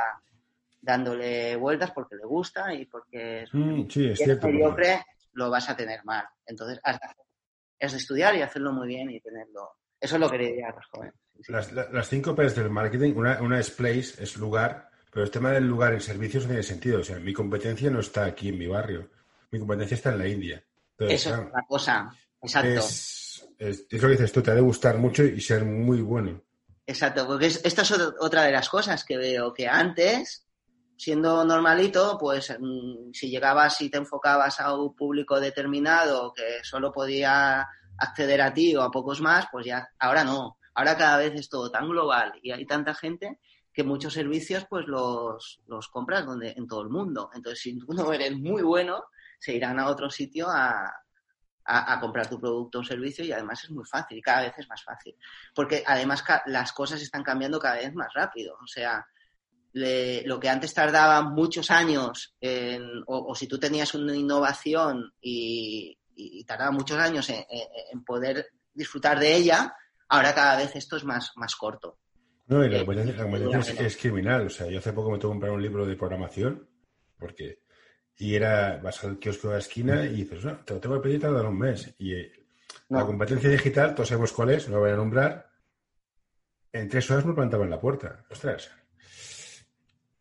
dándole 0.82 1.56
vueltas 1.56 1.92
porque 1.92 2.16
le 2.16 2.26
gusta 2.26 2.74
y 2.74 2.86
porque 2.86 3.44
es, 3.44 3.50
mm, 3.54 3.90
sí, 3.90 4.08
es 4.08 4.20
cierto, 4.20 4.48
mediocre, 4.48 5.04
lo 5.38 5.50
vas 5.52 5.70
a 5.70 5.76
tener 5.76 6.04
mal. 6.04 6.26
Entonces, 6.46 6.80
es 7.80 7.92
de 7.92 7.98
estudiar 7.98 8.36
y 8.36 8.42
hacerlo 8.42 8.74
muy 8.74 8.88
bien 8.88 9.10
y 9.12 9.22
tenerlo. 9.22 9.70
Eso 10.00 10.16
es 10.16 10.22
lo 10.22 10.30
que 10.30 10.38
diría 10.38 10.70
a 10.70 10.76
los 10.76 10.86
jóvenes. 10.88 11.14
Las, 11.92 12.10
cinco 12.10 12.36
P's 12.36 12.56
del 12.56 12.72
marketing, 12.72 13.14
una, 13.16 13.60
es 13.60 13.70
place, 13.70 14.22
es 14.22 14.36
lugar, 14.38 14.90
pero 15.12 15.24
el 15.24 15.32
tema 15.32 15.52
del 15.52 15.68
lugar 15.68 15.94
en 15.94 16.02
servicios 16.02 16.44
no 16.44 16.50
tiene 16.50 16.64
sentido. 16.64 17.02
O 17.02 17.04
sea, 17.04 17.20
mi 17.20 17.34
competencia 17.34 17.92
no 17.92 18.00
está 18.00 18.26
aquí 18.26 18.50
en 18.50 18.58
mi 18.58 18.66
barrio, 18.66 19.10
mi 19.52 19.60
competencia 19.60 19.96
está 19.96 20.12
en 20.12 20.18
la 20.18 20.28
India. 20.28 20.64
Eso 20.98 21.30
es 21.30 21.40
una 21.40 21.64
cosa, 21.68 22.12
exacto. 22.42 22.70
Es, 23.60 23.88
lo 23.92 24.00
que 24.00 24.08
dices 24.08 24.32
tú, 24.32 24.42
te 24.42 24.52
ha 24.52 24.56
de 24.56 24.62
gustar 24.62 24.98
mucho 24.98 25.24
y 25.24 25.40
ser 25.42 25.64
muy 25.64 26.02
bueno. 26.02 26.42
Exacto, 26.88 27.28
porque 27.28 27.46
esta 27.46 27.82
es 27.84 27.92
otra 28.20 28.44
de 28.44 28.52
las 28.52 28.70
cosas 28.70 29.04
que 29.04 29.18
veo, 29.18 29.54
que 29.54 29.68
antes, 29.68 30.47
siendo 30.98 31.46
normalito, 31.46 32.18
pues 32.20 32.56
mm, 32.60 33.12
si 33.14 33.30
llegabas 33.30 33.80
y 33.82 33.90
te 33.90 33.98
enfocabas 33.98 34.60
a 34.60 34.76
un 34.76 34.96
público 34.96 35.40
determinado 35.40 36.34
que 36.34 36.64
solo 36.64 36.92
podía 36.92 37.68
acceder 37.98 38.42
a 38.42 38.54
ti 38.54 38.76
o 38.76 38.82
a 38.82 38.92
pocos 38.92 39.22
más, 39.22 39.46
pues 39.52 39.66
ya, 39.66 39.88
ahora 40.00 40.24
no. 40.24 40.58
Ahora 40.74 40.98
cada 40.98 41.18
vez 41.18 41.34
es 41.36 41.50
todo 41.50 41.72
tan 41.72 41.88
global 41.88 42.34
y 42.42 42.52
hay 42.52 42.66
tanta 42.66 42.94
gente 42.94 43.40
que 43.74 43.84
muchos 43.84 44.14
servicios 44.14 44.66
pues 44.70 44.88
los, 44.88 45.62
los 45.68 45.88
compras 45.88 46.26
donde, 46.26 46.54
en 46.58 46.68
todo 46.68 46.82
el 46.82 46.90
mundo. 46.90 47.30
Entonces, 47.34 47.62
si 47.62 47.78
tú 47.78 47.94
no 47.94 48.12
eres 48.12 48.36
muy 48.36 48.64
bueno, 48.64 49.04
se 49.40 49.54
irán 49.54 49.80
a 49.80 49.88
otro 49.88 50.10
sitio 50.10 50.48
a, 50.50 50.92
a, 51.64 52.00
comprar 52.00 52.28
tu 52.28 52.40
producto 52.40 52.80
o 52.80 52.84
servicio 52.84 53.24
y 53.24 53.32
además 53.32 53.64
es 53.64 53.72
muy 53.72 53.86
fácil, 53.86 54.22
cada 54.24 54.42
vez 54.44 54.54
es 54.58 54.68
más 54.68 54.84
fácil. 54.84 55.16
Porque 55.54 55.84
además 55.86 56.24
las 56.48 56.72
cosas 56.72 57.02
están 57.02 57.24
cambiando 57.24 57.60
cada 57.60 57.76
vez 57.76 57.94
más 57.94 58.12
rápido. 58.14 58.58
O 58.64 58.68
sea, 58.68 59.06
lo 59.74 60.40
que 60.40 60.50
antes 60.50 60.74
tardaba 60.74 61.22
muchos 61.22 61.70
años, 61.72 62.36
en, 62.42 63.04
o, 63.06 63.36
si 63.36 63.48
tú 63.48 63.60
tenías 63.60 63.94
una 63.94 64.16
innovación 64.16 65.14
y, 65.22 65.98
tardaba 66.48 66.72
muchos 66.72 66.98
años 66.98 67.30
en 67.30 68.04
poder 68.04 68.48
disfrutar 68.74 69.20
de 69.20 69.36
ella, 69.36 69.76
Ahora 70.10 70.34
cada 70.34 70.58
vez 70.58 70.76
esto 70.76 70.98
es 70.98 71.04
más, 71.04 71.32
más 71.36 71.56
corto. 71.56 72.00
No, 72.48 72.64
y 72.64 72.70
la 72.70 72.86
competencia, 72.86 73.86
es, 73.86 73.98
criminal. 73.98 74.48
O 74.48 74.50
sea, 74.50 74.68
yo 74.68 74.80
hace 74.80 74.94
poco 74.94 75.12
me 75.12 75.18
tuve 75.18 75.32
que 75.32 75.34
comprar 75.34 75.52
un 75.52 75.62
libro 75.62 75.86
de 75.86 75.96
programación 75.96 76.70
porque 77.18 77.60
y 78.20 78.36
era 78.36 78.78
vas 78.78 79.04
al 79.04 79.20
kiosco 79.20 79.50
de 79.50 79.56
la 79.56 79.60
esquina 79.60 80.06
y 80.06 80.24
dices, 80.24 80.44
no, 80.46 80.58
te 80.64 80.74
lo 80.74 80.80
tengo 80.80 80.96
que 80.96 81.02
pedir 81.02 81.22
tardar 81.22 81.46
un 81.46 81.60
mes. 81.60 81.94
Y 81.98 82.14
eh, 82.14 82.32
la 82.90 83.06
competencia 83.06 83.50
digital, 83.50 83.94
todos 83.94 84.08
sabemos 84.08 84.32
cuál 84.32 84.52
es, 84.52 84.70
no 84.70 84.76
lo 84.76 84.82
voy 84.82 84.92
a 84.92 84.96
nombrar. 84.96 85.50
En 86.72 86.88
tres 86.88 87.10
horas 87.12 87.26
me 87.26 87.34
plantaba 87.34 87.66
en 87.66 87.70
la 87.70 87.82
puerta. 87.82 88.26
Ostras. 88.30 88.72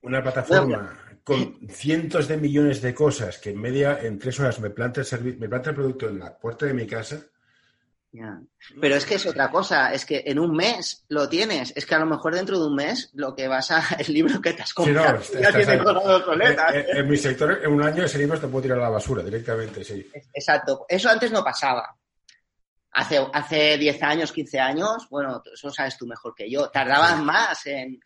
Una 0.06 0.22
plataforma 0.22 1.06
con 1.26 1.58
cientos 1.68 2.28
de 2.28 2.36
millones 2.36 2.80
de 2.80 2.94
cosas 2.94 3.38
que 3.38 3.50
en 3.50 3.60
media, 3.60 3.98
en 4.00 4.16
tres 4.16 4.38
horas 4.38 4.60
me 4.60 4.70
planta 4.70 5.00
el, 5.00 5.36
me 5.38 5.48
planta 5.48 5.70
el 5.70 5.76
producto 5.76 6.08
en 6.08 6.20
la 6.20 6.38
puerta 6.38 6.66
de 6.66 6.72
mi 6.72 6.86
casa. 6.86 7.20
Pero 8.80 8.94
es 8.94 9.04
que 9.04 9.16
es 9.16 9.26
otra 9.26 9.50
cosa, 9.50 9.92
es 9.92 10.06
que 10.06 10.22
en 10.24 10.38
un 10.38 10.52
mes 10.52 11.04
lo 11.08 11.28
tienes, 11.28 11.72
es 11.76 11.84
que 11.84 11.96
a 11.96 11.98
lo 11.98 12.06
mejor 12.06 12.36
dentro 12.36 12.60
de 12.60 12.68
un 12.68 12.76
mes 12.76 13.10
lo 13.14 13.34
que 13.34 13.48
vas 13.48 13.72
a, 13.72 13.82
el 13.98 14.14
libro 14.14 14.40
que 14.40 14.52
te 14.52 14.62
has 14.62 14.72
comprado 14.72 15.20
ya 15.32 15.52
tiene 15.52 15.82
cosas 15.82 16.22
En, 16.72 16.96
en, 16.96 17.08
mi 17.08 17.16
sector, 17.16 17.58
en 17.60 17.72
un 17.72 17.82
año 17.82 18.04
ese 18.04 18.18
libro 18.18 18.38
te 18.38 18.46
puedo 18.46 18.62
tirar 18.62 18.78
a 18.78 18.82
la 18.82 18.90
basura 18.90 19.24
directamente, 19.24 19.82
sí. 19.82 20.08
Exacto, 20.32 20.86
eso 20.88 21.10
antes 21.10 21.32
no 21.32 21.42
pasaba. 21.42 21.92
Hace, 22.92 23.18
hace 23.32 23.76
10 23.76 24.02
años, 24.04 24.30
15 24.30 24.60
años, 24.60 25.08
bueno, 25.10 25.42
eso 25.52 25.70
sabes 25.72 25.98
tú 25.98 26.06
mejor 26.06 26.36
que 26.36 26.48
yo, 26.48 26.70
tardabas 26.70 27.20
más 27.20 27.66
en... 27.66 27.98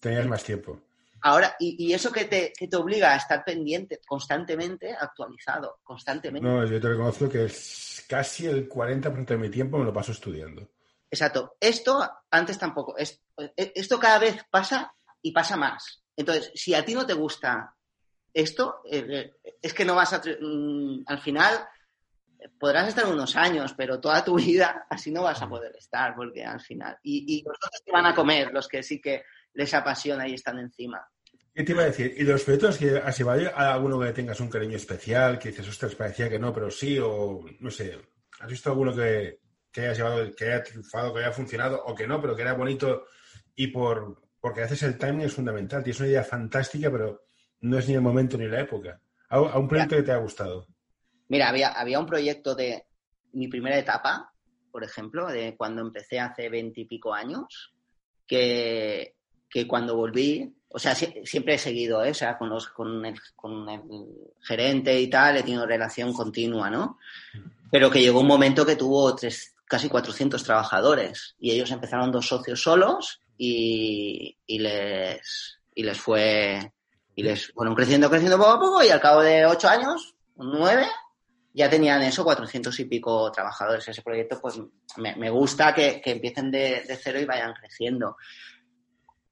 tenías 0.00 0.26
más 0.26 0.42
tiempo. 0.42 0.87
Ahora, 1.22 1.56
y, 1.58 1.92
eso 1.92 2.12
que 2.12 2.24
te, 2.26 2.52
que 2.56 2.68
te, 2.68 2.76
obliga 2.76 3.12
a 3.12 3.16
estar 3.16 3.44
pendiente 3.44 4.00
constantemente, 4.06 4.94
actualizado, 4.94 5.80
constantemente. 5.82 6.48
No, 6.48 6.64
yo 6.64 6.80
te 6.80 6.88
reconozco 6.88 7.28
que 7.28 7.46
es 7.46 8.04
casi 8.08 8.46
el 8.46 8.68
40% 8.68 9.26
de 9.26 9.36
mi 9.36 9.50
tiempo 9.50 9.78
me 9.78 9.84
lo 9.84 9.92
paso 9.92 10.12
estudiando. 10.12 10.68
Exacto. 11.10 11.56
Esto 11.60 12.08
antes 12.30 12.58
tampoco. 12.58 12.96
Es, 12.96 13.20
esto 13.56 13.98
cada 13.98 14.18
vez 14.18 14.42
pasa 14.50 14.92
y 15.22 15.32
pasa 15.32 15.56
más. 15.56 16.02
Entonces, 16.16 16.52
si 16.54 16.74
a 16.74 16.84
ti 16.84 16.94
no 16.94 17.06
te 17.06 17.14
gusta 17.14 17.74
esto, 18.32 18.82
eh, 18.90 19.34
eh, 19.42 19.56
es 19.60 19.74
que 19.74 19.84
no 19.84 19.94
vas 19.94 20.12
a... 20.12 20.22
Mm, 20.40 21.04
al 21.06 21.18
final 21.18 21.68
podrás 22.58 22.88
estar 22.88 23.06
unos 23.06 23.34
años, 23.34 23.74
pero 23.76 24.00
toda 24.00 24.24
tu 24.24 24.36
vida 24.36 24.86
así 24.88 25.10
no 25.10 25.22
vas 25.22 25.42
a 25.42 25.48
poder 25.48 25.74
estar, 25.76 26.14
porque 26.14 26.44
al 26.44 26.60
final... 26.60 26.98
Y, 27.02 27.38
y 27.38 27.42
los 27.42 27.56
otros 27.56 27.82
te 27.84 27.92
van 27.92 28.06
a 28.06 28.14
comer, 28.14 28.52
los 28.52 28.68
que 28.68 28.82
sí 28.82 29.00
que 29.00 29.24
les 29.54 29.74
apasiona 29.74 30.28
y 30.28 30.34
están 30.34 30.58
encima. 30.58 31.06
¿Qué 31.54 31.64
te 31.64 31.72
iba 31.72 31.82
a 31.82 31.86
decir? 31.86 32.14
¿Y 32.16 32.22
los 32.22 32.44
proyectos 32.44 32.78
que 32.78 33.24
va 33.24 33.34
a 33.54 33.74
alguno 33.74 33.98
que 33.98 34.12
tengas 34.12 34.38
un 34.40 34.48
cariño 34.48 34.76
especial, 34.76 35.38
que 35.38 35.48
dices, 35.48 35.68
ostras, 35.68 35.94
parecía 35.94 36.28
que 36.28 36.38
no, 36.38 36.52
pero 36.52 36.70
sí, 36.70 36.98
o 37.00 37.44
no 37.58 37.70
sé, 37.70 37.98
¿has 38.38 38.48
visto 38.48 38.70
alguno 38.70 38.94
que, 38.94 39.40
que 39.72 39.80
hayas 39.80 39.98
llevado, 39.98 40.34
que 40.36 40.44
haya 40.44 40.62
triunfado, 40.62 41.12
que 41.12 41.20
haya 41.20 41.32
funcionado, 41.32 41.82
o 41.84 41.94
que 41.94 42.06
no, 42.06 42.20
pero 42.20 42.36
que 42.36 42.42
era 42.42 42.52
bonito 42.52 43.06
y 43.56 43.68
por 43.68 44.28
porque 44.40 44.60
a 44.60 44.64
veces 44.64 44.84
el 44.84 44.98
timing 44.98 45.26
es 45.26 45.34
fundamental, 45.34 45.82
tienes 45.82 46.00
una 46.00 46.08
idea 46.08 46.24
fantástica, 46.24 46.90
pero 46.90 47.24
no 47.60 47.78
es 47.78 47.88
ni 47.88 47.94
el 47.94 48.00
momento 48.00 48.38
ni 48.38 48.46
la 48.46 48.60
época. 48.60 49.00
¿A, 49.28 49.40
un 49.58 49.68
proyecto 49.68 49.96
que 49.96 50.02
te 50.02 50.12
ha 50.12 50.18
gustado? 50.18 50.66
Mira, 51.28 51.48
había, 51.48 51.72
había 51.72 51.98
un 51.98 52.06
proyecto 52.06 52.54
de 52.54 52.86
mi 53.32 53.48
primera 53.48 53.76
etapa, 53.76 54.32
por 54.70 54.84
ejemplo, 54.84 55.26
de 55.26 55.56
cuando 55.56 55.82
empecé 55.82 56.20
hace 56.20 56.48
veintipico 56.48 57.12
años, 57.12 57.74
que 58.26 59.16
que 59.48 59.66
cuando 59.66 59.96
volví, 59.96 60.54
o 60.68 60.78
sea, 60.78 60.94
siempre 60.94 61.54
he 61.54 61.58
seguido, 61.58 62.04
¿eh? 62.04 62.10
o 62.10 62.14
sea, 62.14 62.36
con, 62.36 62.50
los, 62.50 62.68
con, 62.68 63.04
el, 63.06 63.18
con 63.34 63.68
el 63.68 63.82
gerente 64.42 65.00
y 65.00 65.08
tal, 65.08 65.36
he 65.36 65.42
tenido 65.42 65.66
relación 65.66 66.12
continua, 66.12 66.68
¿no? 66.68 66.98
Pero 67.70 67.90
que 67.90 68.02
llegó 68.02 68.20
un 68.20 68.26
momento 68.26 68.66
que 68.66 68.76
tuvo 68.76 69.14
tres, 69.14 69.54
casi 69.64 69.88
400 69.88 70.42
trabajadores 70.42 71.36
y 71.38 71.52
ellos 71.52 71.70
empezaron 71.70 72.12
dos 72.12 72.26
socios 72.26 72.62
solos 72.62 73.20
y, 73.36 74.36
y 74.46 74.58
les, 74.58 75.58
y 75.74 75.82
les 75.82 75.98
fue, 75.98 76.72
y 77.14 77.22
les 77.22 77.52
fueron 77.52 77.74
creciendo, 77.74 78.10
creciendo 78.10 78.36
poco 78.36 78.50
a 78.50 78.60
poco 78.60 78.84
y 78.84 78.88
al 78.88 79.00
cabo 79.00 79.22
de 79.22 79.46
ocho 79.46 79.68
años, 79.68 80.14
nueve, 80.36 80.86
ya 81.54 81.68
tenían 81.68 82.02
eso, 82.02 82.24
400 82.24 82.78
y 82.78 82.84
pico 82.84 83.32
trabajadores. 83.32 83.88
Ese 83.88 84.02
proyecto, 84.02 84.40
pues 84.40 84.60
me, 84.96 85.16
me 85.16 85.28
gusta 85.28 85.74
que, 85.74 86.00
que 86.00 86.12
empiecen 86.12 86.50
de, 86.50 86.84
de, 86.86 86.96
cero 86.96 87.20
y 87.20 87.24
vayan 87.24 87.52
creciendo. 87.54 88.16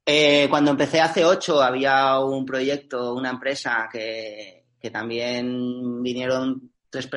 Eh, 0.09 0.47
cuando 0.49 0.71
empecé 0.71 1.01
hace 1.01 1.25
ocho 1.25 1.61
había 1.61 2.21
un 2.21 2.47
proyecto, 2.47 3.13
una 3.13 3.31
empresa 3.31 3.89
que, 3.91 4.63
también 4.93 6.01
vinieron 6.01 6.71
tres, 6.89 7.09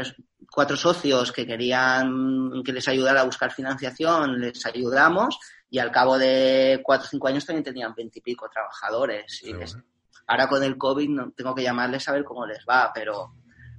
cuatro 0.52 0.76
socios 0.76 1.32
que 1.32 1.46
querían 1.46 2.64
que 2.66 2.74
les 2.74 2.88
ayudara 2.88 3.22
a 3.22 3.26
buscar 3.26 3.52
financiación, 3.52 4.42
les 4.42 4.66
ayudamos 4.66 5.38
y 5.70 5.78
al 5.78 5.92
cabo 5.92 6.18
de 6.18 6.82
cuatro 6.84 7.06
o 7.06 7.10
cinco 7.12 7.28
años 7.28 7.46
también 7.46 7.64
tenían 7.64 7.94
veintipico 7.94 8.50
trabajadores. 8.50 9.44
Y 9.44 9.54
Ahora 10.26 10.48
con 10.48 10.64
el 10.64 10.76
COVID 10.76 11.10
no, 11.10 11.32
tengo 11.32 11.54
que 11.54 11.62
llamarles 11.62 12.10
a 12.10 12.14
ver 12.14 12.24
cómo 12.24 12.48
les 12.48 12.66
va, 12.68 12.92
pero 12.92 13.36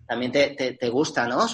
también 0.06 0.30
te, 0.30 0.76
te, 0.78 0.88
gusta, 0.88 1.26
¿no? 1.26 1.46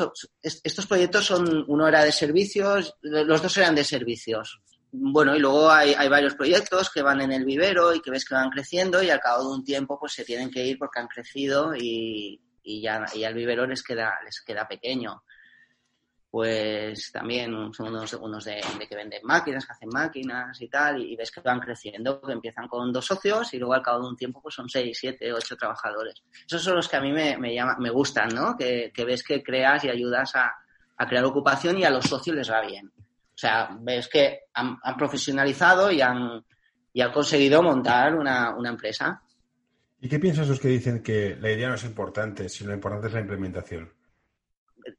estos 0.42 0.86
proyectos 0.86 1.24
son, 1.24 1.64
uno 1.68 1.88
era 1.88 2.04
de 2.04 2.12
servicios, 2.12 2.96
los 3.00 3.42
dos 3.42 3.56
eran 3.56 3.74
de 3.74 3.84
servicios. 3.84 4.60
Bueno, 4.92 5.36
y 5.36 5.40
luego 5.40 5.70
hay, 5.70 5.94
hay, 5.94 6.08
varios 6.08 6.34
proyectos 6.34 6.90
que 6.90 7.02
van 7.02 7.20
en 7.20 7.32
el 7.32 7.44
vivero 7.44 7.94
y 7.94 8.00
que 8.00 8.10
ves 8.10 8.24
que 8.24 8.34
van 8.34 8.50
creciendo 8.50 9.02
y 9.02 9.10
al 9.10 9.20
cabo 9.20 9.42
de 9.42 9.56
un 9.56 9.64
tiempo 9.64 9.98
pues 9.98 10.12
se 10.14 10.24
tienen 10.24 10.50
que 10.50 10.64
ir 10.64 10.78
porque 10.78 11.00
han 11.00 11.08
crecido 11.08 11.74
y, 11.76 12.40
y 12.62 12.80
ya, 12.80 13.04
y 13.14 13.24
al 13.24 13.34
vivero 13.34 13.66
les 13.66 13.82
queda, 13.82 14.14
les 14.24 14.40
queda 14.40 14.66
pequeño 14.66 15.22
pues 16.36 17.10
también 17.12 17.72
son 17.72 17.88
unos, 17.88 18.12
unos 18.12 18.44
de, 18.44 18.60
que 18.86 18.94
venden 18.94 19.22
máquinas, 19.24 19.64
que 19.64 19.72
hacen 19.72 19.88
máquinas 19.88 20.60
y 20.60 20.68
tal, 20.68 21.02
y, 21.02 21.16
ves 21.16 21.30
que 21.30 21.40
van 21.40 21.60
creciendo, 21.60 22.20
que 22.20 22.32
empiezan 22.32 22.68
con 22.68 22.92
dos 22.92 23.06
socios 23.06 23.54
y 23.54 23.58
luego 23.58 23.72
al 23.72 23.80
cabo 23.80 24.02
de 24.02 24.08
un 24.08 24.16
tiempo 24.16 24.42
pues 24.42 24.54
son 24.54 24.68
seis, 24.68 24.98
siete, 25.00 25.32
ocho 25.32 25.56
trabajadores. 25.56 26.22
Esos 26.46 26.62
son 26.62 26.76
los 26.76 26.88
que 26.88 26.96
a 26.96 27.00
mí 27.00 27.10
me, 27.10 27.38
me, 27.38 27.54
llama, 27.54 27.76
me 27.78 27.88
gustan, 27.88 28.28
¿no? 28.34 28.54
Que, 28.54 28.92
ves 28.94 29.22
que 29.22 29.42
creas 29.42 29.84
y 29.84 29.88
ayudas 29.88 30.34
a, 30.34 30.54
crear 31.08 31.24
ocupación 31.24 31.78
y 31.78 31.84
a 31.84 31.90
los 31.90 32.04
socios 32.04 32.36
les 32.36 32.50
va 32.50 32.60
bien. 32.60 32.92
O 33.36 33.38
sea, 33.38 33.68
ves 33.80 34.08
que 34.08 34.44
han, 34.54 34.78
profesionalizado 34.96 35.92
y 35.92 36.00
han, 36.00 36.42
y 36.92 37.00
han 37.02 37.12
conseguido 37.12 37.62
montar 37.62 38.14
una, 38.14 38.56
una 38.56 38.70
empresa. 38.70 39.22
¿Y 40.00 40.08
qué 40.08 40.18
piensas 40.18 40.48
los 40.48 40.58
que 40.58 40.68
dicen 40.68 41.02
que 41.02 41.36
la 41.38 41.52
idea 41.52 41.68
no 41.68 41.74
es 41.74 41.84
importante, 41.84 42.48
sino 42.48 42.70
lo 42.70 42.76
importante 42.76 43.08
es 43.08 43.12
la 43.12 43.20
implementación? 43.20 43.92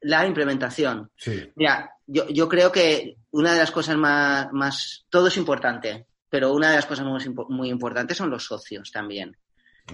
la 0.01 0.25
implementación. 0.25 1.09
Sí. 1.15 1.51
Mira, 1.55 1.91
yo, 2.05 2.27
yo 2.29 2.47
creo 2.47 2.71
que 2.71 3.17
una 3.31 3.53
de 3.53 3.59
las 3.59 3.71
cosas 3.71 3.97
más, 3.97 4.51
más, 4.51 5.05
todo 5.09 5.27
es 5.27 5.37
importante, 5.37 6.05
pero 6.29 6.53
una 6.53 6.69
de 6.69 6.75
las 6.75 6.85
cosas 6.85 7.05
muy, 7.05 7.23
muy 7.49 7.69
importantes 7.69 8.17
son 8.17 8.29
los 8.29 8.45
socios 8.45 8.91
también. 8.91 9.37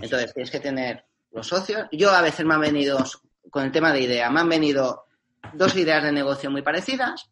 Entonces, 0.01 0.33
tienes 0.33 0.51
que 0.51 0.59
tener 0.59 1.05
los 1.31 1.47
socios. 1.47 1.87
Yo 1.91 2.11
a 2.11 2.21
veces 2.21 2.45
me 2.45 2.55
han 2.55 2.61
venido, 2.61 3.03
con 3.49 3.65
el 3.65 3.71
tema 3.71 3.93
de 3.93 4.01
idea, 4.01 4.29
me 4.29 4.39
han 4.39 4.49
venido 4.49 5.05
dos 5.53 5.75
ideas 5.75 6.03
de 6.03 6.11
negocio 6.11 6.49
muy 6.49 6.61
parecidas, 6.61 7.29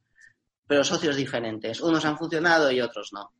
pero 0.71 0.85
socios 0.85 1.17
diferentes. 1.17 1.81
Unos 1.81 2.05
han 2.05 2.17
funcionado 2.17 2.71
y 2.71 2.79
otros 2.79 3.11
no. 3.11 3.33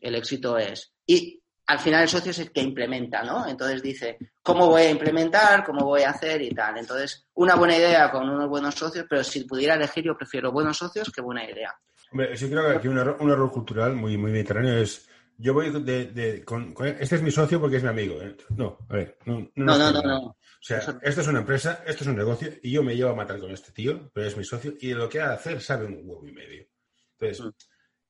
El 0.00 0.14
éxito 0.14 0.56
es. 0.56 0.90
Y 1.04 1.38
al 1.66 1.78
final 1.78 2.04
el 2.04 2.08
socio 2.08 2.30
es 2.30 2.38
el 2.38 2.50
que 2.50 2.62
implementa, 2.62 3.22
¿no? 3.22 3.46
Entonces 3.46 3.82
dice, 3.82 4.16
¿cómo 4.42 4.66
voy 4.68 4.84
a 4.84 4.90
implementar? 4.90 5.62
¿Cómo 5.66 5.84
voy 5.84 6.00
a 6.00 6.12
hacer? 6.12 6.40
Y 6.40 6.54
tal. 6.54 6.78
Entonces, 6.78 7.26
una 7.34 7.56
buena 7.56 7.76
idea 7.76 8.10
con 8.10 8.26
unos 8.26 8.48
buenos 8.48 8.74
socios, 8.74 9.04
pero 9.06 9.22
si 9.22 9.44
pudiera 9.44 9.74
elegir, 9.74 10.04
yo 10.04 10.16
prefiero 10.16 10.50
buenos 10.50 10.78
socios 10.78 11.12
que 11.14 11.20
buena 11.20 11.44
idea. 11.44 11.74
Hombre, 12.10 12.34
yo 12.34 12.48
creo 12.48 12.70
que 12.70 12.76
aquí 12.78 12.88
un 12.88 12.96
error, 12.96 13.18
un 13.20 13.30
error 13.30 13.52
cultural 13.52 13.94
muy, 13.94 14.16
muy 14.16 14.32
mediterráneo 14.32 14.78
es, 14.78 15.06
yo 15.36 15.52
voy 15.52 15.68
de, 15.68 16.06
de 16.06 16.42
con, 16.42 16.74
este 16.98 17.16
es 17.16 17.22
mi 17.22 17.32
socio 17.32 17.60
porque 17.60 17.76
es 17.76 17.82
mi 17.82 17.90
amigo. 17.90 18.14
¿eh? 18.22 18.34
No, 18.56 18.78
a 18.88 18.94
ver, 18.94 19.18
no, 19.26 19.46
no, 19.56 19.76
no, 19.76 19.92
no, 19.92 20.18
O 20.28 20.36
sea, 20.66 20.98
esto 21.02 21.20
es 21.20 21.28
una 21.28 21.38
empresa, 21.38 21.84
esto 21.86 22.02
es 22.02 22.08
un 22.08 22.16
negocio 22.16 22.50
y 22.60 22.72
yo 22.72 22.82
me 22.82 22.96
llevo 22.96 23.10
a 23.10 23.14
matar 23.14 23.38
con 23.38 23.52
este 23.52 23.70
tío, 23.70 24.10
pero 24.12 24.26
es 24.26 24.36
mi 24.36 24.44
socio 24.44 24.74
y 24.80 24.94
lo 24.94 25.08
que 25.08 25.20
ha 25.20 25.28
de 25.28 25.34
hacer 25.34 25.60
sabe 25.60 25.86
un 25.86 26.00
huevo 26.02 26.26
y 26.26 26.32
medio. 26.32 26.66
Entonces, 27.12 27.46
mm. 27.46 27.50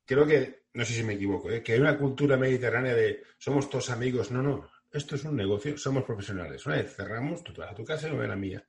creo 0.06 0.26
que 0.26 0.64
no 0.72 0.84
sé 0.84 0.94
si 0.94 1.02
me 1.02 1.14
equivoco, 1.14 1.50
¿eh? 1.50 1.62
que 1.62 1.72
hay 1.72 1.80
una 1.80 1.98
cultura 1.98 2.38
mediterránea 2.38 2.94
de 2.94 3.22
somos 3.38 3.68
todos 3.68 3.90
amigos. 3.90 4.30
No, 4.30 4.42
no, 4.42 4.70
esto 4.90 5.16
es 5.16 5.24
un 5.24 5.36
negocio, 5.36 5.76
somos 5.76 6.04
profesionales. 6.04 6.64
Una 6.64 6.76
vez 6.76 6.96
cerramos, 6.96 7.44
tú 7.44 7.52
te 7.52 7.60
vas 7.60 7.72
a 7.72 7.74
tu 7.74 7.84
casa 7.84 8.06
y 8.06 8.10
yo 8.10 8.16
voy 8.16 8.24
a 8.24 8.28
la 8.28 8.36
mía. 8.36 8.66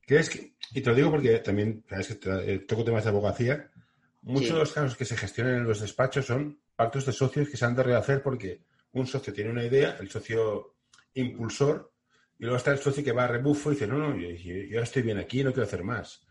¿Crees 0.00 0.28
que, 0.28 0.54
y 0.72 0.80
te 0.80 0.90
lo 0.90 0.96
digo 0.96 1.10
porque 1.10 1.38
también, 1.38 1.84
sabes 1.88 2.16
que 2.16 2.30
eh, 2.30 2.58
toco 2.60 2.84
temas 2.84 3.04
de 3.04 3.10
abogacía, 3.10 3.70
muchos 4.22 4.52
de 4.52 4.58
los 4.58 4.72
casos 4.72 4.96
que 4.96 5.04
se 5.04 5.16
gestionan 5.16 5.54
en 5.54 5.64
los 5.64 5.80
despachos 5.80 6.26
son 6.26 6.60
pactos 6.74 7.06
de 7.06 7.12
socios 7.12 7.48
que 7.48 7.56
se 7.56 7.64
han 7.64 7.76
de 7.76 7.84
rehacer 7.84 8.22
porque 8.22 8.64
un 8.92 9.06
socio 9.06 9.32
tiene 9.32 9.50
una 9.50 9.64
idea, 9.64 9.96
el 10.00 10.10
socio 10.10 10.74
impulsor, 11.14 11.93
y 12.38 12.44
luego 12.44 12.56
está 12.56 12.72
el 12.72 12.78
socio 12.78 13.04
que 13.04 13.12
va 13.12 13.24
a 13.24 13.28
rebufo 13.28 13.70
y 13.70 13.74
dice, 13.74 13.86
no, 13.86 13.98
no, 13.98 14.16
yo, 14.16 14.28
yo 14.28 14.80
estoy 14.80 15.02
bien 15.02 15.18
aquí, 15.18 15.44
no 15.44 15.52
quiero 15.52 15.66
hacer 15.66 15.84
más. 15.84 16.26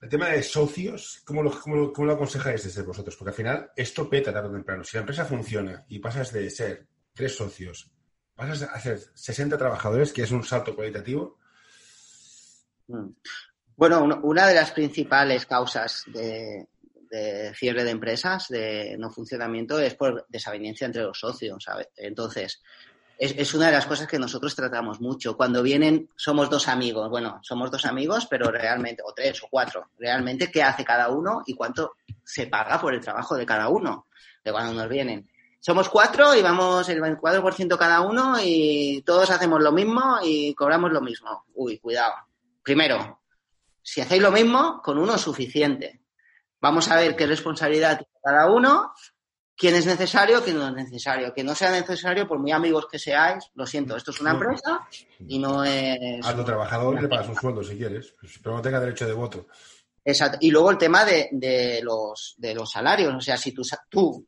El 0.00 0.08
tema 0.08 0.28
de 0.28 0.42
socios, 0.42 1.22
¿cómo 1.24 1.42
lo, 1.42 1.60
cómo, 1.60 2.06
lo, 2.06 2.12
aconsejáis 2.12 2.64
desde 2.64 2.82
vosotros? 2.82 3.16
Porque 3.16 3.30
al 3.30 3.36
final 3.36 3.70
esto 3.76 4.08
peta 4.08 4.32
tarde 4.32 4.48
o 4.48 4.52
temprano. 4.52 4.84
Si 4.84 4.96
la 4.96 5.00
empresa 5.00 5.24
funciona 5.24 5.84
y 5.88 5.98
pasas 5.98 6.32
de 6.32 6.50
ser 6.50 6.86
tres 7.14 7.34
socios, 7.36 7.90
pasas 8.34 8.62
a 8.62 8.80
ser 8.80 9.00
60 9.14 9.56
trabajadores, 9.56 10.12
que 10.12 10.22
es 10.22 10.30
un 10.30 10.44
salto 10.44 10.74
cualitativo. 10.74 11.38
Mm. 12.88 13.10
Bueno, 13.76 14.20
una 14.22 14.46
de 14.46 14.54
las 14.54 14.70
principales 14.70 15.46
causas 15.46 16.04
de, 16.06 16.68
de, 17.10 17.52
cierre 17.54 17.82
de 17.82 17.90
empresas, 17.90 18.48
de 18.48 18.96
no 18.98 19.10
funcionamiento, 19.10 19.80
es 19.80 19.94
por 19.94 20.26
desaveniencia 20.28 20.84
entre 20.84 21.02
los 21.02 21.18
socios. 21.18 21.64
¿sabes? 21.64 21.88
Entonces, 21.96 22.62
es, 23.18 23.54
una 23.54 23.66
de 23.66 23.72
las 23.72 23.86
cosas 23.86 24.06
que 24.06 24.18
nosotros 24.18 24.54
tratamos 24.54 25.00
mucho. 25.00 25.36
Cuando 25.36 25.62
vienen, 25.62 26.08
somos 26.16 26.50
dos 26.50 26.68
amigos. 26.68 27.08
Bueno, 27.08 27.40
somos 27.42 27.70
dos 27.70 27.84
amigos, 27.86 28.26
pero 28.28 28.50
realmente, 28.50 29.02
o 29.04 29.12
tres 29.12 29.42
o 29.42 29.48
cuatro, 29.50 29.90
realmente, 29.98 30.50
¿qué 30.50 30.62
hace 30.62 30.84
cada 30.84 31.08
uno 31.08 31.42
y 31.46 31.54
cuánto 31.54 31.96
se 32.24 32.46
paga 32.46 32.80
por 32.80 32.94
el 32.94 33.00
trabajo 33.00 33.36
de 33.36 33.46
cada 33.46 33.68
uno? 33.68 34.06
De 34.42 34.52
cuando 34.52 34.72
nos 34.74 34.88
vienen. 34.88 35.28
Somos 35.60 35.88
cuatro 35.88 36.34
y 36.34 36.42
vamos 36.42 36.88
el 36.90 37.00
24% 37.00 37.78
cada 37.78 38.02
uno 38.02 38.36
y 38.42 39.02
todos 39.02 39.30
hacemos 39.30 39.62
lo 39.62 39.72
mismo 39.72 40.18
y 40.22 40.54
cobramos 40.54 40.92
lo 40.92 41.00
mismo. 41.00 41.44
Uy, 41.54 41.78
cuidado. 41.78 42.12
Primero, 42.62 43.22
si 43.82 44.00
hacéis 44.00 44.20
lo 44.20 44.30
mismo, 44.30 44.82
con 44.82 44.98
uno 44.98 45.14
es 45.14 45.20
suficiente. 45.22 46.02
Vamos 46.60 46.90
a 46.90 46.96
ver 46.96 47.16
qué 47.16 47.26
responsabilidad 47.26 47.98
tiene 47.98 48.12
cada 48.22 48.50
uno 48.50 48.92
quién 49.56 49.74
es 49.74 49.86
necesario, 49.86 50.42
quién 50.42 50.58
no 50.58 50.68
es 50.68 50.74
necesario. 50.74 51.32
Que 51.32 51.44
no 51.44 51.54
sea 51.54 51.70
necesario, 51.70 52.26
por 52.26 52.38
muy 52.38 52.52
amigos 52.52 52.86
que 52.90 52.98
seáis, 52.98 53.50
lo 53.54 53.66
siento, 53.66 53.96
esto 53.96 54.10
es 54.10 54.20
una 54.20 54.32
empresa 54.32 54.86
y 55.26 55.38
no 55.38 55.64
es... 55.64 56.24
A 56.24 56.34
tu 56.34 56.44
trabajador 56.44 57.00
le 57.00 57.08
pagas 57.08 57.28
un 57.28 57.36
sueldo 57.36 57.62
si 57.62 57.76
quieres, 57.76 58.14
pero 58.42 58.56
no 58.56 58.62
tenga 58.62 58.80
derecho 58.80 59.06
de 59.06 59.12
voto. 59.12 59.46
Exacto. 60.04 60.38
Y 60.40 60.50
luego 60.50 60.70
el 60.70 60.78
tema 60.78 61.04
de, 61.04 61.28
de, 61.32 61.80
los, 61.82 62.34
de 62.36 62.54
los 62.54 62.70
salarios. 62.70 63.14
O 63.14 63.20
sea, 63.20 63.36
si 63.38 63.52
tú, 63.52 63.62
tú 63.88 64.26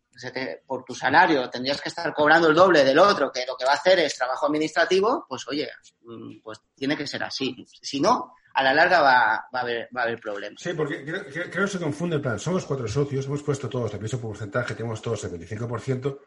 por 0.66 0.84
tu 0.84 0.94
salario 0.94 1.50
tendrías 1.50 1.80
que 1.80 1.90
estar 1.90 2.14
cobrando 2.14 2.48
el 2.48 2.54
doble 2.54 2.82
del 2.82 2.98
otro, 2.98 3.30
que 3.30 3.44
lo 3.46 3.56
que 3.56 3.66
va 3.66 3.72
a 3.72 3.76
hacer 3.76 3.98
es 3.98 4.16
trabajo 4.16 4.46
administrativo, 4.46 5.26
pues 5.28 5.46
oye, 5.48 5.68
mm, 6.02 6.40
pues 6.42 6.60
tiene 6.74 6.96
que 6.96 7.06
ser 7.06 7.22
así. 7.22 7.54
Si 7.82 8.00
no, 8.00 8.35
a 8.56 8.62
la 8.62 8.72
larga 8.72 9.02
va, 9.02 9.34
a, 9.34 9.60
haber, 9.60 9.90
va 9.94 10.00
a 10.00 10.04
haber 10.04 10.18
problemas. 10.18 10.62
Sí, 10.62 10.72
porque 10.72 11.04
creo, 11.04 11.50
que 11.50 11.68
se 11.68 11.78
confunde 11.78 12.16
el 12.16 12.22
plan. 12.22 12.38
Somos 12.38 12.64
cuatro 12.64 12.88
socios, 12.88 13.26
hemos 13.26 13.42
puesto 13.42 13.68
todos 13.68 13.92
el 13.92 14.00
piso 14.00 14.18
porcentaje, 14.18 14.74
tenemos 14.74 15.02
todos 15.02 15.24
el 15.24 15.32
25%, 15.32 16.18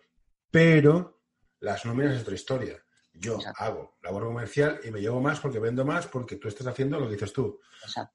pero 0.51 1.23
las 1.59 1.83
nóminas 1.85 2.15
es 2.15 2.21
otra 2.21 2.35
historia. 2.35 2.77
Yo 3.13 3.39
hago 3.55 3.97
labor 4.03 4.25
comercial 4.25 4.79
y 4.83 4.91
me 4.91 5.01
llevo 5.01 5.19
más 5.19 5.39
porque 5.39 5.57
vendo 5.57 5.83
más 5.83 6.05
porque 6.05 6.35
tú 6.35 6.47
estás 6.47 6.67
haciendo 6.67 6.99
lo 6.99 7.07
que 7.07 7.13
dices 7.13 7.33
tú. 7.33 7.59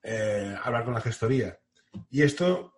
Eh, 0.01 0.57
hablar 0.63 0.85
con 0.85 0.93
la 0.93 1.01
gestoría. 1.01 1.59
Y 2.09 2.23
esto. 2.23 2.73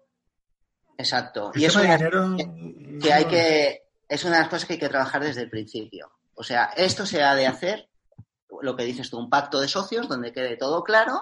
Exacto. 0.97 1.51
Y 1.53 1.65
eso 1.65 1.81
que 1.81 3.13
hay 3.13 3.25
que. 3.25 3.83
Es 4.09 4.23
una 4.23 4.37
de 4.37 4.41
las 4.41 4.49
cosas 4.49 4.65
que 4.65 4.73
hay 4.73 4.79
que 4.79 4.89
trabajar 4.89 5.23
desde 5.23 5.43
el 5.43 5.51
principio. 5.51 6.11
O 6.33 6.43
sea, 6.43 6.71
esto 6.75 7.05
se 7.05 7.21
ha 7.21 7.35
de 7.35 7.45
hacer 7.45 7.87
lo 8.61 8.75
que 8.75 8.83
dices 8.83 9.09
tú, 9.09 9.17
un 9.17 9.29
pacto 9.29 9.59
de 9.59 9.67
socios 9.67 10.07
donde 10.07 10.31
quede 10.31 10.57
todo 10.57 10.83
claro 10.83 11.21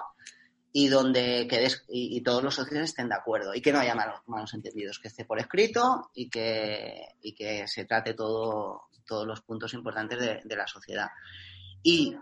y 0.72 0.88
donde 0.88 1.46
quedes 1.48 1.84
y, 1.88 2.20
todos 2.20 2.42
los 2.42 2.54
socios 2.54 2.82
estén 2.82 3.08
de 3.08 3.14
acuerdo 3.14 3.54
y 3.54 3.62
que 3.62 3.72
no 3.72 3.78
haya 3.78 3.94
malos, 3.94 4.54
entendidos, 4.54 4.98
que 4.98 5.08
esté 5.08 5.24
por 5.24 5.38
escrito 5.38 6.10
y 6.14 6.28
que, 6.28 7.14
y 7.22 7.34
que 7.34 7.66
se 7.66 7.86
trate 7.86 8.14
todo, 8.14 8.82
todos 9.06 9.26
los 9.26 9.40
puntos 9.40 9.72
importantes 9.72 10.18
de, 10.44 10.56
la 10.56 10.66
sociedad. 10.66 11.08
Y, 11.82 12.14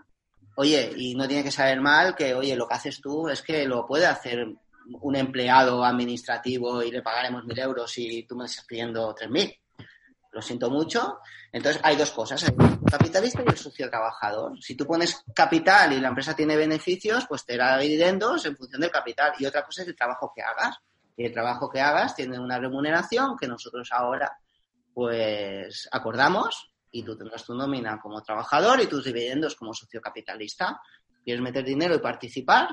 oye, 0.55 0.93
y 0.95 1.15
no 1.15 1.27
tiene 1.27 1.43
que 1.43 1.51
saber 1.51 1.81
mal 1.81 2.15
que, 2.15 2.33
oye, 2.33 2.55
lo 2.55 2.67
que 2.67 2.75
haces 2.75 3.01
tú 3.01 3.27
es 3.27 3.41
que 3.41 3.65
lo 3.65 3.85
puede 3.85 4.05
hacer 4.05 4.47
un 5.01 5.15
empleado 5.15 5.83
administrativo 5.83 6.81
y 6.81 6.91
le 6.91 7.01
pagaremos 7.01 7.43
mil 7.43 7.59
euros 7.59 7.97
y 7.97 8.23
tú 8.23 8.37
me 8.37 8.45
estás 8.45 8.65
pidiendo 8.65 9.13
tres 9.13 9.29
mil 9.29 9.53
lo 10.35 10.41
siento 10.41 10.69
mucho. 10.69 11.19
Entonces 11.49 11.81
hay 11.81 11.95
dos 11.95 12.11
cosas, 12.11 12.43
el 12.43 12.55
capitalista 12.91 13.41
y 13.41 13.49
el 13.49 13.57
socio 13.57 13.89
trabajador. 13.89 14.61
Si 14.61 14.75
tú 14.75 14.85
pones 14.85 15.23
capital 15.33 15.93
y 15.93 16.01
la 16.01 16.09
empresa 16.09 16.35
tiene 16.35 16.57
beneficios, 16.57 17.25
pues 17.25 17.45
te 17.45 17.55
da 17.55 17.77
dividendos 17.77 18.45
en 18.45 18.57
función 18.57 18.81
del 18.81 18.91
capital. 18.91 19.31
Y 19.39 19.45
otra 19.45 19.63
cosa 19.63 19.83
es 19.83 19.87
el 19.87 19.95
trabajo 19.95 20.33
que 20.35 20.41
hagas. 20.41 20.77
Y 21.15 21.25
el 21.25 21.31
trabajo 21.31 21.69
que 21.69 21.79
hagas 21.79 22.15
tiene 22.17 22.37
una 22.37 22.59
remuneración 22.59 23.37
que 23.37 23.47
nosotros 23.47 23.87
ahora 23.93 24.37
pues 24.93 25.87
acordamos 25.91 26.69
y 26.91 27.03
tú 27.03 27.17
tendrás 27.17 27.45
tu 27.45 27.55
nómina 27.55 27.99
como 28.01 28.21
trabajador 28.21 28.81
y 28.81 28.87
tus 28.87 29.05
dividendos 29.05 29.55
como 29.55 29.73
socio 29.73 30.01
capitalista. 30.01 30.81
Quieres 31.23 31.41
meter 31.41 31.63
dinero 31.63 31.95
y 31.95 31.99
participar, 31.99 32.67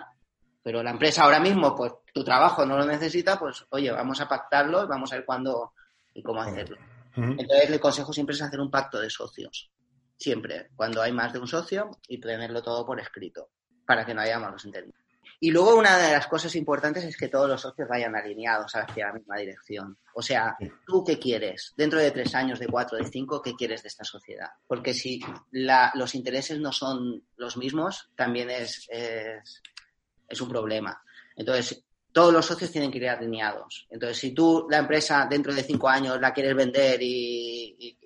pero 0.65 0.83
la 0.83 0.91
empresa 0.91 1.23
ahora 1.23 1.39
mismo, 1.39 1.77
pues 1.77 1.93
tu 2.13 2.25
trabajo 2.25 2.67
no 2.67 2.77
lo 2.77 2.85
necesita, 2.85 3.39
pues 3.39 3.65
oye, 3.71 3.93
vamos 3.93 4.21
a 4.21 4.29
pactarlo 4.29 4.83
y 4.83 4.89
vamos 4.89 5.13
a 5.13 5.17
ver 5.17 5.25
cuándo 5.25 5.75
y 6.13 6.25
cómo 6.25 6.43
hacerlo. 6.43 6.77
Entonces, 7.17 7.71
el 7.71 7.81
consejo 7.81 8.13
siempre 8.13 8.35
es 8.35 8.43
hacer 8.43 8.61
un 8.61 8.71
pacto 8.71 8.99
de 8.99 9.11
socios. 9.11 9.71
Siempre, 10.17 10.71
cuando 10.77 11.03
hay 11.03 11.13
más 11.13 11.33
de 11.33 11.41
un 11.41 11.49
socio 11.49 11.91
y 12.09 12.21
tenerlo 12.21 12.63
todo 12.63 12.87
por 12.87 13.01
escrito, 13.01 13.51
para 13.87 14.07
que 14.07 14.15
no 14.15 14.21
haya 14.21 14.39
malos 14.39 14.65
entendidos. 14.65 15.01
y 15.41 15.51
luego 15.51 15.77
una 15.77 15.99
de 15.99 16.13
las 16.13 16.29
cosas 16.29 16.55
importantes 16.55 17.03
es 17.05 17.17
que 17.17 17.29
todos 17.29 17.49
los 17.49 17.61
socios 17.61 17.89
vayan 17.89 18.15
alineados 18.15 18.77
hacia 18.77 19.09
la 19.09 19.15
misma 19.15 19.37
dirección. 19.39 19.99
O 20.15 20.23
sea, 20.23 20.57
¿tú 20.87 21.03
qué 21.05 21.19
quieres? 21.19 21.73
Dentro 21.77 21.99
de 21.99 22.13
tres 22.13 22.35
años, 22.35 22.61
de 22.61 22.69
cuatro, 22.69 22.97
de 22.97 23.07
cinco, 23.07 23.43
¿qué 23.43 23.55
quieres 23.55 23.83
de 23.83 23.89
esta 23.89 24.05
sociedad? 24.05 24.51
Porque 24.69 24.95
si 24.95 25.21
los 25.51 26.15
intereses 26.15 26.61
no 26.61 26.71
son 26.71 27.25
los 27.37 27.57
mismos, 27.57 28.11
también 28.15 28.51
es, 28.51 28.89
es, 28.91 30.41
un 30.41 30.49
problema. 30.49 31.03
Entonces, 31.35 31.85
todos 32.13 32.33
los 32.33 32.45
socios 32.45 32.71
tienen 32.71 32.91
que 32.91 32.99
ir 32.99 33.09
alineados. 33.09 33.87
Entonces, 33.91 34.19
si 34.19 34.33
tú 34.33 34.67
la 34.71 34.79
empresa 34.79 35.27
dentro 35.29 35.55
de 35.55 35.63
cinco 35.63 35.89
años 35.89 36.21
la 36.21 36.33
quieres 36.33 36.55
vender 36.55 37.01
y, 37.03 37.97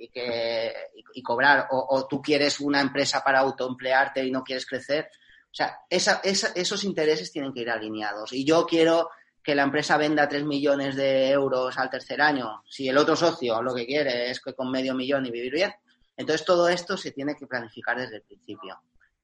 y, 1.12 1.22
cobrar, 1.22 1.66
o, 1.70 2.06
tú 2.08 2.22
quieres 2.22 2.60
una 2.60 2.80
empresa 2.80 3.22
para 3.24 3.40
autoemplearte 3.40 4.24
y 4.24 4.30
no 4.30 4.44
quieres 4.44 4.64
crecer, 4.64 5.10
o 5.50 5.54
sea, 5.56 5.80
esos 5.90 6.84
intereses 6.84 7.32
tienen 7.32 7.52
que 7.52 7.60
ir 7.60 7.70
alineados. 7.70 8.32
Y 8.32 8.44
yo 8.44 8.64
quiero 8.64 9.10
que 9.42 9.54
la 9.54 9.62
empresa 9.62 9.96
venda 9.96 10.28
3 10.28 10.44
millones 10.44 10.96
de 10.96 11.30
euros 11.30 11.76
al 11.78 11.90
tercer 11.90 12.20
año, 12.20 12.62
si 12.68 12.88
el 12.88 12.98
otro 12.98 13.16
socio 13.16 13.62
lo 13.62 13.74
que 13.74 13.86
quiere 13.86 14.30
es 14.30 14.40
que 14.40 14.54
con 14.54 14.70
medio 14.70 14.94
millón 14.94 15.26
y 15.26 15.30
vivir 15.30 15.52
bien, 15.52 15.72
entonces 16.16 16.44
todo 16.44 16.68
esto 16.68 16.96
se 16.96 17.12
tiene 17.12 17.34
que 17.34 17.46
planificar 17.46 17.98
desde 17.98 18.16
el 18.16 18.22
principio. 18.22 18.78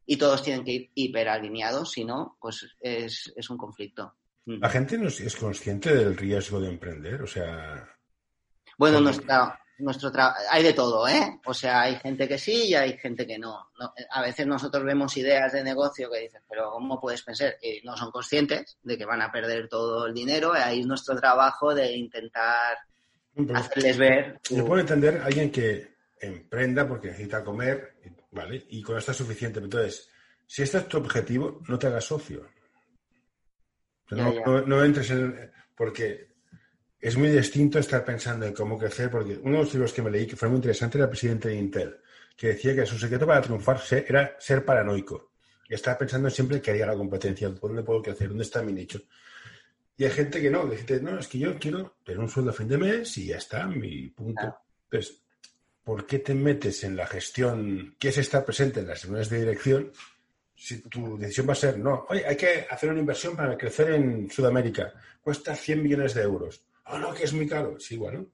Y 0.06 0.16
todos 0.16 0.42
tienen 0.42 0.64
que 0.64 0.72
ir 0.72 0.90
hiperalineados, 0.94 1.92
si 1.92 2.04
no, 2.04 2.36
pues 2.40 2.66
es, 2.80 3.32
es 3.36 3.50
un 3.50 3.56
conflicto. 3.56 4.14
La 4.44 4.68
gente 4.68 4.98
no 4.98 5.08
es 5.08 5.36
consciente 5.36 5.94
del 5.94 6.16
riesgo 6.16 6.60
de 6.60 6.68
emprender, 6.68 7.22
o 7.22 7.26
sea... 7.26 7.88
Bueno, 8.76 9.00
nuestra, 9.00 9.60
nuestro 9.78 10.10
hay 10.50 10.62
de 10.62 10.72
todo, 10.72 11.06
¿eh? 11.06 11.40
O 11.44 11.54
sea, 11.54 11.82
hay 11.82 11.96
gente 11.96 12.26
que 12.26 12.38
sí 12.38 12.68
y 12.68 12.74
hay 12.74 12.96
gente 12.98 13.26
que 13.26 13.38
no. 13.38 13.70
A 14.10 14.22
veces 14.22 14.46
nosotros 14.46 14.82
vemos 14.84 15.16
ideas 15.16 15.52
de 15.52 15.62
negocio 15.62 16.10
que 16.10 16.20
dices, 16.20 16.42
pero 16.48 16.70
¿cómo 16.72 17.00
puedes 17.00 17.22
pensar? 17.22 17.56
Y 17.62 17.84
no 17.84 17.96
son 17.96 18.10
conscientes 18.10 18.78
de 18.82 18.98
que 18.98 19.04
van 19.04 19.22
a 19.22 19.30
perder 19.30 19.68
todo 19.68 20.06
el 20.06 20.14
dinero. 20.14 20.52
Ahí 20.52 20.80
es 20.80 20.86
nuestro 20.86 21.14
trabajo 21.16 21.74
de 21.74 21.92
intentar 21.92 22.78
hacerles 23.54 23.98
ver. 23.98 24.40
Yo 24.50 24.64
puedo 24.64 24.80
entender 24.80 25.20
alguien 25.24 25.50
que 25.50 25.92
emprenda 26.20 26.86
porque 26.86 27.08
necesita 27.08 27.44
comer, 27.44 27.96
¿vale? 28.30 28.64
Y 28.70 28.82
con 28.82 28.96
esto 28.96 29.12
es 29.12 29.16
suficiente. 29.16 29.60
Entonces, 29.60 30.08
si 30.46 30.62
este 30.62 30.78
es 30.78 30.88
tu 30.88 30.98
objetivo, 30.98 31.60
no 31.68 31.78
te 31.78 31.86
hagas 31.86 32.04
socio. 32.04 32.46
No, 34.16 34.62
no 34.62 34.84
entres 34.84 35.10
en... 35.10 35.50
Porque 35.74 36.32
es 37.02 37.16
muy 37.16 37.30
distinto 37.30 37.80
estar 37.80 38.04
pensando 38.04 38.46
en 38.46 38.54
cómo 38.54 38.78
crecer, 38.78 39.10
porque 39.10 39.38
uno 39.42 39.58
de 39.58 39.64
los 39.64 39.74
libros 39.74 39.92
que 39.92 40.02
me 40.02 40.10
leí 40.10 40.26
que 40.26 40.36
fue 40.36 40.48
muy 40.48 40.56
interesante 40.56 40.98
era 40.98 41.06
el 41.06 41.10
presidente 41.10 41.48
de 41.48 41.56
Intel, 41.56 41.96
que 42.36 42.48
decía 42.48 42.74
que 42.74 42.86
su 42.86 42.96
secreto 42.96 43.26
para 43.26 43.42
triunfar 43.42 43.80
era 44.06 44.36
ser 44.38 44.64
paranoico. 44.64 45.32
Y 45.68 45.74
estar 45.74 45.98
pensando 45.98 46.30
siempre 46.30 46.60
que 46.60 46.70
haría 46.70 46.86
la 46.86 46.94
competencia, 46.94 47.50
por 47.50 47.70
dónde 47.70 47.82
puedo 47.82 48.02
crecer, 48.02 48.28
dónde 48.28 48.44
está 48.44 48.62
mi 48.62 48.72
nicho. 48.72 49.00
Y 49.96 50.04
hay 50.04 50.10
gente 50.10 50.40
que 50.40 50.50
no, 50.50 50.70
gente, 50.70 51.00
no, 51.00 51.18
es 51.18 51.28
que 51.28 51.38
yo 51.38 51.58
quiero 51.58 51.96
tener 52.04 52.20
un 52.20 52.28
sueldo 52.28 52.50
a 52.50 52.54
fin 52.54 52.68
de 52.68 52.78
mes 52.78 53.18
y 53.18 53.26
ya 53.26 53.38
está, 53.38 53.66
mi 53.66 54.08
punto. 54.08 54.56
Entonces, 54.84 55.22
¿por 55.82 56.06
qué 56.06 56.20
te 56.20 56.34
metes 56.34 56.84
en 56.84 56.96
la 56.96 57.06
gestión? 57.06 57.96
¿Qué 57.98 58.08
es 58.08 58.18
estar 58.18 58.44
presente 58.44 58.80
en 58.80 58.86
las 58.86 59.02
reuniones 59.02 59.28
de 59.28 59.40
dirección? 59.40 59.92
Si 60.54 60.80
tu 60.82 61.18
decisión 61.18 61.48
va 61.48 61.52
a 61.52 61.56
ser, 61.56 61.78
no, 61.78 62.06
oye, 62.08 62.24
hay 62.26 62.36
que 62.36 62.66
hacer 62.70 62.90
una 62.90 63.00
inversión 63.00 63.34
para 63.34 63.56
crecer 63.56 63.92
en 63.92 64.30
Sudamérica, 64.30 64.92
cuesta 65.20 65.56
100 65.56 65.82
millones 65.82 66.14
de 66.14 66.22
euros 66.22 66.64
oh 66.86 66.98
no, 66.98 67.14
que 67.14 67.24
es 67.24 67.32
muy 67.32 67.46
caro. 67.46 67.78
Sí, 67.78 67.96
bueno, 67.96 68.26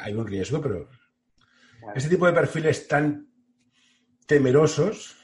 hay 0.00 0.12
un 0.12 0.26
riesgo, 0.26 0.60
pero 0.60 0.88
este 1.94 2.10
tipo 2.10 2.26
de 2.26 2.32
perfiles 2.32 2.86
tan 2.88 3.26
temerosos. 4.26 5.16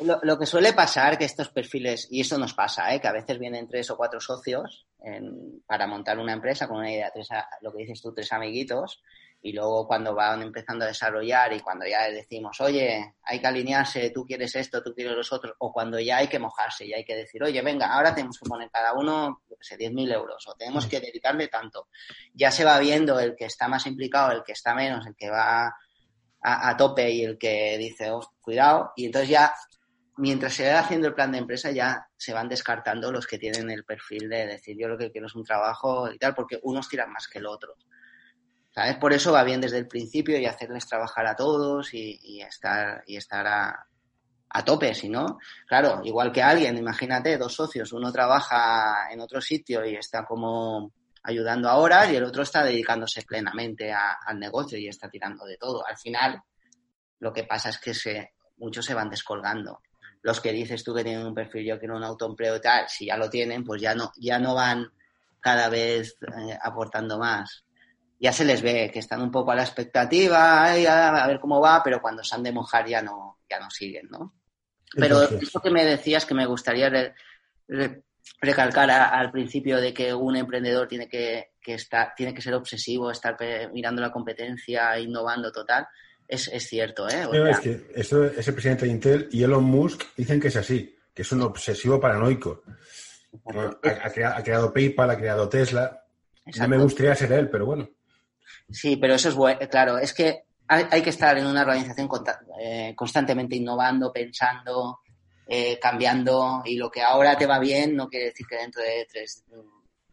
Lo, 0.00 0.38
que 0.38 0.46
suele 0.46 0.72
pasar 0.72 1.18
que 1.18 1.24
estos 1.24 1.48
perfiles, 1.48 2.08
y 2.10 2.20
esto 2.20 2.38
nos 2.38 2.54
pasa, 2.54 2.94
¿eh? 2.94 3.00
que 3.00 3.08
a 3.08 3.12
veces 3.12 3.38
vienen 3.38 3.68
tres 3.68 3.90
o 3.90 3.96
cuatro 3.96 4.20
socios 4.20 4.86
para 5.66 5.86
montar 5.86 6.18
una 6.18 6.32
empresa 6.32 6.68
con 6.68 6.78
una 6.78 6.92
idea, 6.92 7.10
tres, 7.12 7.28
lo 7.60 7.72
que 7.72 7.78
dices 7.78 8.00
tú, 8.00 8.12
tres 8.14 8.32
amiguitos, 8.32 9.02
y 9.44 9.52
luego 9.52 9.88
cuando 9.88 10.14
van 10.14 10.40
empezando 10.40 10.84
a 10.84 10.88
desarrollar 10.88 11.52
y 11.52 11.60
cuando 11.60 11.84
ya 11.84 12.08
decimos, 12.08 12.60
oye, 12.60 13.16
hay 13.24 13.40
que 13.40 13.46
alinearse, 13.46 14.10
tú 14.10 14.24
quieres 14.24 14.54
esto, 14.54 14.82
tú 14.84 14.94
quieres 14.94 15.16
los 15.16 15.32
otros, 15.32 15.56
o 15.58 15.72
cuando 15.72 15.98
ya 15.98 16.18
hay 16.18 16.28
que 16.28 16.38
mojarse 16.38 16.86
y 16.86 16.92
hay 16.92 17.04
que 17.04 17.16
decir, 17.16 17.42
oye, 17.42 17.60
venga, 17.60 17.92
ahora 17.92 18.14
tenemos 18.14 18.38
que 18.38 18.48
poner 18.48 18.70
cada 18.70 18.92
uno, 18.92 19.42
yo 19.50 19.56
sé, 19.60 19.76
10.000 19.76 20.14
euros 20.14 20.46
o 20.46 20.54
tenemos 20.54 20.86
que 20.86 21.00
dedicarle 21.00 21.48
tanto. 21.48 21.88
Ya 22.32 22.52
se 22.52 22.64
va 22.64 22.78
viendo 22.78 23.18
el 23.18 23.34
que 23.34 23.46
está 23.46 23.66
más 23.66 23.84
implicado, 23.86 24.30
el 24.30 24.44
que 24.44 24.52
está 24.52 24.76
menos, 24.76 25.04
el 25.06 25.16
que 25.16 25.28
va 25.28 25.74
a, 26.40 26.76
tope 26.76 27.10
y 27.10 27.24
el 27.24 27.36
que 27.36 27.76
dice, 27.78 28.12
oh, 28.12 28.22
cuidado, 28.40 28.92
y 28.94 29.06
entonces 29.06 29.28
ya, 29.28 29.52
mientras 30.18 30.54
se 30.54 30.72
va 30.72 30.78
haciendo 30.78 31.08
el 31.08 31.14
plan 31.14 31.32
de 31.32 31.38
empresa, 31.38 31.72
ya 31.72 32.06
se 32.16 32.32
van 32.32 32.48
descartando 32.48 33.10
los 33.10 33.26
que 33.26 33.38
tienen 33.38 33.70
el 33.70 33.84
perfil 33.84 34.28
de 34.28 34.46
decir, 34.46 34.76
yo 34.78 34.86
lo 34.86 34.96
que 34.96 35.10
quiero 35.10 35.26
es 35.26 35.34
un 35.34 35.44
trabajo 35.44 36.08
y 36.12 36.18
tal, 36.18 36.32
porque 36.32 36.60
unos 36.62 36.88
tiran 36.88 37.10
más 37.10 37.26
que 37.26 37.40
el 37.40 37.46
otro. 37.46 37.74
¿Sabes? 38.74 38.96
Por 38.96 39.12
eso 39.12 39.32
va 39.32 39.44
bien 39.44 39.60
desde 39.60 39.78
el 39.78 39.86
principio 39.86 40.38
y 40.38 40.46
hacerles 40.46 40.86
trabajar 40.86 41.26
a 41.26 41.36
todos 41.36 41.92
y, 41.92 42.40
estar, 42.40 43.04
y 43.06 43.16
estar 43.16 43.46
a, 43.46 43.86
a 44.48 44.64
tope, 44.64 44.94
si 44.94 45.10
no, 45.10 45.38
claro, 45.66 46.00
igual 46.04 46.32
que 46.32 46.42
alguien, 46.42 46.78
imagínate, 46.78 47.36
dos 47.36 47.54
socios, 47.54 47.92
uno 47.92 48.10
trabaja 48.10 49.12
en 49.12 49.20
otro 49.20 49.42
sitio 49.42 49.84
y 49.84 49.96
está 49.96 50.24
como 50.24 50.90
ayudando 51.22 51.68
a 51.68 51.76
horas 51.76 52.10
y 52.10 52.16
el 52.16 52.24
otro 52.24 52.42
está 52.42 52.64
dedicándose 52.64 53.22
plenamente 53.22 53.92
al 53.92 54.38
negocio 54.38 54.78
y 54.78 54.88
está 54.88 55.08
tirando 55.08 55.44
de 55.44 55.58
todo. 55.58 55.86
Al 55.86 55.98
final, 55.98 56.40
lo 57.20 57.32
que 57.32 57.44
pasa 57.44 57.68
es 57.68 57.78
que 57.78 57.92
se, 57.92 58.32
muchos 58.56 58.86
se 58.86 58.94
van 58.94 59.10
descolgando. 59.10 59.80
Los 60.22 60.40
que 60.40 60.52
dices 60.52 60.82
tú 60.82 60.94
que 60.94 61.04
tienen 61.04 61.26
un 61.26 61.34
perfil, 61.34 61.66
yo 61.66 61.78
quiero 61.78 61.96
un 61.96 62.04
autoempleo 62.04 62.56
y 62.56 62.60
tal, 62.60 62.88
si 62.88 63.06
ya 63.06 63.18
lo 63.18 63.28
tienen, 63.28 63.64
pues 63.64 63.82
ya 63.82 63.94
no, 63.94 64.12
ya 64.16 64.38
no 64.38 64.54
van 64.54 64.86
cada 65.40 65.68
vez 65.68 66.16
eh, 66.22 66.56
aportando 66.62 67.18
más 67.18 67.64
ya 68.22 68.32
se 68.32 68.44
les 68.44 68.62
ve 68.62 68.88
que 68.92 69.00
están 69.00 69.20
un 69.20 69.32
poco 69.32 69.50
a 69.50 69.56
la 69.56 69.64
expectativa, 69.64 70.64
a, 70.64 71.26
ver 71.26 71.40
cómo 71.40 71.60
va, 71.60 71.82
pero 71.82 72.00
cuando 72.00 72.22
se 72.22 72.36
han 72.36 72.44
de 72.44 72.52
mojar 72.52 72.86
ya 72.86 73.02
no, 73.02 73.40
ya 73.50 73.58
no 73.58 73.68
siguen, 73.68 74.06
¿no? 74.10 74.36
Pero 74.94 75.22
eso 75.22 75.60
que 75.60 75.72
me 75.72 75.84
decías 75.84 76.24
que 76.24 76.34
me 76.34 76.46
gustaría 76.46 77.12
recalcar 78.40 78.90
al 78.92 79.32
principio 79.32 79.80
de 79.80 79.92
que 79.92 80.14
un 80.14 80.36
emprendedor 80.36 80.86
tiene 80.86 81.08
que, 81.08 81.50
estar, 81.66 82.12
tiene 82.14 82.32
que 82.32 82.42
ser 82.42 82.54
obsesivo, 82.54 83.10
estar 83.10 83.36
mirando 83.72 84.00
la 84.00 84.12
competencia, 84.12 84.96
innovando 85.00 85.50
total, 85.50 85.88
es, 86.28 86.48
cierto, 86.68 87.08
¿eh? 87.08 87.26
es 87.50 87.58
que 87.58 87.90
esto, 87.92 88.30
presidente 88.52 88.86
de 88.86 88.92
Intel 88.92 89.28
y 89.32 89.42
Elon 89.42 89.64
Musk 89.64 90.04
dicen 90.16 90.38
que 90.38 90.46
es 90.46 90.56
así, 90.56 90.96
que 91.12 91.22
es 91.22 91.32
un 91.32 91.42
obsesivo 91.42 91.98
paranoico. 91.98 92.62
Ha, 93.52 94.36
ha, 94.36 94.42
creado 94.44 94.72
PayPal, 94.72 95.10
ha 95.10 95.16
creado 95.16 95.48
Tesla. 95.48 96.04
No 96.58 96.68
me 96.68 96.78
gustaría 96.78 97.16
ser 97.16 97.32
él, 97.32 97.50
pero 97.50 97.66
bueno. 97.66 97.88
Sí, 98.72 98.96
pero 98.96 99.14
eso 99.14 99.28
es 99.28 99.34
bueno, 99.34 99.60
claro, 99.68 99.98
es 99.98 100.12
que 100.12 100.44
hay, 100.68 101.02
que 101.02 101.10
estar 101.10 101.36
en 101.36 101.46
una 101.46 101.62
organización 101.62 102.08
eh, 102.58 102.94
constantemente 102.96 103.56
innovando, 103.56 104.12
pensando, 104.12 105.00
eh, 105.46 105.78
cambiando, 105.80 106.62
y 106.64 106.76
lo 106.76 106.90
que 106.90 107.02
ahora 107.02 107.36
te 107.36 107.46
va 107.46 107.58
bien 107.58 107.94
no 107.94 108.08
quiere 108.08 108.26
decir 108.26 108.46
que 108.46 108.56
dentro 108.56 108.82
de 108.82 109.06
tres 109.10 109.44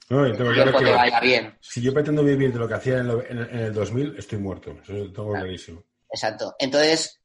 no, 0.09 0.25
tiempo 0.35 0.79
te 0.79 0.91
vaya 0.91 1.19
bien. 1.19 1.55
Si 1.61 1.81
yo 1.81 1.93
pretendo 1.93 2.23
vivir 2.23 2.51
de 2.51 2.59
lo 2.59 2.67
que 2.67 2.73
hacía 2.73 2.99
en, 2.99 3.09
el 3.37 3.73
2000, 3.73 4.15
estoy 4.17 4.39
muerto, 4.39 4.75
eso 4.81 4.93
lo 4.93 5.13
tengo 5.13 5.31
clarísimo. 5.33 5.83
Exacto. 6.11 6.55
Entonces, 6.57 7.21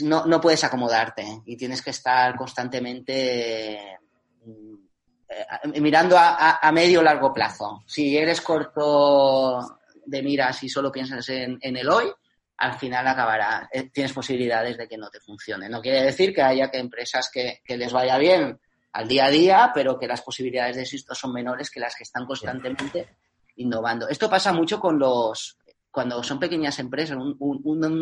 no, 0.00 0.26
no 0.26 0.40
puedes 0.40 0.62
acomodarte 0.62 1.24
y 1.46 1.56
tienes 1.56 1.80
que 1.80 1.90
estar 1.90 2.36
constantemente 2.36 3.74
eh, 3.78 3.96
mirando 5.80 6.18
a, 6.18 6.58
a 6.58 6.72
medio 6.72 7.02
largo 7.02 7.32
plazo. 7.32 7.82
Si 7.86 8.16
eres 8.16 8.42
corto 8.42 9.79
de 10.10 10.22
miras 10.22 10.62
y 10.62 10.68
solo 10.68 10.90
piensas 10.90 11.28
en, 11.28 11.58
el 11.62 11.88
hoy, 11.88 12.10
al 12.58 12.74
final 12.74 13.06
acabará, 13.06 13.68
eh, 13.72 13.88
tienes 13.90 14.12
posibilidades 14.12 14.76
de 14.76 14.86
que 14.88 14.98
no 14.98 15.08
te 15.08 15.20
funcione. 15.20 15.68
No 15.68 15.80
quiere 15.80 16.02
decir 16.02 16.34
que 16.34 16.42
haya 16.42 16.70
que 16.70 16.78
empresas 16.78 17.30
que, 17.32 17.60
les 17.66 17.92
vaya 17.92 18.18
bien 18.18 18.58
al 18.92 19.08
día 19.08 19.26
a 19.26 19.30
día, 19.30 19.70
pero 19.72 19.98
que 19.98 20.08
las 20.08 20.22
posibilidades 20.22 20.76
de 20.76 20.82
éxito 20.82 21.14
son 21.14 21.32
menores 21.32 21.70
que 21.70 21.80
las 21.80 21.94
que 21.94 22.02
están 22.02 22.26
constantemente 22.26 23.08
innovando. 23.56 24.08
Esto 24.08 24.28
pasa 24.28 24.52
mucho 24.52 24.80
con 24.80 24.98
los, 24.98 25.56
cuando 25.90 26.22
son 26.22 26.40
pequeñas 26.40 26.78
empresas, 26.80 27.16
un, 27.16 27.36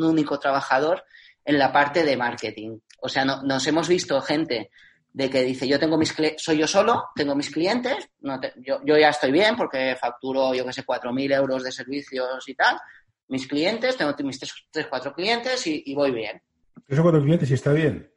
único 0.03 0.39
trabajador 0.39 1.05
en 1.45 1.59
la 1.59 1.73
parte 1.73 2.05
de 2.05 2.17
marketing. 2.17 2.79
O 3.01 3.09
sea, 3.09 3.25
nos 3.25 3.67
hemos 3.67 3.87
visto 3.87 4.21
gente 4.23 4.71
de 5.19 5.29
que 5.29 5.43
dice, 5.43 5.67
yo 5.67 5.81
tengo 5.81 5.99
mis 5.99 6.15
soy 6.37 6.59
yo 6.59 6.69
solo, 6.69 7.09
tengo 7.17 7.35
mis 7.35 7.51
clientes, 7.51 8.09
no 8.21 8.41
yo, 8.59 8.79
yo, 8.85 8.97
ya 8.97 9.09
estoy 9.09 9.33
bien 9.33 9.57
porque 9.57 9.97
facturo, 10.01 10.55
yo 10.55 10.65
que 10.65 10.73
sé, 10.73 10.87
4.000 10.87 11.35
euros 11.35 11.65
de 11.65 11.73
servicios 11.73 12.49
y 12.49 12.55
tal, 12.55 12.79
mis 13.27 13.49
clientes, 13.49 13.97
tengo 13.97 14.15
mis 14.23 14.39
tres, 14.39 14.87
cuatro 14.89 15.13
clientes 15.13 15.67
y, 15.67 15.93
voy 15.93 16.13
bien. 16.13 16.41
¿Tres 16.87 17.01
o 17.01 17.03
cuatro 17.03 17.21
clientes 17.21 17.51
y 17.51 17.55
está 17.55 17.73
bien? 17.73 18.09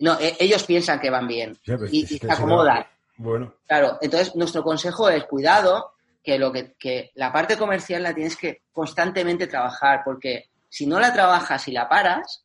No, 0.00 0.18
e, 0.18 0.34
ellos 0.40 0.64
piensan 0.64 0.98
que 0.98 1.08
van 1.08 1.28
bien 1.28 1.56
pues, 1.64 1.92
y, 1.92 2.04
se 2.04 2.28
acomodan. 2.28 2.84
Bueno. 3.16 3.54
Claro, 3.68 3.98
entonces 4.00 4.34
nuestro 4.34 4.64
consejo 4.64 5.08
es 5.08 5.22
cuidado 5.26 5.92
que 6.20 6.36
lo 6.36 6.50
que, 6.50 6.74
que 6.76 7.12
la 7.14 7.32
parte 7.32 7.56
comercial 7.56 8.02
la 8.02 8.12
tienes 8.12 8.36
que 8.36 8.62
constantemente 8.72 9.46
trabajar 9.46 10.00
porque 10.04 10.50
si 10.68 10.84
no 10.84 10.98
la 10.98 11.12
trabajas 11.12 11.68
y 11.68 11.70
la 11.70 11.88
paras, 11.88 12.44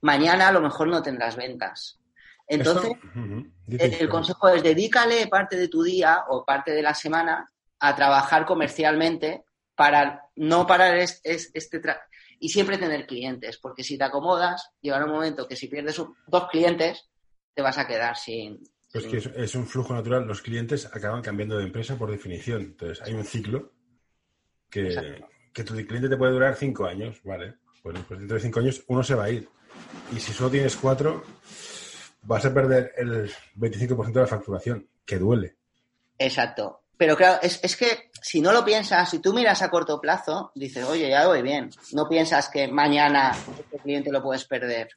mañana 0.00 0.48
a 0.48 0.52
lo 0.52 0.60
mejor 0.60 0.88
no 0.88 1.00
tendrás 1.00 1.36
ventas 1.36 2.00
Entonces, 2.46 2.92
el, 3.68 4.08
consejo 4.08 4.48
es 4.48 4.62
dedícale 4.62 5.26
parte 5.26 5.56
de 5.56 5.68
tu 5.68 5.82
día 5.82 6.24
o 6.28 6.44
parte 6.44 6.72
de 6.72 6.82
la 6.82 6.94
semana 6.94 7.50
a 7.80 7.94
trabajar 7.94 8.46
comercialmente 8.46 9.44
para 9.74 10.22
no 10.36 10.66
parar 10.66 10.96
este 10.96 11.80
y 12.38 12.48
siempre 12.48 12.78
tener 12.78 13.06
clientes, 13.06 13.58
porque 13.58 13.82
si 13.82 13.96
te 13.98 14.04
acomodas, 14.04 14.70
llegará 14.80 15.06
un 15.06 15.12
momento 15.12 15.48
que 15.48 15.56
si 15.56 15.68
pierdes 15.68 16.00
dos 16.26 16.48
clientes, 16.50 17.08
te 17.54 17.62
vas 17.62 17.78
a 17.78 17.86
quedar 17.86 18.16
sin... 18.16 18.60
Pues 18.92 19.06
que 19.06 19.42
es, 19.42 19.54
un 19.54 19.66
flujo 19.66 19.94
natural, 19.94 20.26
los 20.26 20.42
clientes 20.42 20.86
acaban 20.86 21.22
cambiando 21.22 21.58
de 21.58 21.64
empresa 21.64 21.96
por 21.96 22.10
definición, 22.10 22.62
entonces 22.62 23.02
hay 23.02 23.14
un 23.14 23.24
ciclo 23.24 23.72
que, 24.70 25.22
que 25.52 25.64
tu 25.64 25.74
cliente 25.74 26.08
te 26.08 26.16
puede 26.16 26.32
durar 26.32 26.54
cinco 26.56 26.86
años, 26.86 27.20
¿vale? 27.24 27.56
Bueno, 27.82 28.04
pues 28.06 28.20
dentro 28.20 28.36
de 28.36 28.42
cinco 28.42 28.60
años 28.60 28.82
uno 28.86 29.02
se 29.02 29.14
va 29.14 29.24
a 29.24 29.30
ir. 29.30 29.48
Y 30.14 30.20
si 30.20 30.32
solo 30.32 30.50
tienes 30.50 30.76
cuatro, 30.76 31.24
vas 32.26 32.44
a 32.44 32.52
perder 32.52 32.92
el 32.96 33.30
25% 33.56 34.12
de 34.12 34.20
la 34.20 34.26
facturación, 34.26 34.88
que 35.04 35.18
duele. 35.18 35.56
Exacto. 36.18 36.82
Pero 36.96 37.16
claro, 37.16 37.38
es, 37.42 37.60
es, 37.62 37.76
que 37.76 38.10
si 38.22 38.40
no 38.40 38.52
lo 38.52 38.64
piensas, 38.64 39.10
si 39.10 39.18
tú 39.18 39.34
miras 39.34 39.62
a 39.62 39.70
corto 39.70 40.00
plazo, 40.00 40.50
dices, 40.54 40.84
oye, 40.84 41.10
ya 41.10 41.26
voy 41.26 41.42
bien. 41.42 41.70
No 41.92 42.08
piensas 42.08 42.48
que 42.48 42.68
mañana 42.68 43.32
este 43.58 43.78
cliente 43.78 44.10
lo 44.10 44.22
puedes 44.22 44.44
perder. 44.44 44.88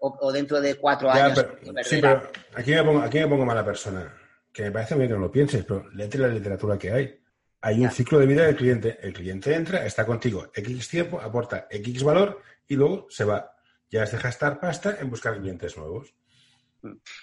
O, 0.00 0.32
dentro 0.32 0.60
de 0.60 0.76
cuatro 0.76 1.10
años. 1.10 1.44
sí, 1.82 2.00
pero 2.00 2.30
aquí 2.54 2.70
me, 2.70 2.84
pongo, 2.84 3.00
aquí 3.00 3.18
me 3.18 3.26
pongo 3.26 3.44
mala 3.44 3.64
persona. 3.64 4.14
Que 4.52 4.64
me 4.64 4.70
parece 4.70 4.94
bien 4.94 5.08
que 5.08 5.14
no 5.14 5.20
lo 5.20 5.30
pienses, 5.30 5.64
pero 5.64 5.88
léete 5.90 6.18
la 6.18 6.28
literatura 6.28 6.78
que 6.78 6.92
hay. 6.92 7.20
Hay 7.60 7.84
un 7.84 7.90
ciclo 7.90 8.18
de 8.20 8.26
vida 8.26 8.44
del 8.44 8.56
cliente. 8.56 8.98
El 9.00 9.12
cliente 9.12 9.54
entra, 9.54 9.84
está 9.84 10.06
contigo 10.06 10.50
X 10.54 10.88
tiempo, 10.88 11.20
aporta 11.20 11.66
X 11.70 12.04
valor 12.04 12.40
y 12.68 12.76
luego 12.76 13.06
se 13.10 13.24
va. 13.24 13.52
Ya 13.90 14.04
es 14.04 14.12
de 14.12 14.18
gastar 14.18 14.60
pasta 14.60 14.98
en 15.00 15.10
buscar 15.10 15.38
clientes 15.38 15.76
nuevos. 15.76 16.14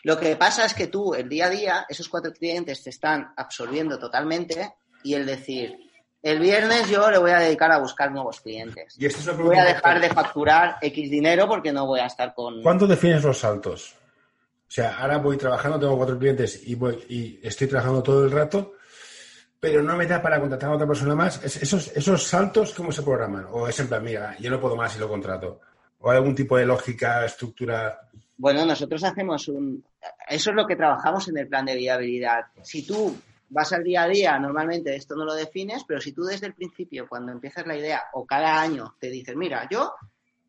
Lo 0.04 0.20
que 0.20 0.36
pasa 0.36 0.66
es 0.66 0.74
que 0.74 0.88
tú, 0.88 1.14
el 1.14 1.30
día 1.30 1.48
a 1.48 1.50
día, 1.50 1.86
esos 1.88 2.10
cuatro 2.10 2.32
clientes 2.34 2.84
te 2.84 2.90
están 2.90 3.34
absorbiendo 3.38 3.98
totalmente 3.98 4.74
y 5.04 5.14
el 5.14 5.26
decir, 5.26 5.78
el 6.22 6.40
viernes 6.40 6.90
yo 6.90 7.10
le 7.12 7.20
voy 7.20 7.32
a 7.32 7.40
dedicar 7.40 7.72
a 7.72 7.78
buscar 7.78 8.12
nuevos 8.12 8.42
clientes. 8.42 8.96
Y 8.98 9.06
esto 9.06 9.36
voy 9.38 9.58
a 9.58 9.66
dejar 9.66 10.02
de 10.02 10.10
facturar 10.10 10.78
X 10.82 11.10
dinero 11.10 11.48
porque 11.48 11.72
no 11.72 11.86
voy 11.86 12.00
a 12.00 12.08
estar 12.08 12.34
con... 12.34 12.64
¿Cuánto 12.64 12.88
defines 12.88 13.24
los 13.24 13.38
saltos? 13.38 13.96
O 14.68 14.72
sea, 14.72 14.98
ahora 14.98 15.20
voy 15.20 15.38
trabajando, 15.38 15.80
tengo 15.80 15.96
cuatro 15.96 16.18
clientes 16.18 16.68
y, 16.68 16.74
voy, 16.74 17.06
y 17.08 17.40
estoy 17.48 17.68
trabajando 17.68 18.02
todo 18.02 18.26
el 18.26 18.32
rato, 18.32 18.74
pero 19.60 19.84
no 19.84 19.96
me 19.96 20.08
da 20.08 20.22
para 20.22 20.40
contratar 20.40 20.72
a 20.72 20.74
otra 20.74 20.88
persona 20.88 21.14
más. 21.14 21.44
¿Esos, 21.44 21.96
esos 21.96 22.24
saltos 22.24 22.74
cómo 22.74 22.92
se 22.92 23.04
programan? 23.04 23.46
¿O 23.52 23.68
es 23.68 23.80
en 23.80 23.88
plan, 23.88 24.04
mira, 24.04 24.36
yo 24.40 24.50
no 24.50 24.60
puedo 24.60 24.76
más 24.76 24.96
y 24.96 25.00
lo 25.00 25.08
contrato? 25.08 25.62
¿O 26.00 26.10
hay 26.10 26.18
algún 26.18 26.34
tipo 26.34 26.58
de 26.58 26.66
lógica, 26.66 27.24
estructura? 27.24 28.10
Bueno, 28.38 28.66
nosotros 28.66 29.04
hacemos 29.04 29.48
un... 29.48 29.84
Eso 30.28 30.50
es 30.50 30.56
lo 30.56 30.68
que 30.68 30.76
trabajamos 30.76 31.28
en 31.30 31.38
el 31.38 31.48
plan 31.48 31.66
de 31.66 31.76
viabilidad. 31.76 32.46
Si 32.62 32.86
tú 32.86 33.16
vas 33.50 33.72
al 33.72 33.84
día 33.84 34.04
a 34.04 34.08
día, 34.08 34.38
normalmente 34.40 34.96
esto 34.96 35.16
no 35.16 35.24
lo 35.24 35.34
defines, 35.34 35.84
pero 35.88 36.02
si 36.02 36.12
tú 36.12 36.24
desde 36.24 36.48
el 36.48 36.54
principio, 36.54 37.08
cuando 37.08 37.32
empiezas 37.32 37.66
la 37.66 37.78
idea 37.78 38.04
o 38.14 38.26
cada 38.26 38.60
año 38.60 38.96
te 39.00 39.10
dices, 39.10 39.36
mira, 39.36 39.68
yo 39.70 39.94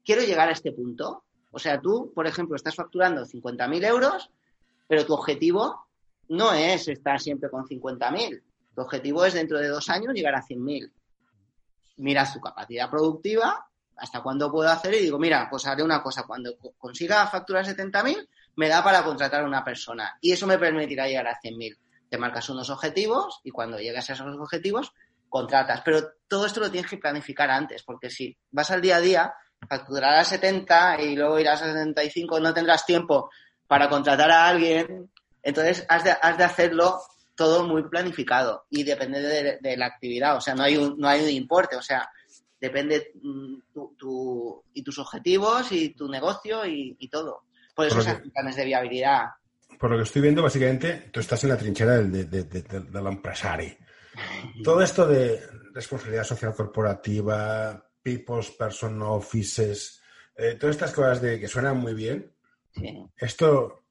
quiero 0.04 0.22
llegar 0.22 0.48
a 0.48 0.52
este 0.52 0.72
punto, 0.72 1.24
o 1.52 1.58
sea, 1.58 1.80
tú, 1.80 2.12
por 2.14 2.26
ejemplo, 2.26 2.56
estás 2.56 2.74
facturando 2.74 3.24
50.000 3.24 3.84
euros, 3.86 4.30
pero 4.88 5.06
tu 5.06 5.14
objetivo 5.14 5.86
no 6.28 6.52
es 6.52 6.88
estar 6.88 7.20
siempre 7.20 7.50
con 7.50 7.64
50.000. 7.64 8.42
Tu 8.74 8.80
objetivo 8.80 9.24
es 9.24 9.34
dentro 9.34 9.58
de 9.58 9.68
dos 9.68 9.88
años 9.88 10.12
llegar 10.12 10.34
a 10.34 10.42
100.000. 10.42 10.90
Miras 11.98 12.34
tu 12.34 12.40
capacidad 12.40 12.90
productiva 12.90 13.65
hasta 13.96 14.22
cuándo 14.22 14.50
puedo 14.50 14.68
hacer 14.68 14.94
y 14.94 15.00
digo, 15.00 15.18
mira, 15.18 15.48
pues 15.50 15.66
haré 15.66 15.82
una 15.82 16.02
cosa, 16.02 16.24
cuando 16.24 16.56
consiga 16.78 17.26
facturar 17.26 17.64
70.000, 17.64 18.28
me 18.56 18.68
da 18.68 18.82
para 18.82 19.02
contratar 19.04 19.42
a 19.42 19.46
una 19.46 19.64
persona 19.64 20.16
y 20.20 20.32
eso 20.32 20.46
me 20.46 20.58
permitirá 20.58 21.06
llegar 21.06 21.28
a 21.28 21.40
100.000. 21.40 21.76
Te 22.08 22.18
marcas 22.18 22.48
unos 22.48 22.70
objetivos 22.70 23.40
y 23.42 23.50
cuando 23.50 23.78
llegas 23.78 24.08
a 24.10 24.12
esos 24.12 24.36
objetivos, 24.36 24.92
contratas. 25.28 25.82
Pero 25.84 26.12
todo 26.28 26.46
esto 26.46 26.60
lo 26.60 26.70
tienes 26.70 26.90
que 26.90 26.98
planificar 26.98 27.50
antes, 27.50 27.82
porque 27.82 28.10
si 28.10 28.36
vas 28.50 28.70
al 28.70 28.80
día 28.80 28.96
a 28.96 29.00
día, 29.00 29.34
facturarás 29.68 30.28
70 30.28 31.02
y 31.02 31.16
luego 31.16 31.38
irás 31.38 31.62
a 31.62 31.66
75, 31.66 32.40
no 32.40 32.54
tendrás 32.54 32.86
tiempo 32.86 33.30
para 33.66 33.88
contratar 33.88 34.30
a 34.30 34.48
alguien. 34.48 35.10
Entonces, 35.42 35.84
has 35.88 36.04
de, 36.04 36.10
has 36.10 36.38
de 36.38 36.44
hacerlo 36.44 37.00
todo 37.34 37.66
muy 37.66 37.82
planificado 37.88 38.66
y 38.70 38.82
depende 38.82 39.20
de, 39.20 39.58
de, 39.60 39.76
la 39.76 39.86
actividad. 39.86 40.36
O 40.36 40.40
sea, 40.40 40.54
no 40.54 40.62
hay 40.62 40.76
un, 40.76 40.98
no 40.98 41.08
hay 41.08 41.22
un 41.22 41.30
importe. 41.30 41.76
O 41.76 41.82
sea, 41.82 42.08
depende 42.60 43.12
mm, 43.22 43.56
tu, 43.98 44.64
y 44.72 44.82
tus 44.82 44.98
objetivos 44.98 45.70
y 45.72 45.90
tu 45.90 46.08
negocio 46.08 46.64
y, 46.66 47.08
todo. 47.10 47.44
Por 47.74 47.86
eso 47.86 48.00
son 48.00 48.30
planes 48.30 48.56
de 48.56 48.64
viabilidad. 48.64 49.26
Por 49.78 49.90
lo 49.90 49.96
que 49.98 50.04
estoy 50.04 50.22
viendo, 50.22 50.42
básicamente, 50.42 51.10
tú 51.12 51.20
estás 51.20 51.42
en 51.44 51.50
la 51.50 51.58
trinchera 51.58 51.98
del, 51.98 52.30
de, 52.30 52.44
del 52.44 53.06
empresario. 53.06 53.74
Todo 54.64 54.80
esto 54.80 55.06
de 55.06 55.40
responsabilidad 55.74 56.24
social 56.24 56.54
corporativa, 56.54 57.86
people's 58.02 58.50
person 58.52 59.02
offices, 59.02 60.00
eh, 60.36 60.54
todas 60.54 60.76
estas 60.76 60.92
cosas 60.92 61.20
de 61.20 61.40
que 61.40 61.48
suenan 61.48 61.78
muy 61.78 61.94
bien. 61.94 62.32
Esto 63.16 63.84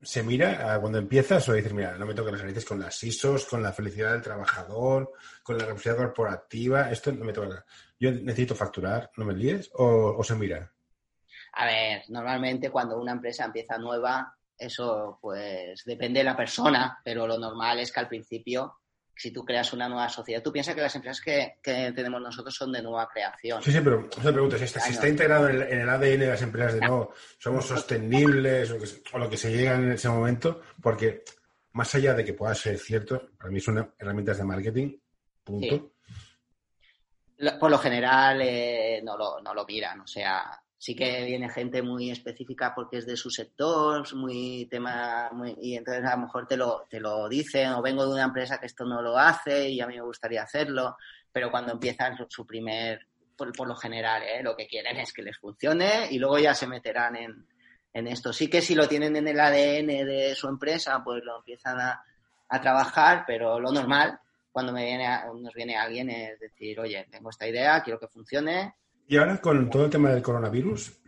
se 0.00 0.22
mira 0.22 0.78
cuando 0.80 0.98
empiezas 0.98 1.48
o 1.48 1.52
dices, 1.52 1.72
mira, 1.72 1.98
no 1.98 2.06
me 2.06 2.14
toques 2.14 2.32
las 2.32 2.42
narices 2.42 2.64
con 2.64 2.78
las 2.78 3.02
ISOs, 3.02 3.46
con 3.46 3.62
la 3.62 3.72
felicidad 3.72 4.12
del 4.12 4.22
trabajador, 4.22 5.12
con 5.42 5.58
la 5.58 5.64
responsabilidad 5.64 6.06
corporativa, 6.06 6.90
esto 6.90 7.10
no 7.12 7.24
me 7.24 7.32
toca 7.32 7.64
yo 7.98 8.12
necesito 8.12 8.54
facturar, 8.54 9.10
no 9.16 9.24
me 9.24 9.34
líes, 9.34 9.70
o, 9.74 10.22
se 10.22 10.34
mira. 10.34 10.72
A 11.52 11.66
ver, 11.66 12.02
normalmente 12.08 12.70
cuando 12.70 13.00
una 13.00 13.12
empresa 13.12 13.44
empieza 13.44 13.78
nueva, 13.78 14.34
eso 14.56 15.18
pues 15.20 15.82
depende 15.84 16.20
de 16.20 16.24
la 16.24 16.36
persona, 16.36 16.98
pero 17.04 17.26
lo 17.26 17.38
normal 17.38 17.80
es 17.80 17.90
que 17.90 18.00
al 18.00 18.08
principio, 18.08 18.78
si 19.16 19.32
tú 19.32 19.44
creas 19.44 19.72
una 19.72 19.88
nueva 19.88 20.08
sociedad, 20.08 20.42
tú 20.42 20.52
piensas 20.52 20.74
que 20.74 20.80
las 20.80 20.94
empresas 20.94 21.20
que, 21.20 21.56
tenemos 21.62 22.20
nosotros 22.20 22.54
son 22.54 22.72
de 22.72 22.82
nueva 22.82 23.08
creación. 23.08 23.62
Sí, 23.62 23.72
sí, 23.72 23.80
pero 23.82 24.08
pregunto, 24.08 24.56
si 24.58 24.64
está, 24.64 25.08
integrado 25.08 25.48
en 25.48 25.80
el, 25.80 25.88
ADN 25.88 26.20
de 26.20 26.28
las 26.28 26.42
empresas 26.42 26.74
de 26.74 26.80
no, 26.80 27.10
somos 27.38 27.66
sostenibles 27.66 28.70
o, 29.12 29.18
lo 29.18 29.28
que 29.28 29.36
se 29.36 29.50
llega 29.50 29.74
en 29.74 29.92
ese 29.92 30.08
momento, 30.08 30.60
porque 30.80 31.24
más 31.72 31.92
allá 31.96 32.14
de 32.14 32.24
que 32.24 32.34
pueda 32.34 32.54
ser 32.54 32.78
cierto, 32.78 33.30
para 33.36 33.50
mí 33.50 33.60
son 33.60 33.92
herramientas 33.98 34.38
de 34.38 34.44
marketing, 34.44 34.98
punto 35.42 35.97
por 37.58 37.70
lo 37.70 37.78
general 37.78 38.40
eh, 38.42 39.00
no, 39.04 39.16
lo, 39.16 39.40
no 39.40 39.54
lo 39.54 39.64
miran, 39.64 40.00
o 40.00 40.06
sea, 40.06 40.60
sí 40.76 40.94
que 40.94 41.24
viene 41.24 41.48
gente 41.48 41.82
muy 41.82 42.10
específica 42.10 42.72
porque 42.74 42.98
es 42.98 43.06
de 43.06 43.16
su 43.16 43.30
sector, 43.30 44.14
muy 44.14 44.66
tema, 44.70 45.28
muy, 45.32 45.56
y 45.60 45.76
entonces 45.76 46.04
a 46.04 46.16
lo 46.16 46.22
mejor 46.22 46.46
te 46.46 46.56
lo, 46.56 46.86
te 46.88 47.00
lo 47.00 47.28
dicen, 47.28 47.72
o 47.72 47.82
vengo 47.82 48.04
de 48.06 48.12
una 48.12 48.24
empresa 48.24 48.58
que 48.58 48.66
esto 48.66 48.84
no 48.84 49.02
lo 49.02 49.18
hace 49.18 49.68
y 49.68 49.80
a 49.80 49.86
mí 49.86 49.94
me 49.94 50.02
gustaría 50.02 50.42
hacerlo, 50.42 50.96
pero 51.32 51.50
cuando 51.50 51.72
empiezan 51.72 52.16
su 52.28 52.46
primer, 52.46 53.06
por, 53.36 53.52
por 53.52 53.68
lo 53.68 53.76
general, 53.76 54.22
¿eh? 54.22 54.42
lo 54.42 54.56
que 54.56 54.66
quieren 54.66 54.96
es 54.98 55.12
que 55.12 55.22
les 55.22 55.38
funcione 55.38 56.08
y 56.10 56.18
luego 56.18 56.38
ya 56.38 56.54
se 56.54 56.66
meterán 56.66 57.16
en, 57.16 57.46
en 57.92 58.06
esto. 58.06 58.32
Sí 58.32 58.48
que 58.48 58.62
si 58.62 58.74
lo 58.74 58.88
tienen 58.88 59.16
en 59.16 59.28
el 59.28 59.38
ADN 59.38 59.86
de 60.06 60.34
su 60.34 60.48
empresa, 60.48 61.02
pues 61.04 61.22
lo 61.24 61.38
empiezan 61.38 61.80
a, 61.80 62.02
a 62.48 62.60
trabajar, 62.60 63.24
pero 63.26 63.60
lo 63.60 63.70
normal 63.70 64.18
cuando 64.50 64.72
me 64.72 64.84
viene 64.84 65.08
nos 65.40 65.54
viene 65.54 65.76
alguien 65.76 66.10
es 66.10 66.40
decir, 66.40 66.78
oye, 66.80 67.06
tengo 67.10 67.30
esta 67.30 67.46
idea, 67.46 67.82
quiero 67.82 67.98
que 67.98 68.08
funcione. 68.08 68.74
Y 69.06 69.16
ahora 69.16 69.38
con 69.38 69.70
todo 69.70 69.86
el 69.86 69.90
tema 69.90 70.10
del 70.10 70.22
coronavirus, 70.22 70.98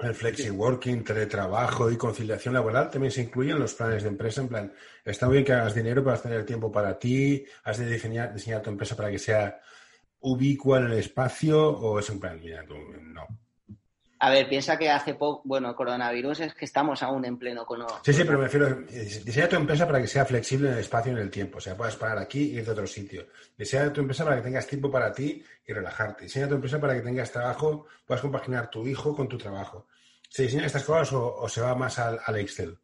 el 0.00 0.14
flexi 0.14 0.50
working, 0.50 1.04
teletrabajo 1.04 1.90
y 1.90 1.96
conciliación 1.96 2.54
laboral 2.54 2.90
también 2.90 3.10
se 3.10 3.22
incluyen 3.22 3.58
los 3.58 3.74
planes 3.74 4.02
de 4.02 4.08
empresa. 4.08 4.40
En 4.40 4.48
plan, 4.48 4.72
está 5.04 5.28
bien 5.28 5.44
que 5.44 5.52
hagas 5.52 5.74
dinero, 5.74 6.02
para 6.02 6.20
tener 6.20 6.44
tiempo 6.44 6.72
para 6.72 6.98
ti, 6.98 7.44
has 7.64 7.78
de 7.78 7.90
diseñar, 7.90 8.32
diseñar 8.32 8.62
tu 8.62 8.70
empresa 8.70 8.96
para 8.96 9.10
que 9.10 9.18
sea 9.18 9.60
ubicua 10.20 10.78
en 10.78 10.86
el 10.86 10.92
espacio 10.94 11.68
o 11.68 11.98
es 11.98 12.08
en 12.10 12.20
plan, 12.20 12.38
mira, 12.40 12.64
tú, 12.64 12.74
no. 12.74 13.26
A 14.22 14.28
ver, 14.28 14.46
piensa 14.50 14.76
que 14.76 14.90
hace 14.90 15.14
poco, 15.14 15.40
bueno, 15.46 15.74
coronavirus 15.74 16.40
es 16.40 16.54
que 16.54 16.66
estamos 16.66 17.02
aún 17.02 17.24
en 17.24 17.38
pleno 17.38 17.64
con. 17.64 17.80
Sí, 18.04 18.12
sí, 18.12 18.22
pero 18.24 18.36
me 18.36 18.44
refiero, 18.44 18.82
diseña 19.24 19.48
tu 19.48 19.56
empresa 19.56 19.86
para 19.86 19.98
que 19.98 20.06
sea 20.06 20.26
flexible 20.26 20.68
en 20.68 20.74
el 20.74 20.80
espacio 20.80 21.10
y 21.10 21.14
en 21.14 21.22
el 21.22 21.30
tiempo. 21.30 21.56
O 21.56 21.60
sea, 21.60 21.74
puedas 21.74 21.96
parar 21.96 22.18
aquí 22.18 22.50
y 22.50 22.58
ir 22.58 22.64
de 22.66 22.70
otro 22.70 22.86
sitio. 22.86 23.28
Diseña 23.56 23.90
tu 23.90 24.02
empresa 24.02 24.22
para 24.22 24.36
que 24.36 24.42
tengas 24.42 24.66
tiempo 24.66 24.90
para 24.90 25.10
ti 25.10 25.42
y 25.66 25.72
relajarte. 25.72 26.24
Diseña 26.24 26.48
tu 26.48 26.56
empresa 26.56 26.78
para 26.78 26.94
que 26.94 27.00
tengas 27.00 27.32
trabajo, 27.32 27.86
puedas 28.06 28.20
compaginar 28.20 28.68
tu 28.68 28.86
hijo 28.86 29.16
con 29.16 29.26
tu 29.26 29.38
trabajo. 29.38 29.86
¿Se 30.28 30.42
diseñan 30.42 30.66
estas 30.66 30.84
cosas 30.84 31.10
o, 31.14 31.48
se 31.48 31.62
va 31.62 31.74
más 31.74 31.98
al, 31.98 32.20
al 32.22 32.36
Excel? 32.36 32.76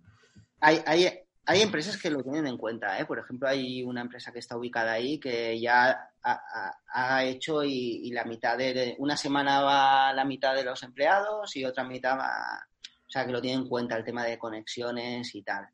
Hay, 0.60 0.80
hay, 0.86 1.06
hay 1.44 1.60
empresas 1.60 1.98
que 1.98 2.08
lo 2.08 2.22
tienen 2.22 2.46
en 2.46 2.56
cuenta, 2.56 2.98
¿eh? 2.98 3.04
Por 3.04 3.18
ejemplo, 3.18 3.46
hay 3.46 3.82
una 3.82 4.00
empresa 4.00 4.32
que 4.32 4.38
está 4.38 4.56
ubicada 4.56 4.92
ahí 4.92 5.20
que 5.20 5.60
ya 5.60 6.10
ha, 6.26 7.24
hecho 7.24 7.62
y, 7.62 8.10
la 8.10 8.24
mitad 8.24 8.56
de... 8.58 8.96
Una 8.98 9.16
semana 9.16 9.60
va 9.62 10.12
la 10.12 10.24
mitad 10.24 10.54
de 10.54 10.64
los 10.64 10.82
empleados 10.82 11.54
y 11.56 11.64
otra 11.64 11.84
mitad 11.84 12.18
va... 12.18 12.66
O 12.82 13.10
sea, 13.10 13.24
que 13.24 13.32
lo 13.32 13.40
tienen 13.40 13.62
en 13.62 13.68
cuenta 13.68 13.96
el 13.96 14.04
tema 14.04 14.24
de 14.24 14.38
conexiones 14.38 15.34
y 15.34 15.42
tal. 15.42 15.68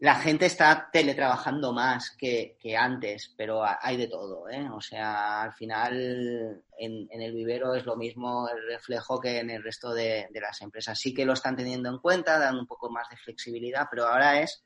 la 0.00 0.16
gente 0.16 0.46
está 0.46 0.90
teletrabajando 0.92 1.72
más 1.72 2.14
que, 2.18 2.58
antes, 2.78 3.34
pero 3.36 3.62
hay 3.64 3.96
de 3.96 4.08
todo, 4.08 4.48
¿eh? 4.50 4.68
O 4.70 4.80
sea, 4.80 5.42
al 5.42 5.54
final 5.54 6.62
en, 6.78 7.08
el 7.10 7.32
vivero 7.32 7.74
es 7.74 7.86
lo 7.86 7.96
mismo 7.96 8.46
el 8.48 8.66
reflejo 8.66 9.18
que 9.18 9.38
en 9.38 9.48
el 9.48 9.62
resto 9.62 9.94
de, 9.94 10.28
las 10.34 10.60
empresas. 10.60 10.98
Sí 10.98 11.14
que 11.14 11.24
lo 11.24 11.32
están 11.32 11.56
teniendo 11.56 11.88
en 11.88 11.98
cuenta, 11.98 12.38
dan 12.38 12.58
un 12.58 12.66
poco 12.66 12.90
más 12.90 13.08
de 13.08 13.16
flexibilidad, 13.16 13.86
pero 13.90 14.06
ahora 14.06 14.40
es, 14.42 14.64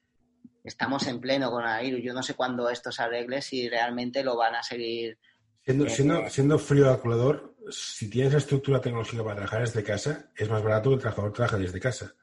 estamos 0.68 1.06
en 1.06 1.20
pleno 1.20 1.50
con 1.50 1.64
virus. 1.82 2.02
Yo 2.02 2.14
no 2.14 2.22
sé 2.22 2.34
cuándo 2.34 2.70
esto 2.70 2.92
se 2.92 3.02
arregle, 3.02 3.42
si 3.42 3.68
realmente 3.68 4.22
lo 4.22 4.36
van 4.36 4.54
a 4.54 4.62
seguir. 4.62 5.18
Siendo, 5.64 5.86
eh, 5.86 5.90
siendo, 5.90 6.30
siendo 6.30 6.58
frío 6.58 6.84
calculador, 6.84 7.54
si 7.70 8.08
tienes 8.08 8.32
la 8.32 8.38
estructura 8.38 8.80
tecnológica 8.80 9.22
para 9.22 9.36
trabajar 9.36 9.60
desde 9.60 9.82
casa, 9.82 10.30
es 10.36 10.48
más 10.48 10.62
barato 10.62 10.90
que 10.90 10.94
el 10.94 11.00
trabajador 11.00 11.32
trabaje 11.32 11.58
desde 11.58 11.80
casa. 11.80 12.14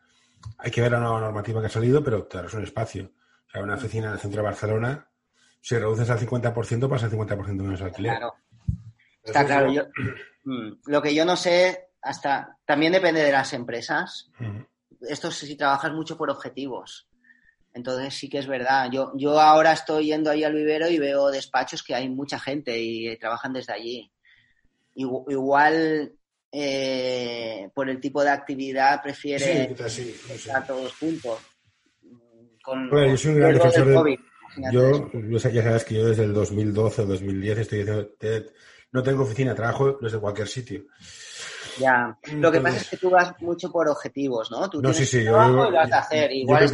Hay 0.58 0.72
que 0.72 0.82
ver 0.82 0.92
la 0.92 1.00
nueva 1.00 1.20
normativa 1.20 1.60
que 1.60 1.68
ha 1.68 1.70
salido, 1.70 2.04
pero 2.04 2.28
claro, 2.28 2.48
es 2.48 2.54
un 2.54 2.64
espacio. 2.64 3.12
O 3.48 3.52
sea, 3.52 3.62
una 3.62 3.76
oficina 3.76 4.08
en 4.08 4.14
el 4.14 4.20
centro 4.20 4.42
de 4.42 4.48
Barcelona, 4.48 5.08
si 5.62 5.76
reduces 5.76 6.10
al 6.10 6.20
50%, 6.20 6.90
pasa 6.90 7.06
al 7.06 7.12
50% 7.12 7.56
menos 7.56 7.82
alquiler. 7.82 8.18
Claro. 8.18 8.36
Está 9.24 9.46
claro. 9.46 9.72
Mm, 10.44 10.74
lo 10.86 11.02
que 11.02 11.16
yo 11.16 11.26
no 11.26 11.36
sé, 11.36 11.90
hasta 12.02 12.58
también 12.66 12.94
depende 12.94 13.24
de 13.24 13.32
las 13.32 13.52
empresas. 13.54 14.30
Esto 15.02 15.32
si 15.32 15.56
trabajas 15.56 15.92
mucho 15.92 16.18
por 16.18 16.30
objetivos. 16.30 17.08
Entonces 17.76 18.14
sí 18.14 18.30
que 18.30 18.40
es 18.40 18.48
verdad. 18.48 18.90
Yo, 18.90 19.12
yo 19.16 19.38
ahora 19.38 19.74
estoy 19.74 20.06
yendo 20.06 20.32
ahí 20.32 20.46
al 20.46 20.54
vivero 20.54 20.90
y 20.90 20.98
veo 20.98 21.30
despachos 21.30 21.84
que 21.84 21.94
hay 21.94 22.08
mucha 22.08 22.40
gente 22.40 22.80
y 22.80 23.18
trabajan 23.18 23.52
desde 23.52 23.74
allí. 23.74 24.10
Igual 24.96 26.14
eh, 26.54 27.70
por 27.76 27.90
el 27.90 28.00
tipo 28.00 28.24
de 28.24 28.30
actividad 28.30 29.04
prefiere 29.04 29.76
estar 30.30 30.66
todos 30.66 30.94
juntos. 30.94 31.38
Con, 32.64 32.90
yo 32.90 33.18
soy 33.18 33.34
un 33.34 33.40
gran 33.40 33.54
defensor 33.56 34.06
de... 34.06 34.20
Yo, 34.72 35.12
ya 35.30 35.64
sabes 35.64 35.84
que 35.84 35.96
yo 35.96 36.08
desde 36.08 36.24
el 36.24 36.34
2012 36.34 37.02
o 37.02 37.06
2010 37.08 37.58
estoy 37.58 37.86
no 38.94 39.04
tengo 39.04 39.24
oficina, 39.24 39.54
trabajo 39.54 39.98
desde 40.00 40.18
cualquier 40.18 40.48
sitio. 40.48 40.86
Ya, 41.78 42.18
lo 42.36 42.50
que 42.50 42.62
pasa 42.62 42.78
es 42.78 42.90
que 42.90 42.96
tú 42.96 43.10
vas 43.10 43.34
mucho 43.42 43.70
por 43.70 43.90
objetivos, 43.90 44.50
¿no? 44.50 44.70
Tú 44.70 44.82
no, 44.82 44.94
sí, 44.94 45.06
sí, 45.06 45.26
yo, 45.26 45.32
y 45.32 45.72
vas 45.74 45.92
a 45.92 45.98
hacer. 45.98 46.32
Igual 46.32 46.70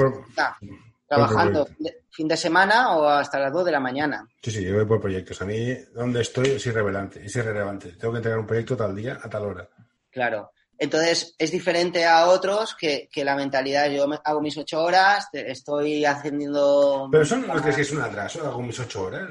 trabajando 1.12 1.68
fin 2.10 2.28
de 2.28 2.38
semana 2.38 2.96
o 2.96 3.06
hasta 3.08 3.38
las 3.40 3.52
2 3.52 3.66
de 3.66 3.72
la 3.72 3.80
mañana. 3.82 4.28
Sí, 4.42 4.52
sí, 4.52 4.64
yo 4.64 4.76
voy 4.76 4.86
por 4.86 5.02
proyectos. 5.02 5.42
A 5.42 5.46
mí, 5.46 5.74
donde 5.94 6.22
estoy 6.22 6.52
es 6.52 6.66
irrelevante, 6.66 7.26
es 7.26 7.36
irrelevante. 7.36 7.94
Tengo 7.94 8.14
que 8.14 8.18
entregar 8.18 8.40
un 8.40 8.48
proyecto 8.48 8.78
tal 8.78 8.96
día, 8.96 9.20
a 9.22 9.30
tal 9.30 9.44
hora. 9.44 9.70
Claro. 10.10 10.52
Entonces, 10.82 11.36
es 11.38 11.52
diferente 11.52 12.06
a 12.06 12.26
otros 12.26 12.76
que, 12.76 13.08
la 13.18 13.36
mentalidad, 13.36 13.88
yo 13.92 14.08
hago 14.24 14.42
mis 14.42 14.58
ocho 14.58 14.82
horas, 14.82 15.28
estoy 15.32 16.06
haciendo... 16.06 17.08
Pero 17.12 17.24
eso 17.24 17.38
no 17.38 17.56
es 17.56 17.76
que 17.76 17.82
es 17.82 17.92
un 17.92 18.02
atraso, 18.02 18.44
hago 18.44 18.64
mis 18.64 18.80
ocho 18.80 19.04
horas. 19.04 19.30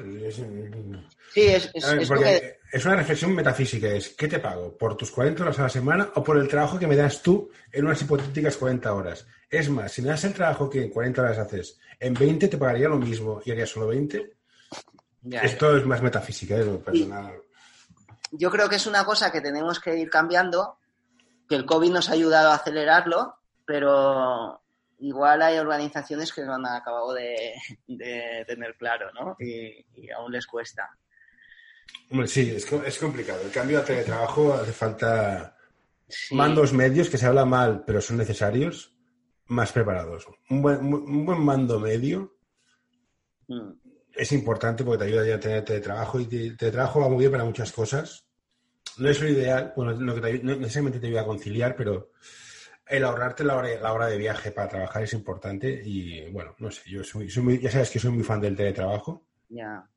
Sí, 1.33 1.41
es, 1.41 1.69
es, 1.73 2.85
una 2.85 2.95
reflexión 2.95 3.35
metafísica, 3.35 3.89
es 3.89 4.15
¿qué 4.17 4.29
te 4.29 4.39
pago? 4.39 4.77
¿Por 4.77 4.95
tus 4.95 5.11
40 5.11 5.43
horas 5.43 5.59
a 5.59 5.63
la 5.63 5.69
semana 5.69 6.09
o 6.15 6.23
por 6.23 6.37
el 6.37 6.47
trabajo 6.47 6.79
que 6.79 6.87
me 6.87 6.95
das 6.95 7.21
tú 7.21 7.51
en 7.69 7.83
unas 7.83 8.01
hipotéticas 8.01 8.55
40 8.55 8.93
horas? 8.93 9.27
Es 9.49 9.69
más, 9.69 9.91
si 9.91 10.01
me 10.01 10.07
das 10.07 10.23
el 10.23 10.33
trabajo 10.33 10.69
que 10.69 10.81
en 10.83 10.89
40 10.89 11.21
horas 11.21 11.37
haces, 11.37 11.77
en 11.99 12.13
20 12.13 12.47
te 12.47 12.57
pagaría 12.57 12.87
lo 12.87 12.97
mismo 12.97 13.41
y 13.43 13.51
haría 13.51 13.67
solo 13.67 13.87
20. 13.87 14.37
Esto 15.43 15.75
es 15.75 15.85
más 15.85 16.01
metafísica, 16.01 16.55
¿eh? 16.55 16.63
personal. 16.77 17.33
Yo 18.31 18.49
creo 18.49 18.69
que 18.69 18.77
es 18.77 18.87
una 18.87 19.03
cosa 19.03 19.33
que 19.33 19.41
tenemos 19.41 19.81
que 19.81 19.97
ir 19.97 20.09
cambiando, 20.09 20.77
que 21.51 21.57
el 21.57 21.65
COVID 21.65 21.91
nos 21.91 22.07
ha 22.07 22.13
ayudado 22.13 22.49
a 22.49 22.55
acelerarlo, 22.55 23.35
pero 23.65 24.63
igual 24.99 25.41
hay 25.41 25.57
organizaciones 25.57 26.31
que 26.31 26.45
no 26.45 26.53
han 26.53 26.65
acabado 26.65 27.13
de, 27.13 27.55
tener 28.47 28.77
claro, 28.77 29.11
¿no? 29.11 29.35
Y, 29.37 30.09
aún 30.11 30.31
les 30.31 30.47
cuesta. 30.47 30.89
sí, 32.25 32.55
es, 32.55 32.97
complicado. 32.97 33.41
El 33.41 33.51
cambio 33.51 33.79
a 33.79 33.83
teletrabajo 33.83 34.53
hace 34.53 34.71
falta 34.71 35.57
mandos 36.31 36.71
medios 36.71 37.09
que 37.09 37.17
se 37.17 37.25
habla 37.25 37.43
mal, 37.43 37.83
pero 37.85 37.99
son 37.99 38.15
necesarios 38.15 38.95
más 39.47 39.73
preparados. 39.73 40.27
Un 40.49 40.61
buen, 40.61 41.25
buen 41.25 41.41
mando 41.41 41.81
medio 41.81 42.37
mm. 43.49 43.71
es 44.13 44.31
importante 44.31 44.85
porque 44.85 44.99
te 45.03 45.09
ayuda 45.11 45.27
ya 45.27 45.35
a 45.35 45.39
tener 45.41 45.65
teletrabajo 45.65 46.17
y 46.21 46.55
teletrabajo 46.55 47.01
va 47.01 47.09
muy 47.09 47.19
bien 47.19 47.31
para 47.33 47.43
muchas 47.43 47.73
cosas. 47.73 48.30
No 48.97 49.09
es 49.09 49.21
lo 49.21 49.29
ideal, 49.29 49.73
bueno, 49.75 49.93
no, 49.93 50.13
necesariamente 50.15 50.99
te 50.99 51.07
ayuda 51.07 51.21
a 51.21 51.25
conciliar, 51.25 51.75
pero 51.75 52.11
el 52.87 53.03
ahorrarte 53.03 53.43
la 53.43 53.55
hora, 53.55 53.69
la 53.81 53.93
hora 53.93 54.07
de 54.07 54.17
viaje 54.17 54.51
para 54.51 54.67
trabajar 54.67 55.03
es 55.03 55.13
importante 55.13 55.81
y 55.83 56.29
bueno, 56.31 56.55
no 56.59 56.69
sé, 56.69 56.89
yo 56.89 57.03
soy, 57.03 57.29
ya 57.59 57.71
sabes 57.71 57.89
que 57.89 57.99
soy 57.99 58.11
muy 58.11 58.23
fan 58.23 58.41
del 58.41 58.55
teletrabajo. 58.55 59.25
Ya. 59.49 59.87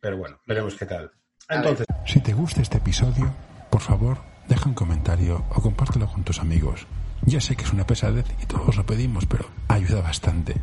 Pero 0.00 0.18
bueno, 0.18 0.40
veremos 0.46 0.74
qué 0.74 0.86
tal. 0.86 1.10
Entonces, 1.48 1.86
si 2.06 2.20
te 2.20 2.32
gusta 2.32 2.62
este 2.62 2.78
episodio, 2.78 3.34
por 3.70 3.80
favor, 3.80 4.18
deja 4.48 4.68
un 4.68 4.74
comentario 4.74 5.44
o 5.50 5.62
compártelo 5.62 6.06
con 6.06 6.24
tus 6.24 6.40
amigos. 6.40 6.86
Ya 7.24 7.40
sé 7.40 7.56
que 7.56 7.62
es 7.62 7.72
una 7.72 7.86
pesadez 7.86 8.26
y 8.42 8.46
todos 8.46 8.76
lo 8.76 8.84
pedimos, 8.84 9.26
pero 9.26 9.48
ayuda 9.68 10.00
bastante. 10.02 10.54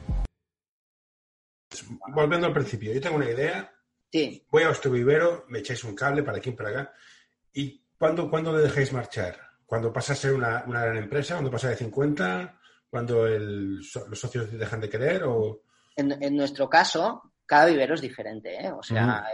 Volviendo 2.14 2.48
al 2.48 2.54
principio, 2.54 2.94
yo 2.94 3.02
tengo 3.02 3.16
una 3.16 3.30
idea. 3.30 3.72
Sí. 4.12 4.46
Voy 4.52 4.64
a 4.64 4.68
vuestro 4.68 4.92
vivero, 4.92 5.46
me 5.48 5.60
echáis 5.60 5.84
un 5.84 5.96
cable 5.96 6.24
para 6.24 6.38
aquí 6.38 6.50
y 6.50 6.54
para 6.54 6.70
acá. 6.70 6.94
¿Y 7.54 7.84
cuándo, 7.98 8.30
cuándo 8.30 8.56
le 8.56 8.64
dejáis 8.64 8.94
marchar? 8.94 9.38
¿Cuando 9.66 9.94
pasa 9.94 10.14
a 10.14 10.16
ser 10.16 10.34
una, 10.34 10.62
gran 10.62 10.98
empresa? 10.98 11.36
¿Cuando 11.36 11.52
pasa 11.52 11.70
de 11.70 11.76
50? 11.76 12.60
¿Cuando 12.90 13.28
los 13.28 14.20
socios 14.20 14.52
dejan 14.52 14.82
de 14.82 14.90
querer? 14.90 15.24
O... 15.26 15.62
En, 15.96 16.36
nuestro 16.36 16.68
caso, 16.68 17.34
cada 17.46 17.68
vivero 17.68 17.94
es 17.94 18.02
diferente, 18.02 18.66
¿eh? 18.66 18.72
O 18.72 18.82
sea, 18.82 19.28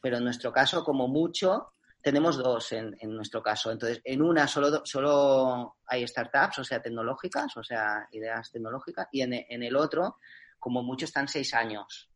pero 0.00 0.16
en 0.16 0.24
nuestro 0.24 0.52
caso, 0.52 0.82
como 0.82 1.06
mucho, 1.06 1.74
tenemos 2.02 2.36
dos 2.36 2.72
en, 2.72 2.96
nuestro 3.02 3.42
caso. 3.42 3.70
Entonces, 3.70 4.00
en 4.04 4.22
una 4.22 4.48
solo, 4.48 4.84
solo 4.84 5.76
hay 5.86 6.06
startups, 6.06 6.58
o 6.58 6.64
sea, 6.64 6.80
tecnológicas, 6.80 7.56
o 7.56 7.62
sea, 7.62 8.08
ideas 8.10 8.50
tecnológicas, 8.50 9.08
y 9.12 9.20
en, 9.20 9.34
el 9.62 9.76
otro, 9.76 10.16
como 10.58 10.82
mucho, 10.82 11.04
están 11.04 11.28
seis 11.28 11.52
años. 11.54 12.10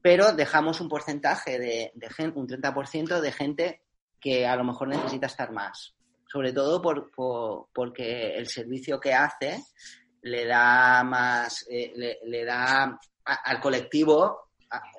Pero 0.00 0.32
dejamos 0.32 0.80
un 0.80 0.88
porcentaje 0.88 1.58
de, 1.58 1.92
de 1.94 2.10
gente, 2.10 2.38
un 2.38 2.48
30% 2.48 3.20
de 3.20 3.32
gente 3.32 3.83
que 4.24 4.46
a 4.46 4.56
lo 4.56 4.64
mejor 4.64 4.88
necesita 4.88 5.26
estar 5.26 5.52
más. 5.52 5.94
Sobre 6.26 6.54
todo 6.54 6.80
por, 6.80 7.10
porque 7.74 8.38
el 8.38 8.48
servicio 8.48 8.98
que 8.98 9.12
hace 9.12 9.62
le 10.22 10.46
da 10.46 11.04
más, 11.04 11.66
eh, 11.70 11.92
le, 12.24 12.44
da 12.46 12.98
al 13.26 13.60
colectivo 13.60 14.48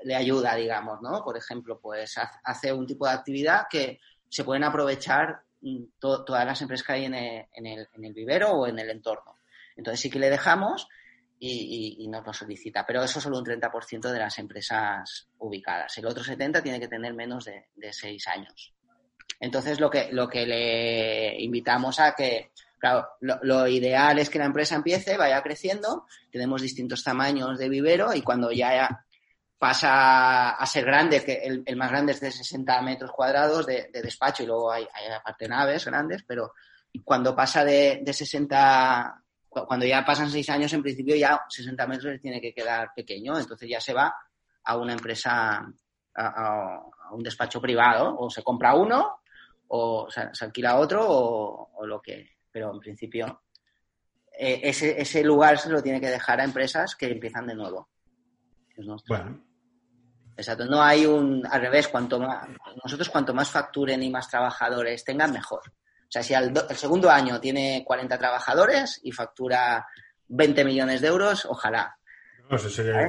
le 0.03 0.15
ayuda, 0.15 0.53
digamos, 0.53 1.01
¿no? 1.01 1.23
Por 1.23 1.38
ejemplo, 1.38 1.80
pues 1.82 2.15
hace 2.43 2.71
un 2.71 2.86
tipo 2.86 3.07
de 3.07 3.13
actividad 3.13 3.63
que 3.67 3.99
se 4.30 4.43
pueden 4.43 4.63
aprovechar 4.63 5.41
mm, 5.61 5.86
todas 5.99 6.45
las 6.45 6.61
empresas 6.61 6.86
que 6.86 6.93
hay 6.93 7.05
en 7.05 7.15
el, 7.15 8.13
vivero 8.13 8.51
o 8.51 8.67
en 8.67 8.78
el 8.78 8.91
entorno. 8.91 9.39
Entonces 9.76 10.01
sí 10.01 10.11
que 10.11 10.19
le 10.19 10.30
dejamos 10.30 10.88
y, 11.39 12.07
nos 12.09 12.26
lo 12.26 12.32
solicita, 12.32 12.86
pero 12.86 13.03
eso 13.03 13.17
es 13.17 13.23
solo 13.23 13.39
un 13.39 13.45
30% 13.45 14.11
de 14.11 14.19
las 14.19 14.38
empresas 14.38 15.30
ubicadas. 15.39 15.97
El 15.97 16.05
otro 16.05 16.23
70% 16.23 16.61
tiene 16.61 16.80
que 16.80 16.88
tener 16.88 17.15
menos 17.15 17.45
de, 17.45 17.69
de 17.76 17.91
6 17.91 18.28
años. 18.28 18.74
Entonces 19.39 19.79
lo 19.79 19.89
que, 19.89 20.09
lo 20.11 20.27
que 20.27 20.45
le 20.45 21.41
invitamos 21.41 21.99
a 21.99 22.13
que, 22.13 22.51
claro, 22.79 23.07
lo, 23.21 23.67
ideal 23.67 24.19
es 24.19 24.29
que 24.29 24.39
la 24.39 24.45
empresa 24.45 24.75
empiece, 24.75 25.17
vaya 25.17 25.41
creciendo, 25.41 26.05
tenemos 26.31 26.61
distintos 26.61 27.03
tamaños 27.03 27.57
de 27.57 27.69
vivero 27.69 28.13
y 28.13 28.21
cuando 28.21 28.51
ya 28.51 29.05
pasa 29.57 30.51
a 30.51 30.65
ser 30.65 30.86
grande, 30.86 31.23
que 31.23 31.41
el, 31.65 31.75
más 31.75 31.89
grande 31.89 32.11
es 32.11 32.19
de 32.19 32.31
60 32.31 32.81
metros 32.81 33.11
cuadrados 33.11 33.65
de, 33.65 33.89
despacho 33.91 34.43
y 34.43 34.45
luego 34.45 34.71
hay, 34.71 34.88
aparte 35.17 35.47
naves 35.47 35.86
grandes, 35.86 36.23
pero 36.27 36.53
cuando 37.03 37.36
pasa 37.36 37.63
de, 37.65 38.01
de 38.03 38.13
60, 38.13 39.23
cuando 39.49 39.86
ya 39.86 40.03
pasan 40.03 40.29
6 40.29 40.49
años, 40.49 40.73
en 40.73 40.81
principio 40.81 41.15
ya 41.15 41.41
60 41.47 41.88
metros 41.88 42.21
tiene 42.21 42.41
que 42.41 42.53
quedar 42.53 42.91
pequeño, 42.95 43.38
entonces 43.38 43.69
ya 43.69 43.79
se 43.79 43.93
va 43.93 44.13
a 44.63 44.77
una 44.77 44.93
empresa, 44.93 45.65
a, 46.15 46.81
un 47.11 47.23
despacho 47.23 47.61
privado, 47.61 48.15
o 48.17 48.29
se 48.29 48.43
compra 48.43 48.75
uno, 48.75 49.19
o 49.68 50.07
se, 50.09 50.30
alquila 50.43 50.78
otro, 50.78 51.05
o, 51.07 51.86
lo 51.86 52.01
que, 52.01 52.38
pero 52.51 52.74
en 52.74 52.80
principio 52.80 53.41
eh, 54.38 54.61
ese, 54.63 54.99
ese 55.01 55.24
lugar 55.24 55.57
se 55.57 55.70
lo 55.70 55.82
tiene 55.82 56.01
que 56.01 56.09
dejar 56.09 56.39
a 56.39 56.43
empresas 56.43 56.95
que 56.95 57.07
empiezan 57.07 57.47
de 57.47 57.55
nuevo. 57.55 57.89
Bueno. 59.07 59.41
Exacto, 60.38 60.66
no 60.66 60.82
hay 60.82 61.05
un 61.05 61.45
al 61.49 61.61
revés, 61.61 61.88
cuanto 61.88 62.20
más 62.20 62.47
nosotros 62.84 63.09
cuanto 63.09 63.34
más 63.34 63.49
facturen 63.49 64.03
y 64.03 64.09
más 64.09 64.30
trabajadores 64.30 65.03
tengan, 65.03 65.32
mejor. 65.32 65.61
O 65.68 66.11
sea, 66.11 66.22
si 66.22 66.34
el 66.34 66.53
segundo 66.76 67.09
año 67.09 67.39
tiene 67.39 67.84
40 67.86 68.18
trabajadores 68.18 68.99
y 69.03 69.11
factura 69.11 69.88
20 70.28 70.66
millones 70.66 71.01
de 71.01 71.07
euros, 71.07 71.45
ojalá. 71.45 71.97
Eso 72.51 72.69
sería, 72.69 73.07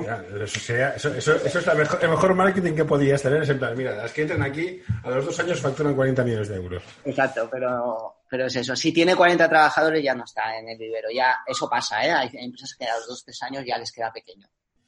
eso, 0.94 1.14
eso, 1.14 1.36
eso, 1.36 1.58
es 1.58 1.76
mejor, 1.76 1.98
el 2.02 2.08
mejor 2.08 2.34
marketing 2.34 2.72
que 2.74 2.84
podías 2.84 3.20
tener. 3.20 3.42
Es 3.42 3.48
en 3.50 3.58
plan, 3.58 3.76
mira, 3.76 3.94
las 3.94 4.12
que 4.12 4.22
entran 4.22 4.42
aquí 4.42 4.80
a 5.02 5.10
los 5.10 5.26
dos 5.26 5.38
años 5.40 5.60
facturan 5.60 5.94
40 5.94 6.24
millones 6.24 6.48
de 6.48 6.56
euros. 6.56 6.82
Exacto, 7.04 7.48
pero 7.50 8.16
pero 8.28 8.46
es 8.46 8.56
eso. 8.56 8.74
Si 8.74 8.92
tiene 8.92 9.14
40 9.14 9.48
trabajadores 9.48 10.02
ya 10.02 10.14
no 10.14 10.24
está 10.24 10.58
en 10.58 10.68
el 10.68 10.78
vivero. 10.78 11.08
Ya 11.14 11.36
eso 11.46 11.68
pasa, 11.68 12.04
¿eh? 12.04 12.10
Hay 12.10 12.30
empresas 12.34 12.74
que 12.78 12.86
a 12.86 12.96
los 12.96 13.06
dos 13.06 13.24
tres 13.24 13.42
años 13.42 13.64
ya 13.66 13.78
les 13.78 13.92
queda 13.92 14.12
pequeño. 14.12 14.46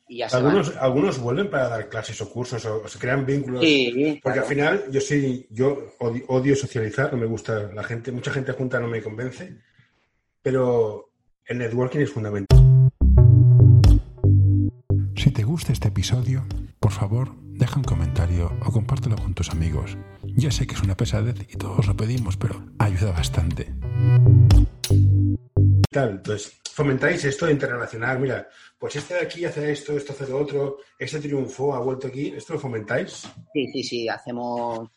Y 0.09 0.19
ya 0.19 0.27
Algunos, 0.27 0.75
algunos 0.79 1.19
vuelven 1.19 1.51
para 1.51 1.69
dar 1.69 1.89
clases 1.89 2.19
o 2.23 2.31
cursos 2.31 2.65
o, 2.65 2.83
o 2.83 2.89
se 2.89 2.99
crean 2.99 3.27
vínculos. 3.27 3.61
Sí, 3.61 4.19
Porque 4.23 4.41
claro. 4.41 4.41
al 4.41 4.47
final 4.49 4.85
yo 4.91 5.01
sí, 5.03 5.47
yo 5.51 5.95
odio, 5.99 6.25
odio 6.29 6.57
socializar, 6.57 7.13
no 7.13 7.19
me 7.19 7.27
gusta 7.27 7.71
la 7.75 7.85
gente, 7.85 8.11
mucha 8.11 8.33
gente 8.33 8.53
junta 8.53 8.81
no 8.81 8.89
me 8.89 9.03
convence, 9.03 9.55
pero 10.41 11.11
el 11.45 11.59
networking 11.59 12.01
es 12.01 12.11
fundamental. 12.11 12.68
Si 15.19 15.31
te 15.33 15.43
gusta 15.43 15.73
este 15.73 15.89
episodio, 15.89 16.45
por 16.79 16.93
favor, 16.93 17.35
deja 17.43 17.77
un 17.77 17.85
comentario 17.85 18.53
o 18.65 18.71
compártelo 18.73 19.17
con 19.17 19.35
tus 19.35 19.51
amigos. 19.51 19.97
Ya 20.23 20.51
sé 20.51 20.67
que 20.67 20.75
es 20.75 20.83
una 20.83 20.97
pesadez 20.97 21.37
y 21.53 21.57
todos 21.57 21.87
lo 21.87 21.97
pedimos, 21.97 22.37
pero 22.37 22.65
ayuda 22.79 23.11
bastante. 23.13 23.75
Tal. 25.91 26.11
Entonces, 26.11 26.61
fomentáis 26.73 27.25
esto 27.25 27.51
internacional. 27.51 28.21
Mira, 28.21 28.49
pues 28.79 28.95
este 28.97 29.15
de 29.15 29.21
aquí 29.21 29.45
hace 29.45 29.73
esto, 29.73 29.97
esto 29.97 30.13
hace 30.13 30.29
lo 30.29 30.39
otro, 30.39 30.77
este 30.99 31.19
triunfó, 31.19 31.75
ha 31.75 31.81
vuelto 31.81 32.07
aquí. 32.07 32.29
¿Esto 32.29 32.53
lo 32.55 32.61
fomentáis? 32.61 33.27
Sí, 33.53 33.67
sí, 33.73 33.83
sí, 33.83 34.09
hacemos, 34.09 34.89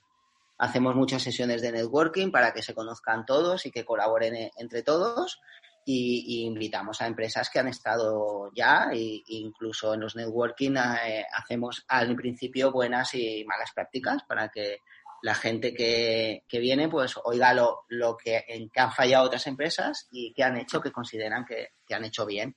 hacemos 0.60 0.96
muchas 0.96 1.24
sesiones 1.24 1.64
de 1.64 1.72
networking 1.72 2.30
para 2.30 2.54
que 2.54 2.62
se 2.62 2.76
conozcan 2.76 3.26
todos 3.26 3.66
y 3.66 3.72
que 3.72 3.86
colaboren 3.86 4.36
e- 4.36 4.52
entre 4.58 4.84
todos 4.84 5.40
y, 5.86 6.44
invitamos 6.46 7.02
a 7.02 7.08
empresas 7.08 7.50
que 7.50 7.60
han 7.60 7.68
estado 7.68 8.52
ya 8.54 8.90
e 8.94 9.22
incluso 9.28 9.94
en 9.94 10.02
los 10.02 10.16
networking 10.16 10.76
eh, 11.06 11.26
hacemos 11.34 11.84
al 11.88 12.16
principio 12.16 12.72
buenas 12.72 13.14
y 13.16 13.44
malas 13.46 13.72
prácticas 13.74 14.24
para 14.24 14.50
que 14.50 14.78
la 15.24 15.36
gente 15.36 15.74
que, 15.74 16.44
que 16.48 16.60
viene 16.60 16.90
pues 16.90 17.16
oiga 17.24 17.54
lo, 17.54 17.86
lo 17.90 18.18
que, 18.18 18.44
en 18.48 18.70
que 18.70 18.80
han 18.80 18.92
fallado 18.92 19.26
otras 19.26 19.46
empresas 19.48 20.08
y 20.12 20.34
que 20.34 20.44
han 20.44 20.58
hecho 20.58 20.82
que 20.82 20.92
consideran 20.92 21.46
que, 21.46 21.70
que 21.86 21.94
han 21.96 22.06
hecho 22.06 22.26
bien. 22.26 22.56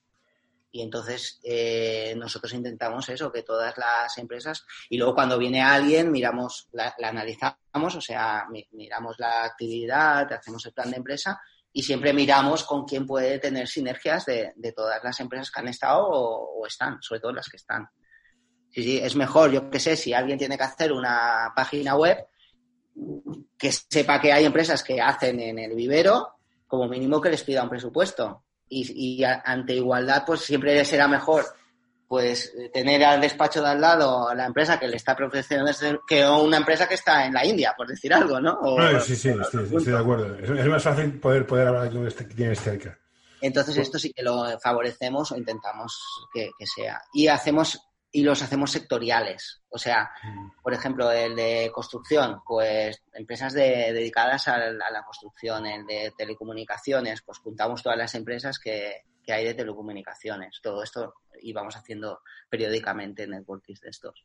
Y 0.72 0.82
entonces 0.82 1.38
eh, 1.44 2.14
nosotros 2.16 2.52
intentamos 2.52 3.08
eso, 3.08 3.30
que 3.30 3.44
todas 3.44 3.78
las 3.78 4.18
empresas, 4.18 4.66
y 4.90 4.96
luego 4.98 5.14
cuando 5.14 5.38
viene 5.38 5.62
alguien, 5.62 6.10
miramos, 6.10 6.68
la, 6.72 6.92
la 6.98 7.10
analizamos, 7.10 7.94
o 7.94 8.00
sea, 8.00 8.46
mi- 8.50 8.66
miramos 8.72 9.16
la 9.20 9.44
actividad, 9.44 10.32
hacemos 10.32 10.66
el 10.66 10.72
plan 10.72 10.90
de 10.90 10.96
empresa 10.96 11.40
y 11.76 11.82
siempre 11.82 12.12
miramos 12.12 12.62
con 12.62 12.84
quién 12.84 13.04
puede 13.04 13.40
tener 13.40 13.66
sinergias 13.66 14.24
de, 14.26 14.52
de 14.54 14.72
todas 14.72 15.02
las 15.02 15.18
empresas 15.18 15.50
que 15.50 15.60
han 15.60 15.66
estado 15.66 16.06
o, 16.08 16.64
están, 16.64 17.02
sobre 17.02 17.20
todo 17.20 17.32
las 17.32 17.48
que 17.48 17.56
están. 17.56 17.88
Sí, 18.70 18.84
sí, 18.84 18.98
es 18.98 19.16
mejor, 19.16 19.50
yo 19.50 19.68
qué 19.68 19.80
sé, 19.80 19.96
si 19.96 20.12
alguien 20.12 20.38
tiene 20.38 20.56
que 20.56 20.62
hacer 20.62 20.92
una 20.92 21.52
página 21.54 21.96
web, 21.96 22.28
que 23.58 23.72
sepa 23.72 24.20
que 24.20 24.32
hay 24.32 24.44
empresas 24.44 24.84
que 24.84 25.00
hacen 25.00 25.40
en 25.40 25.58
el 25.58 25.74
vivero, 25.74 26.36
como 26.68 26.86
mínimo 26.86 27.20
que 27.20 27.30
les 27.30 27.42
pida 27.42 27.64
un 27.64 27.70
presupuesto. 27.70 28.44
Y, 28.68 29.18
y 29.18 29.24
ante 29.24 29.74
igualdad, 29.74 30.22
pues 30.24 30.42
siempre 30.42 30.84
será 30.84 31.08
mejor 31.08 31.44
pues 32.14 32.52
tener 32.72 33.02
al 33.04 33.20
despacho 33.20 33.60
de 33.60 33.70
al 33.70 33.80
lado 33.80 34.28
a 34.28 34.36
la 34.36 34.46
empresa 34.46 34.78
que 34.78 34.86
le 34.86 34.96
está 34.96 35.16
profesionando 35.16 35.72
que 36.06 36.24
una 36.24 36.58
empresa 36.58 36.86
que 36.86 36.94
está 36.94 37.26
en 37.26 37.34
la 37.34 37.44
India, 37.44 37.74
por 37.76 37.88
decir 37.88 38.14
algo, 38.14 38.40
¿no? 38.40 38.52
O- 38.62 38.78
No, 38.80 39.00
sí, 39.00 39.16
sí, 39.16 39.30
estoy, 39.30 39.64
estoy 39.64 39.92
de 39.92 39.98
acuerdo. 39.98 40.32
Es, 40.38 40.48
es 40.48 40.66
más 40.66 40.80
fácil 40.84 41.18
poder, 41.18 41.44
poder 41.44 41.66
hablar 41.66 41.90
con 41.90 42.06
este 42.06 42.28
que 42.28 42.34
tienes 42.36 42.60
cerca. 42.60 42.96
Entonces 43.40 43.76
esto 43.78 43.98
sí 43.98 44.12
que 44.12 44.22
lo 44.22 44.44
favorecemos 44.60 45.32
o 45.32 45.36
intentamos 45.36 45.98
que, 46.32 46.50
que 46.56 46.66
sea. 46.68 47.02
Y 47.12 47.26
hacemos 47.26 47.80
y 48.12 48.22
los 48.22 48.40
hacemos 48.42 48.70
sectoriales. 48.70 49.60
O 49.70 49.76
sea, 49.78 50.08
por 50.62 50.72
ejemplo, 50.72 51.10
el 51.10 51.34
de 51.34 51.72
construcción, 51.74 52.42
pues 52.46 53.02
empresas 53.12 53.54
de- 53.54 53.92
dedicadas 53.92 54.46
a, 54.46 54.56
la 54.58 54.86
a 54.86 54.90
la 54.92 55.02
construcción, 55.02 55.66
el 55.66 55.84
de 55.84 56.12
telecomunicaciones, 56.16 57.22
pues 57.22 57.38
juntamos 57.38 57.82
todas 57.82 57.98
las 57.98 58.14
empresas 58.14 58.60
que, 58.60 59.02
que 59.24 59.32
hay 59.32 59.44
de 59.44 59.54
telecomunicaciones. 59.54 60.60
Todo 60.62 60.82
esto 60.82 61.14
y 61.40 61.52
vamos 61.52 61.76
haciendo 61.76 62.20
periódicamente 62.48 63.26
networkings 63.26 63.80
de 63.80 63.90
estos. 63.90 64.24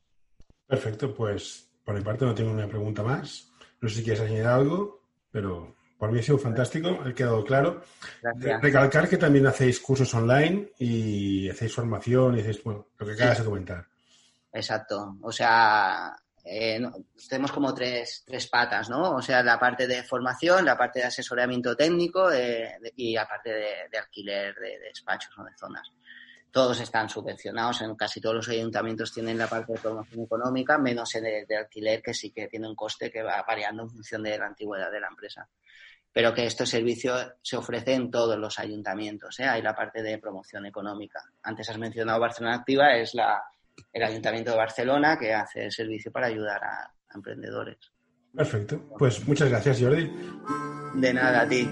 Perfecto, 0.68 1.14
pues 1.14 1.70
por 1.84 1.96
mi 1.96 2.02
parte 2.02 2.26
no 2.26 2.36
tengo 2.36 2.52
una 2.52 2.68
pregunta 2.68 3.02
más. 3.04 3.52
No 3.82 3.90
sé 3.90 3.96
si 3.96 4.04
quieres 4.04 4.22
añadir 4.22 4.46
algo, 4.46 5.02
pero 5.32 5.76
por 5.98 6.12
mí 6.12 6.20
ha 6.20 6.24
sido 6.24 6.38
fantástico, 6.38 7.00
ha 7.04 7.14
quedado 7.14 7.44
claro. 7.44 7.82
Gracias. 8.22 8.62
Recalcar 8.62 9.10
que 9.10 9.18
también 9.18 9.48
hacéis 9.48 9.80
cursos 9.80 10.14
online 10.14 10.72
y 10.80 11.50
hacéis 11.50 11.74
formación 11.74 12.38
y 12.38 12.42
hacéis, 12.42 12.64
bueno, 12.64 12.88
lo 12.98 13.06
que 13.06 13.14
acabas 13.14 13.40
de 13.40 13.46
comentar. 13.46 13.88
Exacto. 14.54 15.18
O 15.22 15.32
sea, 15.32 16.16
eh, 16.52 16.80
no- 16.80 16.92
tenemos 17.30 17.52
como 17.52 17.74
tres, 17.74 18.24
tres 18.26 18.48
patas, 18.48 18.90
¿no? 18.90 19.16
O 19.16 19.22
sea, 19.22 19.44
la 19.44 19.60
parte 19.60 19.88
de 19.88 20.04
formación, 20.04 20.66
la 20.66 20.78
parte 20.78 21.00
de 21.00 21.06
asesoramiento 21.06 21.76
técnico 21.76 22.32
eh, 22.32 22.78
de- 22.82 22.94
y 22.96 23.14
la 23.14 23.28
parte 23.28 23.52
de, 23.52 23.68
de 23.92 23.98
alquiler 23.98 24.56
de, 24.56 24.80
de 24.80 24.86
despachos 24.88 25.38
o 25.38 25.44
de 25.44 25.52
zonas. 25.58 25.92
Todos 26.52 26.80
están 26.82 27.08
subvencionados, 27.10 27.82
en 27.84 27.96
casi 27.96 28.20
todos 28.20 28.36
los 28.38 28.50
ayuntamientos 28.50 29.14
tienen 29.14 29.38
la 29.38 29.46
parte 29.48 29.74
de 29.74 29.80
promoción 29.80 30.24
económica, 30.24 30.80
menos 30.80 31.14
en 31.14 31.28
el 31.28 31.46
de 31.46 31.58
alquiler, 31.58 32.02
que 32.02 32.14
sí 32.16 32.32
que 32.32 32.48
tiene 32.48 32.68
un 32.68 32.76
coste 32.76 33.12
que 33.12 33.22
va 33.22 33.44
variando 33.48 33.84
en 33.84 33.90
función 33.92 34.24
de 34.24 34.36
la 34.38 34.48
antigüedad 34.48 34.92
de 34.92 35.00
la 35.00 35.10
empresa. 35.10 35.48
Pero 36.12 36.34
que 36.34 36.48
este 36.48 36.66
servicio 36.66 37.14
se 37.44 37.56
ofrece 37.56 37.94
en 37.94 38.10
todos 38.10 38.36
los 38.40 38.58
ayuntamientos, 38.58 39.40
¿eh? 39.40 39.46
Hay 39.46 39.62
la 39.62 39.76
parte 39.76 40.02
de 40.02 40.18
promoción 40.18 40.66
económica. 40.66 41.22
Antes 41.44 41.70
has 41.70 41.78
mencionado 41.78 42.20
Barcelona 42.20 42.56
Activa, 42.56 42.96
es 42.96 43.14
la, 43.14 43.44
el 43.92 44.04
Ayuntamiento 44.04 44.52
de 44.52 44.58
Barcelona 44.58 45.18
que 45.18 45.34
hace 45.34 45.66
el 45.66 45.72
servicio 45.72 46.12
para 46.12 46.28
ayudar 46.28 46.64
a, 46.64 46.84
a 46.84 47.16
emprendedores. 47.16 47.78
Perfecto. 48.36 48.90
Pues 48.98 49.28
muchas 49.28 49.50
gracias, 49.50 49.82
Jordi. 49.82 50.12
De 50.96 51.14
nada, 51.14 51.42
a 51.42 51.48
ti. 51.48 51.68